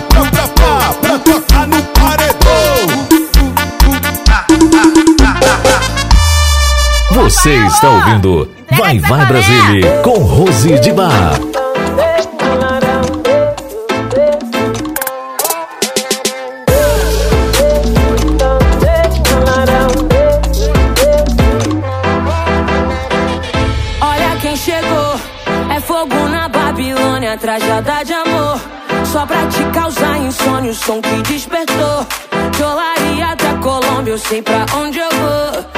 Você 7.12 7.54
está 7.66 7.90
ouvindo 7.90 8.50
Vai 8.70 8.98
Vai 8.98 9.26
Brasília 9.26 10.00
com 10.02 10.18
Rose 10.18 10.78
de 10.80 10.92
Bar. 10.92 11.38
Olha 24.00 24.36
quem 24.40 24.56
chegou, 24.56 25.20
é 25.70 25.80
fogo 25.80 26.14
na 26.30 26.48
Babilônia, 26.48 27.36
trajada 27.36 28.02
de 28.04 28.14
amor. 28.14 28.58
Só 29.04 29.26
pra 29.26 29.46
te 29.48 29.62
causar 29.74 30.16
insônia, 30.18 30.70
o 30.70 30.74
som 30.74 31.02
que 31.02 31.22
despertou. 31.30 32.06
De 32.56 32.62
Olaria 32.62 33.26
até 33.32 33.52
Colômbia, 33.56 34.12
eu 34.12 34.18
sei 34.18 34.40
pra 34.40 34.64
onde 34.78 34.98
eu 34.98 35.10
vou. 35.10 35.71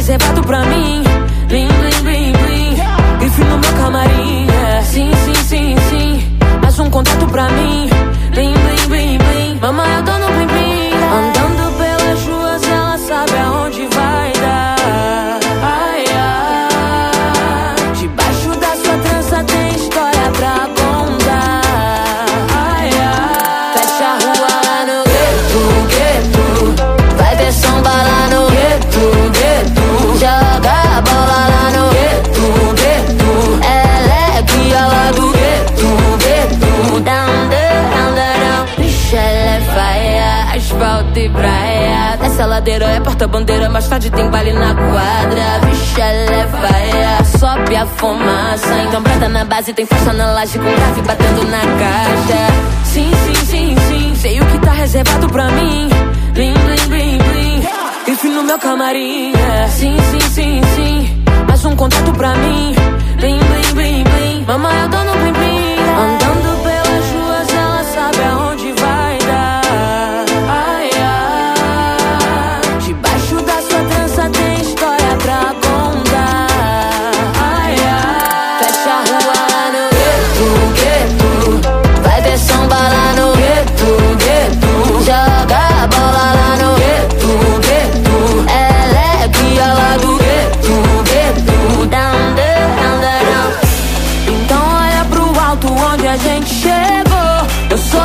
Reservado 0.00 0.42
pra 0.42 0.64
mim. 0.64 1.02
Blim, 1.48 1.68
blim, 1.68 2.02
blim, 2.02 2.32
blim. 2.32 3.18
Grife 3.18 3.44
no 3.44 3.58
meu 3.58 3.72
camarim. 3.74 4.46
é. 4.48 4.82
Sim, 4.82 5.10
sim, 5.24 5.34
sim, 5.34 5.76
sim, 5.90 6.38
mais 6.62 6.78
um 6.78 6.88
contato 6.88 7.26
pra 7.26 7.48
mim. 7.50 7.90
Blim, 8.30 8.54
blim, 8.54 8.88
blim, 8.88 9.18
blim. 9.18 9.58
Mamãe, 9.60 9.96
eu 9.96 10.02
tô 10.02 10.12
no 10.12 10.26
blim, 10.28 10.46
blim. 10.46 10.59
É 42.68 43.00
porta-bandeira, 43.00 43.70
mais 43.70 43.88
tarde 43.88 44.10
tem 44.10 44.28
baile 44.30 44.52
na 44.52 44.74
quadra. 44.74 45.66
Vixe, 45.66 46.00
é 46.00 46.46
faia, 46.46 47.24
sobe 47.38 47.76
a 47.76 47.86
fumaça. 47.86 48.82
Então 48.86 49.02
brada 49.02 49.28
na 49.28 49.44
base, 49.44 49.72
tem 49.72 49.86
festa 49.86 50.12
na 50.12 50.32
laje 50.32 50.58
com 50.58 50.64
grave 50.64 51.02
batendo 51.02 51.44
na 51.48 51.58
caixa. 51.58 52.52
Sim, 52.84 53.10
sim, 53.24 53.46
sim, 53.46 53.76
sim, 53.88 54.14
sei 54.14 54.40
o 54.40 54.46
que 54.46 54.58
tá 54.58 54.72
reservado 54.72 55.28
pra 55.28 55.50
mim. 55.50 55.88
Blim, 56.34 56.52
blim, 56.52 56.88
blim, 56.88 57.18
blim. 57.18 57.68
Enfim 58.08 58.30
no 58.34 58.42
meu 58.42 58.58
camarim. 58.58 59.32
é. 59.34 59.68
Sim, 59.68 59.96
sim, 60.10 60.20
sim, 60.20 60.60
sim, 60.76 61.24
mais 61.48 61.64
um 61.64 61.74
contato 61.74 62.12
pra 62.12 62.34
mim. 62.34 62.74
Blim, 63.16 63.38
blim, 63.38 63.74
blim, 63.74 64.04
blim. 64.04 64.44
Mamãe, 64.46 64.80
eu 64.82 64.88
dou 64.88 65.04
no 65.04 65.12
blim, 65.12 65.32
blim. 65.32 65.76
Andando 65.98 66.62
pelas 66.62 67.10
ruas, 67.12 67.48
ela 67.54 67.84
sabe 67.84 68.22
aonde 68.24 68.49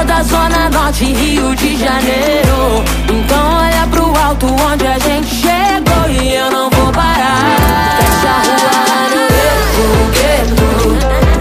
da 0.05 0.21
zona 0.23 0.69
norte, 0.69 1.05
Rio 1.05 1.55
de 1.55 1.77
Janeiro. 1.77 2.83
Então 3.11 3.57
olha 3.57 3.87
pro 3.87 4.15
alto 4.17 4.47
onde 4.47 4.85
a 4.85 4.99
gente 4.99 5.27
chegou 5.27 6.09
e 6.09 6.35
eu 6.35 6.51
não 6.51 6.69
vou 6.69 6.91
parar. 6.91 7.97
Fecha 7.97 8.29
a 8.29 8.41
rua 8.45 8.71
lá 8.87 9.09
no 9.09 9.21
gueto, 9.33 9.83
gueto. 10.13 10.67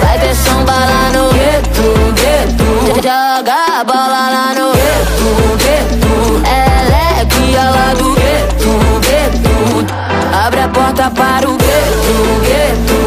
Vai 0.00 0.18
ver 0.18 0.34
samba 0.34 0.72
lá 0.72 1.10
no 1.12 1.32
gueto, 1.32 2.12
gueto. 2.14 2.64
Joga 2.96 3.80
a 3.80 3.84
bola 3.84 4.30
lá 4.30 4.54
no 4.54 4.72
gueto, 4.72 5.28
gueto. 5.58 6.42
Ela 6.46 7.20
é 7.20 7.24
guia 7.24 7.64
lá 7.70 7.94
do 7.94 8.14
gueto, 8.14 8.70
gueto. 9.00 9.54
Abre 10.46 10.60
a 10.60 10.68
porta 10.68 11.10
para 11.10 11.48
o 11.48 11.56
gueto, 11.56 12.40
gueto. 12.42 12.98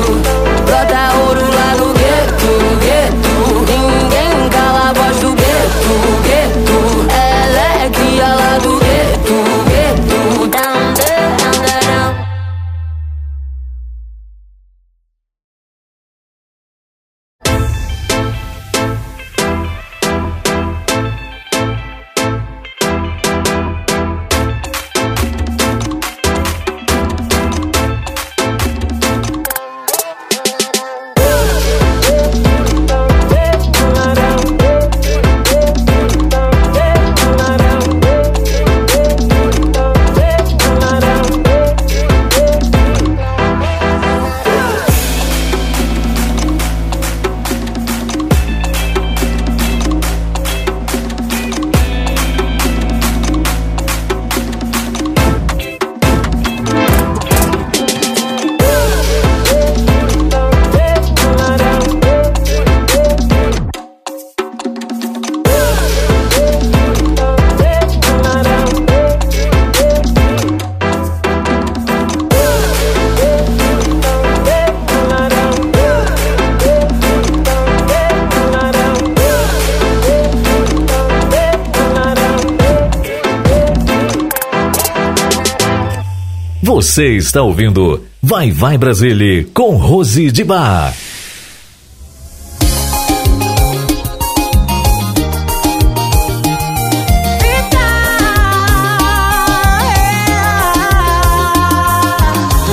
Brota 0.65 1.13
ouro 1.25 1.45
lá 1.53 1.75
no 1.77 1.86
Você 86.97 87.15
está 87.15 87.43
ouvindo 87.43 88.03
Vai 88.23 88.49
Vai 88.49 88.75
Brasília 88.75 89.45
com 89.53 89.75
Rose 89.75 90.31
de 90.31 90.43
Bar. 90.43 90.91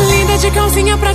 Linda 0.08 0.38
de 0.38 0.50
calcinha 0.52 0.96
pra 0.96 1.12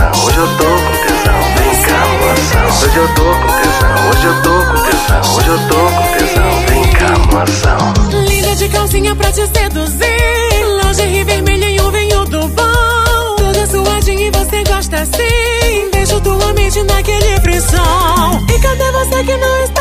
tesão, 0.00 0.24
hoje 0.24 0.38
eu 0.38 0.46
tô 0.56 0.64
com 0.64 0.92
tesão, 1.04 1.40
vem 1.56 1.82
cá, 1.82 2.00
moção. 2.20 2.66
Hoje 2.80 2.96
eu 2.96 3.08
tô 3.14 3.22
com 3.22 3.48
tesão, 3.60 4.08
hoje 4.08 4.26
eu 4.26 4.42
tô 4.42 4.54
com 4.64 4.78
tesão, 4.84 5.22
hoje 5.36 5.48
eu 5.48 5.58
tô 5.68 5.74
com 5.74 6.04
tesão, 6.16 6.50
vem 6.68 6.82
cá, 6.92 7.10
moção. 7.32 8.24
Linda 8.28 8.56
de 8.56 8.68
calcinha 8.68 9.14
pra 9.14 9.32
te 9.32 9.46
seduzir. 9.46 10.60
Lingerie 10.84 11.24
vermelha 11.24 11.70
e 11.70 11.80
um 11.80 11.90
vinho 11.90 12.24
do 12.26 12.48
bom. 12.48 13.36
Toda 13.36 13.66
suadinha 13.66 14.28
e 14.28 14.30
você 14.30 14.64
gosta 14.64 14.96
assim. 14.96 15.90
Deixo 15.92 16.20
tua 16.20 16.52
mente 16.54 16.82
naquele 16.84 17.40
frisson. 17.40 18.46
E 18.48 18.58
cadê 18.58 18.90
você 18.92 19.24
que 19.24 19.36
não 19.36 19.64
está 19.64 19.79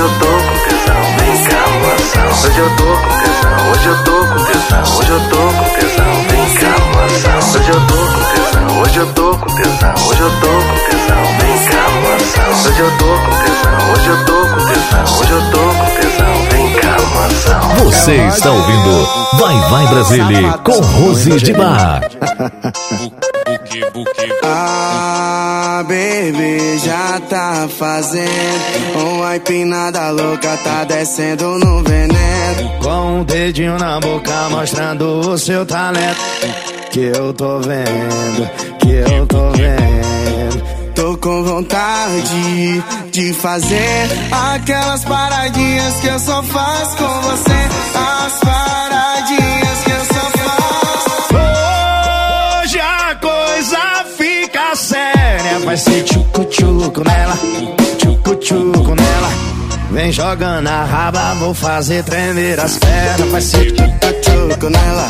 hoje 0.00 0.12
eu 0.14 0.18
tô 0.18 0.26
com 0.26 0.58
tesão, 0.64 1.02
vem 1.18 1.44
cá, 1.44 1.60
moção. 1.78 2.28
Hoje 2.48 2.58
eu 2.58 2.70
tô 2.76 2.84
com 2.84 3.12
tesão, 3.20 3.70
hoje 3.70 3.86
eu 3.86 4.04
tô 4.04 4.16
com 4.26 4.44
tesão, 4.44 4.82
hoje 4.96 5.10
eu 5.10 5.20
tô 5.28 5.36
com 5.36 5.68
tesão, 5.74 6.14
vem 6.30 6.46
cá, 6.54 6.74
moção. 6.94 7.38
Hoje 7.60 7.70
eu 7.70 7.80
tô 7.86 7.96
com 7.96 8.22
tesão, 8.32 8.80
hoje 8.80 8.98
eu 8.98 9.06
tô 9.12 9.36
com 9.36 9.54
tesão, 9.54 9.94
hoje 10.08 10.20
eu 10.20 10.30
tô 10.40 10.48
com 10.48 10.76
tesão, 10.88 11.22
vem 11.38 11.56
cá, 11.66 11.84
moção. 12.00 12.29
Você 18.10 18.26
está 18.26 18.50
ouvindo 18.50 19.08
Vai 19.38 19.54
Vai 19.70 19.86
Brasília 19.86 20.58
com 20.64 20.72
Rose 20.72 21.30
de 21.30 21.52
Bar. 21.52 22.00
Ah, 24.42 25.84
baby, 25.84 26.76
já 26.78 27.20
tá 27.28 27.68
fazendo 27.68 29.14
Uma 29.14 29.36
empinada 29.36 30.10
louca, 30.10 30.56
tá 30.64 30.82
descendo 30.82 31.56
no 31.60 31.84
veneno 31.84 32.78
Com 32.82 33.20
um 33.20 33.22
dedinho 33.22 33.78
na 33.78 34.00
boca 34.00 34.48
mostrando 34.50 35.20
o 35.20 35.38
seu 35.38 35.64
talento. 35.64 36.20
Que 36.90 37.12
eu 37.16 37.32
tô 37.32 37.60
vendo, 37.60 38.50
que 38.80 38.90
eu 38.90 39.24
tô 39.28 39.50
vendo. 39.50 39.89
Com 41.20 41.44
vontade 41.44 42.82
de 43.12 43.34
fazer 43.34 44.08
Aquelas 44.54 45.04
paradinhas 45.04 45.94
que 46.00 46.06
eu 46.06 46.18
só 46.18 46.42
faço 46.42 46.96
com 46.96 47.20
você 47.20 47.52
As 47.94 48.40
paradinhas 48.40 49.84
que 49.84 49.90
eu 49.90 50.04
só 50.06 50.30
faço 50.38 51.34
Hoje 52.64 52.80
a 52.80 53.14
coisa 53.16 54.04
fica 54.16 54.74
séria. 54.74 55.58
Vai 55.64 55.76
ser 55.76 56.04
tchucu-tchucu 56.04 57.02
nela, 57.04 57.36
tchucu-tchucu 57.98 58.94
nela. 58.94 59.28
Vem 59.90 60.12
jogando 60.12 60.68
a 60.68 60.84
raba, 60.84 61.34
vou 61.34 61.52
fazer 61.54 62.02
tremer 62.04 62.58
as 62.60 62.78
pernas. 62.78 63.28
Vai 63.30 63.40
ser 63.40 63.72
tchucu-tchucu 63.72 64.70
nela, 64.70 65.08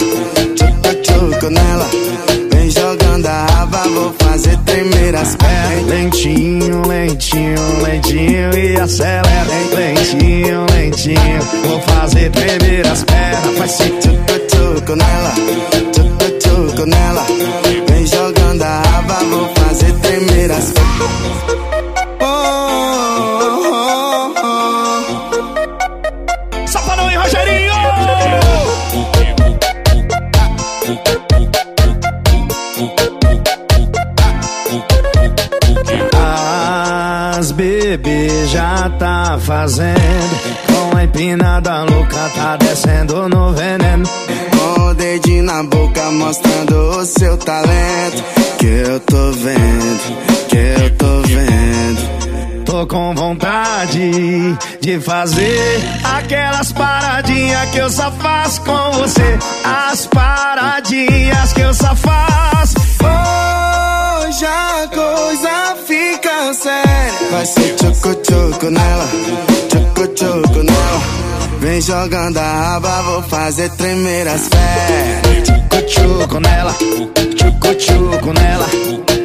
tchucu-tchucu 0.56 1.50
nela. 1.50 2.49
Vem 2.60 2.70
jogando 2.70 3.26
a 3.26 3.46
raba, 3.46 3.88
vou 3.88 4.14
fazer 4.18 4.54
tremer 4.66 5.16
as 5.16 5.34
pernas. 5.34 5.86
Lentinho, 5.86 6.86
lentinho, 6.86 7.82
lentinho 7.82 8.54
e 8.54 8.78
acelera. 8.78 9.24
Lentinho, 9.74 10.66
lentinho, 10.70 11.42
vou 11.64 11.80
fazer 11.80 12.30
tremer 12.30 12.86
as 12.86 13.02
pernas. 13.04 13.56
Vai 13.56 13.66
ser 13.66 13.88
tchucu-tchucu 14.00 14.94
nela, 14.94 15.32
tchucu-tchucu 15.90 16.84
nela. 16.84 17.26
Vem 17.88 18.06
jogando 18.06 18.62
a 18.62 18.82
raba, 18.82 19.14
vou 19.24 19.48
fazer 19.54 19.92
tremer 19.94 20.52
as 20.52 20.70
pernas. 20.70 21.89
Já 38.50 38.90
tá 38.98 39.38
fazendo 39.40 40.40
Com 40.66 40.96
a 40.96 41.04
empinada 41.04 41.84
louca 41.84 42.30
tá 42.34 42.56
descendo 42.56 43.28
no 43.28 43.52
veneno 43.52 44.04
Com 44.50 44.82
o 44.82 44.94
dedinho 44.94 45.44
na 45.44 45.62
boca 45.62 46.10
mostrando 46.10 46.74
o 46.74 47.04
seu 47.04 47.36
talento 47.36 48.24
Que 48.58 48.66
eu 48.66 49.00
tô 49.00 49.30
vendo, 49.32 50.48
que 50.48 50.56
eu 50.56 50.96
tô 50.96 51.20
vendo 51.22 52.64
Tô 52.64 52.86
com 52.86 53.14
vontade 53.14 54.56
de 54.80 55.00
fazer 55.00 55.82
aquelas 56.04 56.72
paradinhas 56.72 57.70
que 57.70 57.78
eu 57.78 57.90
só 57.90 58.12
faço 58.12 58.60
com 58.62 58.92
você. 58.92 59.38
As 59.64 60.06
paradinhas 60.06 61.52
que 61.52 61.60
eu 61.62 61.74
só 61.74 61.96
faço. 61.96 62.76
Hoje 63.02 64.46
a 64.46 64.88
coisa 64.88 65.79
Vai 67.30 67.46
ser 67.46 67.74
tchucu-tchucu 67.76 68.70
nela, 68.70 69.08
tchucu-tchucu 69.68 70.62
nela. 70.62 71.00
Vem 71.60 71.80
jogando 71.80 72.38
a 72.38 72.42
raba, 72.42 73.02
vou 73.02 73.22
fazer 73.22 73.70
tremer 73.70 74.26
as 74.28 74.48
pernas. 74.48 75.48
Tchucu-tchucu 75.48 76.40
nela, 76.40 76.74
tchucu-tchucu 77.36 78.32
nela. 78.32 78.66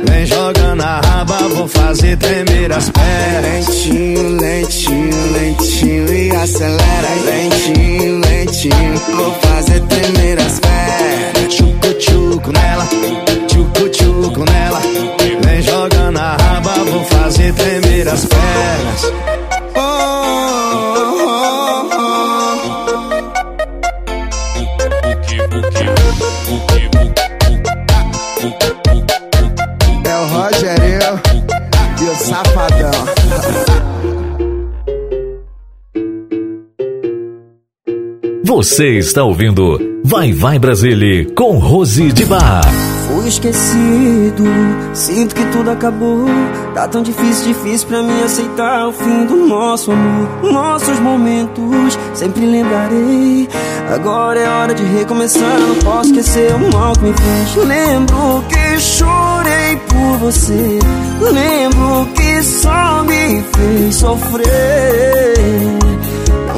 Vem 0.07 0.25
jogando 0.25 0.81
a 0.81 1.01
raba, 1.01 1.37
vou 1.55 1.67
fazer 1.67 2.17
tremer 2.17 2.71
as 2.71 2.89
pernas. 2.89 3.67
Lentinho, 3.67 4.37
lentinho, 4.39 5.31
lentinho 5.33 6.13
e 6.13 6.31
acelera. 6.35 7.09
Lentinho, 7.25 8.19
lentinho, 8.19 9.01
vou 9.15 9.33
fazer 9.41 9.81
tremer 9.81 10.39
as 10.39 10.59
pernas. 10.59 11.53
Tchucu-tchucu 11.55 12.51
nela, 12.51 12.87
tchucu-tchucu 13.47 14.45
nela. 14.45 14.81
Fazer 17.05 17.53
tremer 17.53 18.07
as 18.07 18.25
pernas. 18.25 19.03
Oh, 19.75 19.79
oh, 21.27 21.89
oh. 21.93 22.25
É 30.07 30.15
o 30.17 30.25
Rogerinho 30.27 31.21
e 32.01 32.03
o 32.05 32.15
Safadão. 32.15 33.24
Você 38.47 38.99
está 38.99 39.23
ouvindo 39.23 39.79
Vai 40.03 40.31
Vai 40.31 40.59
Brasília 40.59 41.25
com 41.33 41.57
Rose 41.57 42.11
de 42.11 42.25
Bar. 42.25 42.61
Fui 43.07 43.27
esquecido, 43.27 44.43
sinto 44.93 45.33
que 45.33 45.43
tudo 45.47 45.71
acabou. 45.71 46.27
Tá 46.75 46.87
tão 46.87 47.01
difícil, 47.01 47.47
difícil 47.47 47.87
pra 47.87 48.03
mim 48.03 48.21
aceitar 48.23 48.87
o 48.87 48.91
fim 48.91 49.25
do 49.25 49.47
nosso 49.47 49.91
amor. 49.91 50.43
Nossos 50.43 50.99
momentos 50.99 51.97
sempre 52.13 52.45
lembrarei. 52.45 53.49
Agora 53.91 54.39
é 54.39 54.47
hora 54.47 54.75
de 54.75 54.83
recomeçar, 54.83 55.59
não 55.59 55.75
posso 55.77 56.11
esquecer 56.11 56.53
o 56.53 56.71
mal 56.71 56.93
que 56.93 57.01
me 57.01 57.13
fez. 57.13 57.65
Lembro 57.65 58.43
que 58.47 58.79
chorei 58.79 59.75
por 59.87 60.17
você. 60.19 60.79
Lembro 61.19 62.07
que 62.13 62.43
só 62.43 63.03
me 63.05 63.41
fez 63.41 63.95
sofrer 63.95 64.45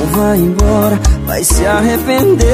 vai 0.07 0.37
embora, 0.39 0.99
vai 1.25 1.43
se 1.43 1.65
arrepender. 1.65 2.45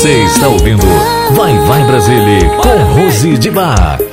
Você 0.00 0.24
está 0.24 0.48
ouvindo 0.48 0.86
Vai 1.32 1.58
Vai 1.58 1.84
Brasília 1.84 2.48
com 2.56 2.70
Rose 2.94 3.36
de 3.36 3.50
Bar. 3.50 3.98
Tá 3.98 4.06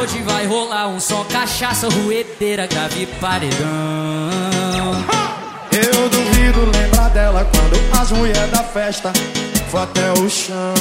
Hoje 0.00 0.22
vai 0.22 0.46
rolar 0.46 0.88
um 0.88 0.98
só 0.98 1.24
cachaça, 1.24 1.90
ruedeira, 1.90 2.66
grave 2.66 3.04
paredão. 3.20 3.58
Eu 5.70 6.08
duvido 6.08 6.70
lembrar 6.74 7.10
dela 7.10 7.46
quando 7.52 8.00
as 8.00 8.10
mulheres 8.12 8.50
da 8.50 8.62
festa 8.62 9.12
foi 9.70 9.82
até 9.82 10.10
o 10.12 10.26
chão. 10.26 10.72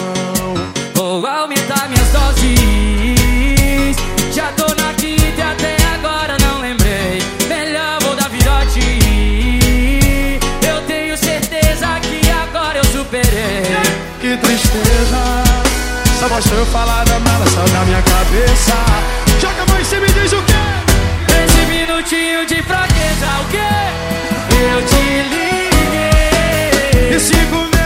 Vou 0.95 1.27
aumentar 1.27 1.89
minhas 1.89 2.07
doses, 2.13 3.97
já 4.33 4.53
tô 4.53 4.68
que 14.19 14.35
tristeza. 14.37 15.43
Só 16.19 16.27
voz 16.27 16.45
foi 16.45 16.65
falada, 16.65 17.17
mas 17.19 17.33
ela 17.35 17.45
saiu 17.47 17.69
da 17.69 17.85
minha 17.85 18.01
cabeça. 18.01 18.73
Joga 19.39 19.63
a 19.63 19.65
mão 19.65 19.79
em 19.79 19.85
cima 19.85 20.05
e 20.05 20.11
diz 20.11 20.33
o 20.33 20.43
quê? 20.43 20.53
Esse 21.45 21.65
minutinho 21.65 22.45
de 22.45 22.61
fraqueza, 22.63 23.27
o 23.41 23.45
quê? 23.49 23.71
Eu 24.73 24.85
te 24.85 25.23
liguei. 25.29 27.15
E 27.15 27.19
cinco 27.19 27.78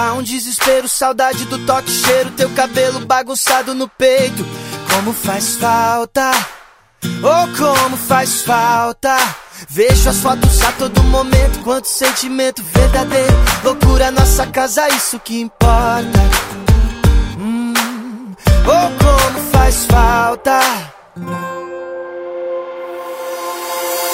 dá 0.00 0.14
um 0.14 0.22
desespero, 0.22 0.88
saudade 0.88 1.44
do 1.44 1.58
toque, 1.66 1.90
cheiro, 1.90 2.30
teu 2.30 2.48
cabelo 2.50 3.00
bagunçado 3.00 3.74
no 3.74 3.86
peito. 3.86 4.46
Como 4.90 5.12
faz 5.12 5.56
falta, 5.56 6.30
oh 7.22 7.58
como 7.58 7.96
faz 7.98 8.42
falta. 8.42 9.14
Vejo 9.68 10.08
as 10.08 10.16
fotos 10.16 10.62
a 10.62 10.72
todo 10.72 11.02
momento, 11.04 11.58
quanto 11.62 11.86
sentimento 11.86 12.62
verdadeiro. 12.62 13.36
Loucura, 13.62 14.10
nossa 14.10 14.46
casa, 14.46 14.88
isso 14.88 15.20
que 15.20 15.38
importa. 15.38 16.20
Hum, 17.38 17.74
oh 18.64 19.04
como 19.04 19.50
faz 19.52 19.84
falta. 19.84 20.60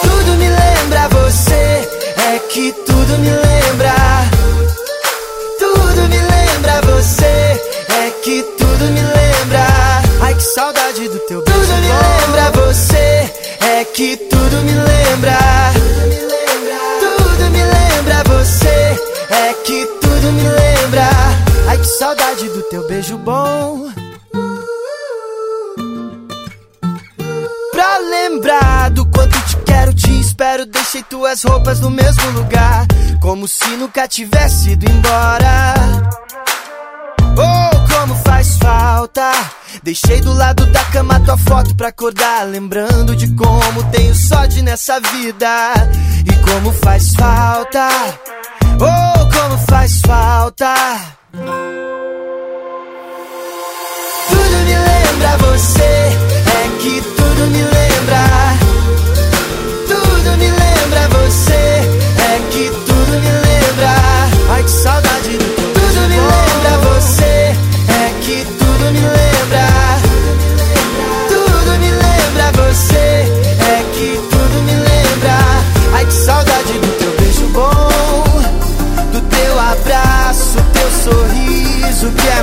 Tudo 0.02 0.32
me 0.32 0.48
lembra 0.48 1.08
você, 1.10 1.88
é 2.32 2.38
que 2.50 2.72
tudo 2.72 3.18
me 3.18 3.30
lembra. 3.30 4.35
Tudo 6.06 6.14
me 6.14 6.22
lembra 6.22 6.80
você, 6.82 7.24
é 7.24 8.10
que 8.22 8.40
tudo 8.56 8.84
me 8.84 9.00
lembra. 9.00 9.66
Ai 10.22 10.34
que 10.36 10.42
saudade 10.42 11.08
do 11.08 11.18
teu 11.26 11.42
beijo. 11.42 11.60
Tudo 11.60 11.74
me 11.80 11.88
lembra 11.88 12.50
você, 12.64 13.32
é 13.60 13.84
que 13.92 14.16
tudo 14.16 14.56
me 14.58 14.72
lembra. 14.72 15.36
Tudo 17.00 17.50
me 17.50 17.58
lembra 17.58 18.22
você, 18.24 18.96
é 19.30 19.52
que 19.64 19.84
tudo 20.00 20.32
me 20.32 20.48
lembra. 20.48 21.08
Ai 21.66 21.78
que 21.78 21.86
saudade 21.86 22.48
do 22.50 22.62
teu 22.62 22.86
beijo 22.86 23.18
bom. 23.18 23.90
Pra 27.72 27.98
lembrar 27.98 28.90
do 28.90 29.04
quanto 29.06 29.40
te 29.40 29.56
quero, 29.66 29.92
te 29.92 30.20
espero. 30.36 30.66
Deixei 30.66 31.02
tuas 31.02 31.42
roupas 31.42 31.80
no 31.80 31.90
mesmo 31.90 32.30
lugar, 32.32 32.86
como 33.22 33.48
se 33.48 33.68
nunca 33.76 34.06
tivesse 34.06 34.72
ido 34.72 34.84
embora. 34.90 35.74
Oh, 37.38 37.94
como 37.94 38.14
faz 38.22 38.58
falta. 38.58 39.32
Deixei 39.82 40.20
do 40.20 40.34
lado 40.34 40.66
da 40.66 40.84
cama 40.84 41.20
tua 41.20 41.38
foto 41.38 41.74
pra 41.74 41.88
acordar. 41.88 42.44
Lembrando 42.44 43.16
de 43.16 43.34
como 43.34 43.82
tenho 43.90 44.14
sorte 44.14 44.60
nessa 44.60 45.00
vida. 45.00 45.72
E 46.26 46.50
como 46.50 46.70
faz 46.72 47.14
falta. 47.14 47.88
Oh, 48.74 49.40
como 49.40 49.58
faz 49.66 50.00
falta. 50.06 50.74
Tudo 54.28 54.56
me 54.64 54.76
lembra 54.76 55.36
você. 55.38 55.82
É 55.82 56.68
que 56.80 57.00
tudo 57.00 57.46
me 57.50 57.62
lembra. 57.62 58.45
Você. 61.36 61.52
É 61.52 62.40
que 62.50 62.70
tudo 62.70 63.12
me 63.20 63.28
lembra. 63.28 63.92
Ai, 64.48 64.62
que 64.62 64.70
saudade 64.70 65.36
do 65.36 65.44
teu 65.44 65.70
Tudo 65.74 66.00
me 66.08 66.16
lembra 66.16 66.78
você. 66.94 67.54
É 67.92 68.14
que 68.22 68.46
tudo 68.58 68.84
me 68.90 69.00
lembra. 69.00 69.66
Tudo 71.28 71.78
me 71.78 71.90
lembra 71.90 72.52
você. 72.64 72.96
É 72.96 73.84
que 73.92 74.18
tudo 74.30 74.62
me 74.62 74.72
lembra. 74.76 75.36
Ai, 75.92 76.06
que 76.06 76.14
saudade 76.14 76.72
do 76.72 76.98
teu 76.98 77.10
beijo 77.18 77.46
bom. 77.48 78.32
Do 79.12 79.20
teu 79.20 79.60
abraço, 79.60 80.56
teu 80.72 80.90
sorriso 80.90 82.10
que 82.12 82.28
é 82.28 82.42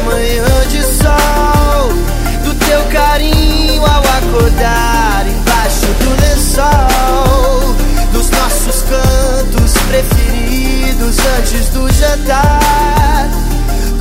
preferidos 9.94 11.16
antes 11.38 11.70
do 11.70 11.88
jantar. 11.94 13.30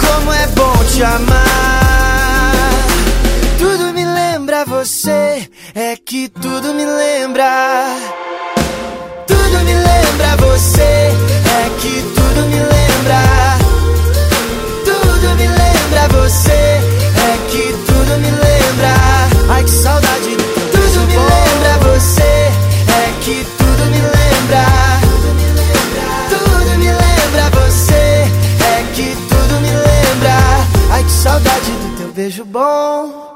Como 0.01 0.32
é 0.32 0.47
bom 0.48 0.85
te 0.90 1.02
amar. 1.02 2.52
Tudo 3.59 3.93
me 3.93 4.05
lembra 4.05 4.64
você, 4.64 5.51
é 5.74 5.97
que 5.97 6.31
tudo 6.31 6.73
me 6.73 6.86
lembra. 6.86 7.94
Tudo 9.27 9.59
me 9.66 9.74
lembra 9.74 10.36
você, 10.39 10.82
é 10.82 11.70
que 11.78 12.02
tudo 12.14 12.40
me 12.48 12.60
lembra. 12.74 13.23
Tudo 14.86 15.36
me 15.36 15.47
lembra 15.47 16.09
você, 16.20 16.52
é 16.52 17.39
que 17.51 17.64
tudo 17.86 18.19
me 18.19 18.31
lembra. 18.31 18.94
Ai 19.51 19.62
que 19.62 19.70
saudade 19.70 20.41
saudade 31.23 31.70
do 31.70 31.97
teu 31.99 32.12
beijo 32.12 32.44
bom. 32.44 33.31